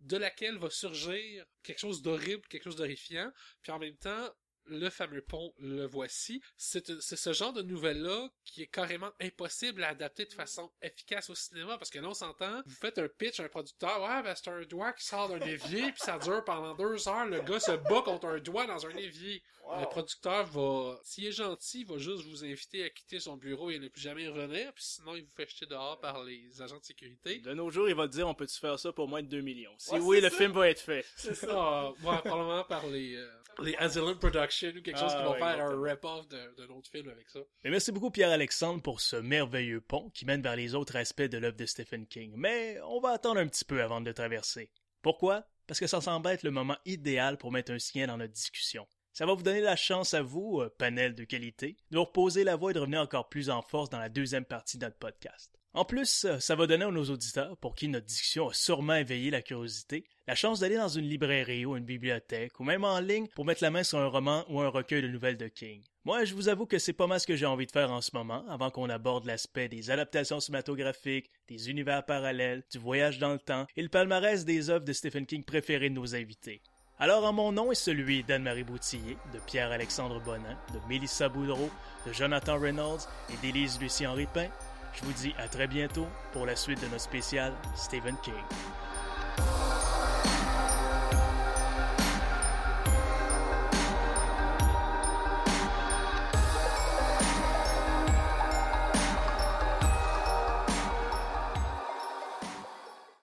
de 0.00 0.16
laquelle 0.16 0.58
va 0.58 0.70
surgir 0.70 1.44
quelque 1.62 1.78
chose 1.78 2.02
d'horrible, 2.02 2.46
quelque 2.48 2.64
chose 2.64 2.76
d'horrifiant, 2.76 3.32
puis 3.62 3.72
en 3.72 3.78
même 3.78 3.96
temps, 3.96 4.30
le 4.68 4.90
fameux 4.90 5.22
pont, 5.22 5.52
le 5.58 5.86
voici. 5.86 6.40
C'est 6.56 6.86
ce 7.02 7.32
genre 7.32 7.52
de 7.52 7.62
nouvelle-là 7.62 8.28
qui 8.44 8.62
est 8.62 8.66
carrément 8.66 9.10
impossible 9.20 9.82
à 9.84 9.88
adapter 9.88 10.24
de 10.24 10.32
façon 10.32 10.70
efficace 10.82 11.30
au 11.30 11.34
cinéma, 11.34 11.76
parce 11.78 11.90
que 11.90 11.98
là, 11.98 12.08
on 12.08 12.14
s'entend, 12.14 12.62
vous 12.66 12.74
faites 12.74 12.98
un 12.98 13.08
pitch 13.08 13.40
à 13.40 13.44
un 13.44 13.48
producteur, 13.48 14.00
ouais, 14.02 14.22
ben 14.22 14.34
c'est 14.34 14.50
un 14.50 14.62
doigt 14.62 14.92
qui 14.92 15.04
sort 15.04 15.28
d'un 15.28 15.40
évier, 15.40 15.92
puis 15.92 16.00
ça 16.00 16.18
dure 16.18 16.44
pendant 16.44 16.74
deux 16.74 17.08
heures, 17.08 17.26
le 17.26 17.40
gars 17.40 17.60
se 17.60 17.72
bat 17.72 18.02
contre 18.04 18.26
un 18.26 18.38
doigt 18.38 18.66
dans 18.66 18.86
un 18.86 18.90
évier. 18.96 19.42
Le 19.80 19.84
producteur 19.84 20.46
va, 20.46 20.98
s'il 21.04 21.26
est 21.26 21.32
gentil, 21.32 21.80
il 21.80 21.86
va 21.86 21.98
juste 21.98 22.24
vous 22.24 22.42
inviter 22.42 22.84
à 22.84 22.88
quitter 22.88 23.20
son 23.20 23.36
bureau 23.36 23.68
et 23.68 23.78
ne 23.78 23.88
plus 23.88 24.00
jamais 24.00 24.26
revenir, 24.26 24.72
puis 24.72 24.82
sinon 24.82 25.14
il 25.14 25.24
vous 25.24 25.30
fait 25.36 25.46
jeter 25.46 25.66
dehors 25.66 26.00
par 26.00 26.24
les 26.24 26.62
agents 26.62 26.78
de 26.78 26.84
sécurité. 26.84 27.40
De 27.40 27.52
nos 27.52 27.68
jours, 27.70 27.86
il 27.86 27.94
va 27.94 28.08
te 28.08 28.12
dire 28.12 28.26
on 28.26 28.32
peut-tu 28.34 28.58
faire 28.58 28.78
ça 28.78 28.92
pour 28.94 29.08
moins 29.08 29.22
de 29.22 29.28
2 29.28 29.42
millions? 29.42 29.74
Si 29.76 29.92
Ouais, 29.92 30.00
oui, 30.00 30.20
le 30.22 30.30
ça. 30.30 30.36
film 30.38 30.52
va 30.52 30.70
être 30.70 30.80
fait. 30.80 31.04
C'est 31.16 31.34
ça. 31.34 31.48
Ah, 31.50 31.90
ouais, 31.90 32.18
probablement 32.24 32.64
par 32.64 32.86
les, 32.86 33.14
euh, 33.16 33.28
les 33.62 33.74
Asylum 33.76 34.18
Productions 34.18 34.57
ou 34.66 34.82
quelque 34.82 34.98
chose 34.98 35.12
Ah, 35.12 35.18
qui 35.18 35.24
vont 35.24 35.32
ouais, 35.32 35.38
faire 35.38 35.64
un 35.64 35.82
rip-off 35.82 36.28
d'un 36.28 36.68
autre 36.68 36.90
film 36.90 37.08
avec 37.08 37.28
ça. 37.28 37.40
Mais 37.64 37.70
merci 37.70 37.92
beaucoup 37.92 38.10
Pierre-Alexandre 38.10 38.82
pour 38.82 39.00
ce 39.00 39.16
merveilleux 39.16 39.80
pont 39.80 40.10
qui 40.10 40.24
mène 40.24 40.42
vers 40.42 40.56
les 40.56 40.74
autres 40.74 40.96
aspects 40.96 41.22
de 41.22 41.38
l'œuvre 41.38 41.56
de 41.56 41.66
Stephen 41.66 42.06
King. 42.06 42.34
Mais 42.36 42.78
on 42.84 43.00
va 43.00 43.10
attendre 43.10 43.40
un 43.40 43.46
petit 43.46 43.64
peu 43.64 43.82
avant 43.82 44.00
de 44.00 44.06
le 44.06 44.14
traverser. 44.14 44.70
Pourquoi? 45.02 45.46
Parce 45.66 45.80
que 45.80 45.86
ça 45.86 46.00
semble 46.00 46.28
être 46.28 46.42
le 46.42 46.50
moment 46.50 46.76
idéal 46.84 47.38
pour 47.38 47.52
mettre 47.52 47.72
un 47.72 47.78
sien 47.78 48.06
dans 48.06 48.16
notre 48.16 48.32
discussion. 48.32 48.86
Ça 49.12 49.26
va 49.26 49.34
vous 49.34 49.42
donner 49.42 49.60
la 49.60 49.76
chance 49.76 50.14
à 50.14 50.22
vous, 50.22 50.60
euh, 50.60 50.74
panel 50.78 51.14
de 51.14 51.24
qualité, 51.24 51.76
de 51.90 51.96
vous 51.96 52.04
reposer 52.04 52.44
la 52.44 52.56
voix 52.56 52.70
et 52.70 52.74
de 52.74 52.78
revenir 52.78 53.00
encore 53.00 53.28
plus 53.28 53.50
en 53.50 53.62
force 53.62 53.90
dans 53.90 53.98
la 53.98 54.08
deuxième 54.08 54.44
partie 54.44 54.78
de 54.78 54.84
notre 54.84 54.98
podcast. 54.98 55.58
En 55.74 55.84
plus, 55.84 56.24
euh, 56.24 56.38
ça 56.38 56.54
va 56.54 56.66
donner 56.66 56.84
à 56.84 56.90
nos 56.90 57.10
auditeurs, 57.10 57.56
pour 57.56 57.74
qui 57.74 57.88
notre 57.88 58.06
discussion 58.06 58.48
a 58.48 58.54
sûrement 58.54 58.94
éveillé 58.94 59.30
la 59.30 59.42
curiosité, 59.42 60.04
la 60.28 60.34
chance 60.34 60.60
d'aller 60.60 60.76
dans 60.76 60.88
une 60.88 61.08
librairie 61.08 61.64
ou 61.64 61.74
une 61.74 61.86
bibliothèque, 61.86 62.60
ou 62.60 62.62
même 62.62 62.84
en 62.84 63.00
ligne 63.00 63.28
pour 63.28 63.46
mettre 63.46 63.62
la 63.62 63.70
main 63.70 63.82
sur 63.82 63.98
un 63.98 64.08
roman 64.08 64.44
ou 64.50 64.60
un 64.60 64.68
recueil 64.68 65.00
de 65.00 65.08
nouvelles 65.08 65.38
de 65.38 65.48
King. 65.48 65.80
Moi, 66.04 66.26
je 66.26 66.34
vous 66.34 66.50
avoue 66.50 66.66
que 66.66 66.78
c'est 66.78 66.92
pas 66.92 67.06
mal 67.06 67.18
ce 67.18 67.26
que 67.26 67.34
j'ai 67.34 67.46
envie 67.46 67.64
de 67.64 67.72
faire 67.72 67.90
en 67.90 68.02
ce 68.02 68.10
moment, 68.12 68.44
avant 68.46 68.68
qu'on 68.68 68.90
aborde 68.90 69.24
l'aspect 69.24 69.70
des 69.70 69.90
adaptations 69.90 70.38
cinématographiques, 70.38 71.30
des 71.48 71.70
univers 71.70 72.04
parallèles, 72.04 72.62
du 72.70 72.76
voyage 72.76 73.18
dans 73.18 73.32
le 73.32 73.38
temps 73.38 73.66
et 73.74 73.82
le 73.82 73.88
palmarès 73.88 74.44
des 74.44 74.68
œuvres 74.68 74.84
de 74.84 74.92
Stephen 74.92 75.24
King 75.24 75.44
préférées 75.44 75.88
de 75.88 75.94
nos 75.94 76.14
invités. 76.14 76.60
Alors, 76.98 77.24
en 77.24 77.32
mon 77.32 77.50
nom 77.50 77.72
et 77.72 77.74
celui 77.74 78.22
d'Anne-Marie 78.22 78.64
Boutillier, 78.64 79.16
de 79.32 79.38
Pierre-Alexandre 79.46 80.20
Bonin, 80.20 80.58
de 80.74 80.88
Mélissa 80.90 81.30
Boudreau, 81.30 81.70
de 82.06 82.12
Jonathan 82.12 82.58
Reynolds 82.58 83.08
et 83.32 83.36
d'Élise 83.40 83.80
Lucie-Henri 83.80 84.26
Pin, 84.34 84.48
je 84.92 85.04
vous 85.04 85.12
dis 85.14 85.32
à 85.38 85.48
très 85.48 85.68
bientôt 85.68 86.06
pour 86.32 86.44
la 86.44 86.54
suite 86.54 86.82
de 86.82 86.88
notre 86.88 87.00
spécial 87.00 87.54
Stephen 87.74 88.16
King. 88.22 88.34